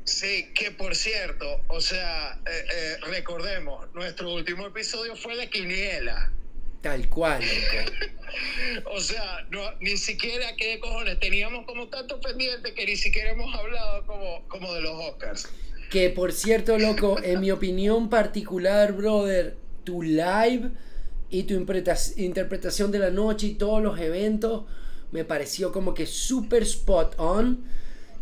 Sí, 0.05 0.49
que 0.55 0.71
por 0.71 0.95
cierto, 0.97 1.61
o 1.69 1.81
sea, 1.81 2.39
eh, 2.47 2.65
eh, 2.75 2.97
recordemos, 3.07 3.87
nuestro 3.95 4.33
último 4.35 4.67
episodio 4.67 5.17
fue 5.17 5.37
de 5.37 5.49
Quiniela. 5.49 6.33
Tal 6.81 7.09
cual. 7.09 7.43
O 8.87 9.01
sea, 9.01 9.47
no, 9.51 9.61
ni 9.79 9.97
siquiera, 9.97 10.57
¿qué 10.57 10.81
cojones? 10.81 11.21
Teníamos 11.21 11.65
como 11.67 11.87
tanto 11.87 12.21
pendiente 12.21 12.75
que 12.75 12.85
ni 12.85 12.97
siquiera 12.97 13.31
hemos 13.31 13.55
hablado 13.55 14.05
como, 14.07 14.43
como 14.49 14.75
de 14.75 14.81
los 14.81 14.93
Oscars. 14.93 15.49
Que 15.89 16.11
por 16.11 16.33
cierto, 16.33 16.77
loco, 16.77 17.23
en 17.23 17.41
mi 17.41 17.53
opinión 17.53 18.11
particular, 18.11 18.93
brother, 18.93 19.57
tu 19.85 20.03
live 20.03 20.71
y 21.39 21.45
tu 21.45 21.55
interpreta- 21.55 22.13
interpretación 22.17 22.91
de 22.93 22.99
la 23.01 23.11
noche 23.11 23.47
y 23.49 23.55
todos 23.55 23.83
los 23.83 23.99
eventos 23.99 24.65
me 25.13 25.25
pareció 25.25 25.73
como 25.73 25.95
que 25.95 26.07
super 26.07 26.63
spot 26.63 27.15
on. 27.19 27.65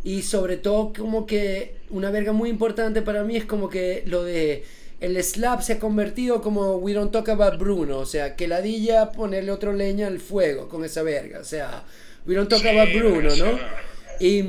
Y 0.05 0.23
sobre 0.23 0.57
todo 0.57 0.93
como 0.97 1.27
que 1.27 1.77
una 1.91 2.11
verga 2.11 2.33
muy 2.33 2.51
importante 2.51 3.03
para 3.03 3.23
mí 3.25 3.37
es 3.37 3.45
como 3.45 3.69
que 3.69 4.03
lo 4.07 4.25
de 4.25 4.65
el 5.01 5.23
slap 5.23 5.61
se 5.63 5.75
ha 5.75 5.79
convertido 5.79 6.43
como 6.43 6.77
we 6.77 6.93
don't 6.93 7.13
talk 7.13 7.29
about 7.29 7.59
Bruno, 7.59 7.99
o 7.99 8.07
sea, 8.07 8.37
que 8.37 8.49
ladilla 8.49 9.13
ponerle 9.13 9.53
otro 9.53 9.73
leña 9.73 10.07
al 10.09 10.21
fuego 10.21 10.69
con 10.69 10.85
esa 10.85 11.03
verga, 11.03 11.41
o 11.41 11.45
sea, 11.45 11.85
we 12.27 12.35
don't 12.35 12.49
talk 12.49 12.61
Sí, 12.63 12.69
about 12.69 12.93
Bruno, 12.93 13.37
¿no? 13.37 13.59
Y 14.21 14.45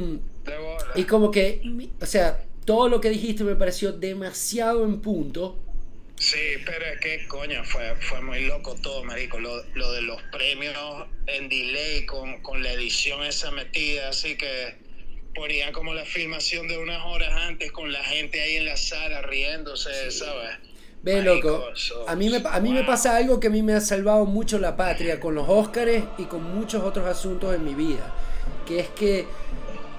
y 0.95 1.05
como 1.05 1.31
que, 1.31 1.67
o 2.01 2.05
sea, 2.05 2.43
todo 2.65 2.89
lo 2.89 3.01
que 3.01 3.09
dijiste 3.09 3.43
me 3.43 3.55
pareció 3.55 3.93
demasiado 3.93 4.85
en 4.85 5.01
punto. 5.01 5.57
Sí, 6.17 6.57
pero 6.65 6.85
es 6.85 6.99
que, 6.99 7.27
coño, 7.27 7.63
fue, 7.65 7.95
fue 7.97 8.21
muy 8.21 8.45
loco 8.45 8.75
todo, 8.75 9.03
marico. 9.03 9.39
Lo, 9.39 9.63
lo 9.73 9.91
de 9.91 10.01
los 10.01 10.21
premios 10.31 10.75
en 11.27 11.49
delay 11.49 12.05
con, 12.05 12.41
con 12.41 12.63
la 12.63 12.71
edición 12.71 13.23
esa 13.23 13.51
metida, 13.51 14.09
así 14.09 14.37
que 14.37 14.75
ponía 15.35 15.71
como 15.71 15.93
la 15.93 16.05
filmación 16.05 16.67
de 16.67 16.77
unas 16.77 17.03
horas 17.05 17.33
antes 17.33 17.71
con 17.71 17.91
la 17.91 18.03
gente 18.03 18.41
ahí 18.41 18.57
en 18.57 18.65
la 18.65 18.77
sala 18.77 19.21
riéndose, 19.23 20.11
¿sabes? 20.11 20.57
Ve, 21.01 21.21
loco, 21.21 21.65
a 22.07 22.15
mí, 22.15 22.29
me, 22.29 22.41
a 22.45 22.59
mí 22.61 22.71
me 22.71 22.83
pasa 22.85 23.17
algo 23.17 23.37
que 23.41 23.47
a 23.47 23.49
mí 23.49 23.61
me 23.61 23.73
ha 23.73 23.81
salvado 23.81 24.25
mucho 24.25 24.57
la 24.57 24.77
patria 24.77 25.19
con 25.19 25.35
los 25.35 25.49
Óscares 25.49 26.05
y 26.17 26.25
con 26.25 26.43
muchos 26.43 26.81
otros 26.81 27.05
asuntos 27.05 27.53
en 27.53 27.65
mi 27.65 27.73
vida. 27.73 28.15
Que 28.65 28.79
es 28.79 28.87
que 28.87 29.25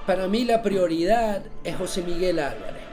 para 0.07 0.29
mí 0.29 0.47
la 0.47 0.63
prioridad 0.63 1.45
es 1.63 1.77
José 1.77 2.03
Miguel 2.03 2.39
Álvarez. 2.39 2.84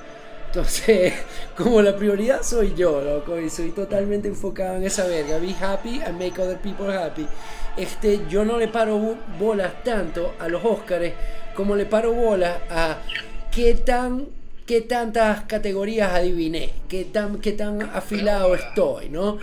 Entonces, 0.54 1.14
como 1.58 1.82
la 1.82 1.96
prioridad 1.96 2.42
soy 2.44 2.74
yo, 2.76 3.02
loco, 3.02 3.40
y 3.40 3.50
soy 3.50 3.72
totalmente 3.72 4.28
enfocado 4.28 4.76
en 4.76 4.84
esa 4.84 5.08
verga. 5.08 5.38
Be 5.40 5.56
happy 5.60 6.02
and 6.02 6.20
make 6.20 6.40
other 6.42 6.58
people 6.58 6.94
happy. 6.94 7.26
Este, 7.78 8.22
yo 8.30 8.44
no 8.44 8.58
le 8.58 8.68
paro 8.68 8.98
bo- 8.98 9.16
bolas 9.40 9.82
tanto 9.84 10.34
a 10.40 10.50
los 10.50 10.64
Óscares 10.66 11.14
como 11.56 11.76
le 11.78 11.86
paro 11.86 12.12
bolas 12.14 12.58
a 12.70 12.98
qué 13.50 13.76
tan 13.76 14.28
qué 14.66 14.82
tantas 14.82 15.44
categorías 15.46 16.12
adiviné, 16.14 16.72
qué 16.88 17.04
tan 17.06 17.40
qué 17.40 17.54
tan 17.54 17.82
afilado 17.82 18.54
estoy, 18.56 19.10
¿no? 19.10 19.38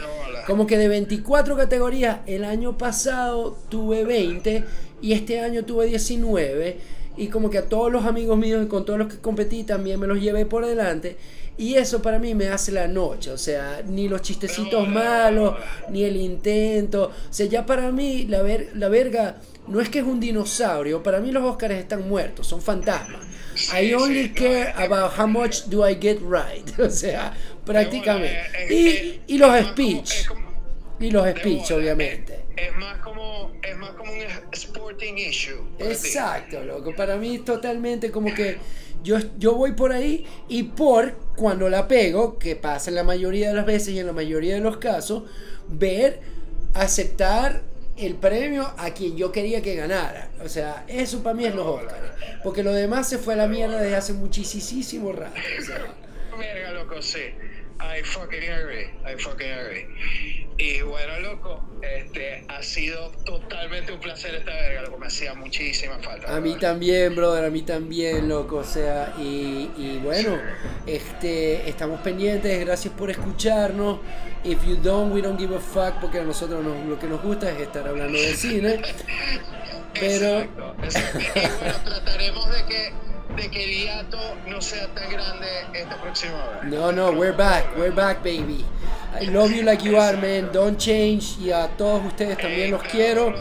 Como 0.46 0.66
que 0.66 0.76
de 0.78 0.88
24 0.88 1.56
categorías, 1.56 2.18
el 2.26 2.44
año 2.44 2.76
pasado 2.78 3.56
tuve 3.68 4.04
20 4.04 4.64
y 5.02 5.12
este 5.12 5.40
año 5.40 5.64
tuve 5.64 5.86
19. 5.86 6.78
Y 7.18 7.28
como 7.28 7.50
que 7.50 7.58
a 7.58 7.68
todos 7.68 7.90
los 7.92 8.04
amigos 8.06 8.38
míos 8.38 8.62
y 8.64 8.68
con 8.68 8.84
todos 8.84 8.98
los 8.98 9.08
que 9.12 9.18
competí 9.18 9.64
también 9.64 9.98
me 10.00 10.06
los 10.06 10.20
llevé 10.20 10.46
por 10.46 10.64
delante. 10.64 11.16
Y 11.58 11.74
eso 11.74 12.00
para 12.00 12.20
mí 12.20 12.34
me 12.36 12.48
hace 12.48 12.70
la 12.70 12.86
noche. 12.86 13.30
O 13.32 13.38
sea, 13.38 13.82
ni 13.86 14.08
los 14.08 14.22
chistecitos 14.22 14.88
malos, 14.88 15.56
ni 15.90 16.04
el 16.04 16.16
intento. 16.16 17.10
O 17.28 17.32
sea, 17.32 17.46
ya 17.46 17.66
para 17.66 17.90
mí 17.90 18.26
la, 18.26 18.42
ver- 18.42 18.70
la 18.74 18.88
verga 18.88 19.36
no 19.66 19.80
es 19.80 19.88
que 19.88 19.98
es 19.98 20.04
un 20.04 20.20
dinosaurio. 20.20 21.02
Para 21.02 21.18
mí 21.18 21.32
los 21.32 21.42
Oscars 21.44 21.74
están 21.74 22.08
muertos, 22.08 22.46
son 22.46 22.62
fantasmas. 22.62 23.20
I 23.76 23.92
only 23.94 24.28
care 24.32 24.72
about 24.76 25.18
how 25.18 25.26
much 25.26 25.64
do 25.66 25.84
I 25.88 25.96
get 26.00 26.20
right. 26.20 26.64
O 26.78 26.88
sea, 26.90 27.34
prácticamente. 27.64 28.38
Bola, 28.52 28.64
es- 28.64 28.70
Y, 28.70 29.20
y 29.34 29.38
los 29.38 29.66
speech. 29.70 30.26
Y 31.00 31.10
los 31.10 31.28
speech, 31.28 31.70
obviamente. 31.72 32.38
Es, 32.60 32.76
más 32.76 32.98
como, 32.98 33.52
es 33.62 33.76
más 33.76 33.90
como 33.90 34.12
un 34.12 34.18
sporting 34.52 35.14
issue. 35.14 35.62
Exacto, 35.78 36.62
loco. 36.64 36.94
Para 36.96 37.16
mí 37.16 37.36
es 37.36 37.44
totalmente 37.44 38.10
como 38.10 38.34
que 38.34 38.58
yo, 39.02 39.18
yo 39.38 39.54
voy 39.54 39.72
por 39.72 39.92
ahí 39.92 40.26
y 40.48 40.64
por 40.64 41.14
cuando 41.36 41.68
la 41.68 41.86
pego, 41.86 42.38
que 42.38 42.56
pasa 42.56 42.90
en 42.90 42.96
la 42.96 43.04
mayoría 43.04 43.48
de 43.48 43.54
las 43.54 43.66
veces 43.66 43.90
y 43.90 44.00
en 44.00 44.06
la 44.06 44.12
mayoría 44.12 44.54
de 44.54 44.60
los 44.60 44.78
casos, 44.78 45.24
ver, 45.68 46.20
aceptar 46.74 47.62
el 47.96 48.14
premio 48.14 48.72
a 48.76 48.90
quien 48.90 49.16
yo 49.16 49.32
quería 49.32 49.60
que 49.62 49.74
ganara. 49.74 50.30
O 50.42 50.48
sea, 50.48 50.84
eso 50.88 51.22
para 51.22 51.34
mí 51.34 51.44
es 51.44 51.54
los 51.54 51.66
Oscars. 51.66 52.12
Porque 52.42 52.62
lo 52.62 52.72
demás 52.72 53.08
se 53.08 53.18
fue 53.18 53.34
a 53.34 53.36
la 53.36 53.48
mierda 53.48 53.80
desde 53.80 53.96
hace 53.96 54.12
muchísimo 54.12 55.12
rato. 55.12 55.34
o 55.58 55.62
sea. 55.62 55.94
Verga, 56.38 56.72
loco, 56.72 57.02
sí. 57.02 57.20
I 57.80 58.02
fucking 58.02 58.48
agree. 58.50 58.90
I 59.06 59.16
fucking 59.18 59.50
agree. 59.52 59.86
Y 60.60 60.82
bueno, 60.82 61.20
loco, 61.20 61.62
este 61.82 62.44
ha 62.48 62.60
sido 62.64 63.10
totalmente 63.24 63.92
un 63.92 64.00
placer 64.00 64.34
esta 64.34 64.50
verga, 64.52 64.82
loco. 64.82 64.98
Me 64.98 65.06
hacía 65.06 65.32
muchísima 65.34 65.98
falta. 66.00 66.34
A 66.34 66.40
mí 66.40 66.56
también, 66.58 67.14
brother, 67.14 67.44
a 67.44 67.50
mí 67.50 67.62
también, 67.62 68.28
loco. 68.28 68.56
O 68.56 68.64
sea, 68.64 69.14
y, 69.18 69.70
y 69.76 70.00
bueno, 70.02 70.36
este, 70.86 71.68
estamos 71.68 72.00
pendientes, 72.00 72.58
gracias 72.66 72.92
por 72.94 73.10
escucharnos. 73.10 74.00
If 74.42 74.64
you 74.66 74.76
don't, 74.76 75.12
we 75.14 75.22
don't 75.22 75.38
give 75.38 75.54
a 75.54 75.60
fuck, 75.60 76.00
porque 76.00 76.18
a 76.18 76.24
nosotros 76.24 76.64
nos- 76.64 76.84
lo 76.86 76.98
que 76.98 77.06
nos 77.06 77.22
gusta 77.22 77.50
es 77.52 77.60
estar 77.60 77.86
hablando 77.86 78.18
de 78.18 78.34
cine. 78.34 78.82
Pero, 80.00 80.40
Exacto, 80.40 80.76
exacto. 80.82 81.18
Y 81.18 81.58
bueno, 81.60 81.74
trataremos 81.84 82.50
de 82.54 82.64
que, 82.66 82.92
de 83.36 83.50
que 83.50 83.64
el 83.64 83.70
hiato 83.70 84.18
no 84.46 84.60
sea 84.60 84.86
tan 84.94 85.10
grande 85.10 85.46
esta 85.74 85.96
próxima 86.00 86.60
vez. 86.62 86.72
no, 86.72 86.92
no, 86.92 87.10
we're 87.12 87.36
back, 87.36 87.64
we're 87.76 87.94
back, 87.94 88.22
baby. 88.22 88.64
I 89.20 89.24
love 89.24 89.50
you 89.50 89.62
like 89.62 89.82
you 89.84 89.96
are, 89.96 90.16
man. 90.16 90.50
Don't 90.52 90.76
change. 90.78 91.38
Y 91.40 91.50
a 91.50 91.68
todos 91.76 92.04
ustedes 92.06 92.36
también 92.38 92.70
los 92.70 92.82
quiero. 92.82 93.34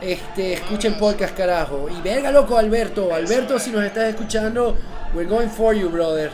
Este, 0.00 0.54
escuchen 0.54 0.94
podcast, 0.98 1.34
carajo. 1.36 1.88
Y 1.88 2.00
verga, 2.02 2.30
loco, 2.30 2.58
Alberto. 2.58 3.14
Alberto, 3.14 3.58
si 3.58 3.70
nos 3.70 3.82
estás 3.84 4.10
escuchando, 4.10 4.76
we're 5.14 5.28
going 5.28 5.48
for 5.48 5.74
you, 5.74 5.88
brother. 5.88 6.30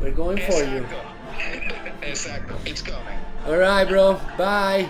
We're 0.00 0.14
going 0.14 0.38
for 0.38 0.62
you. 0.62 0.84
Exacto. 2.02 2.54
It's 2.64 2.82
coming. 2.82 3.18
All 3.46 3.56
right, 3.58 3.88
bro. 3.88 4.20
Bye. 4.38 4.88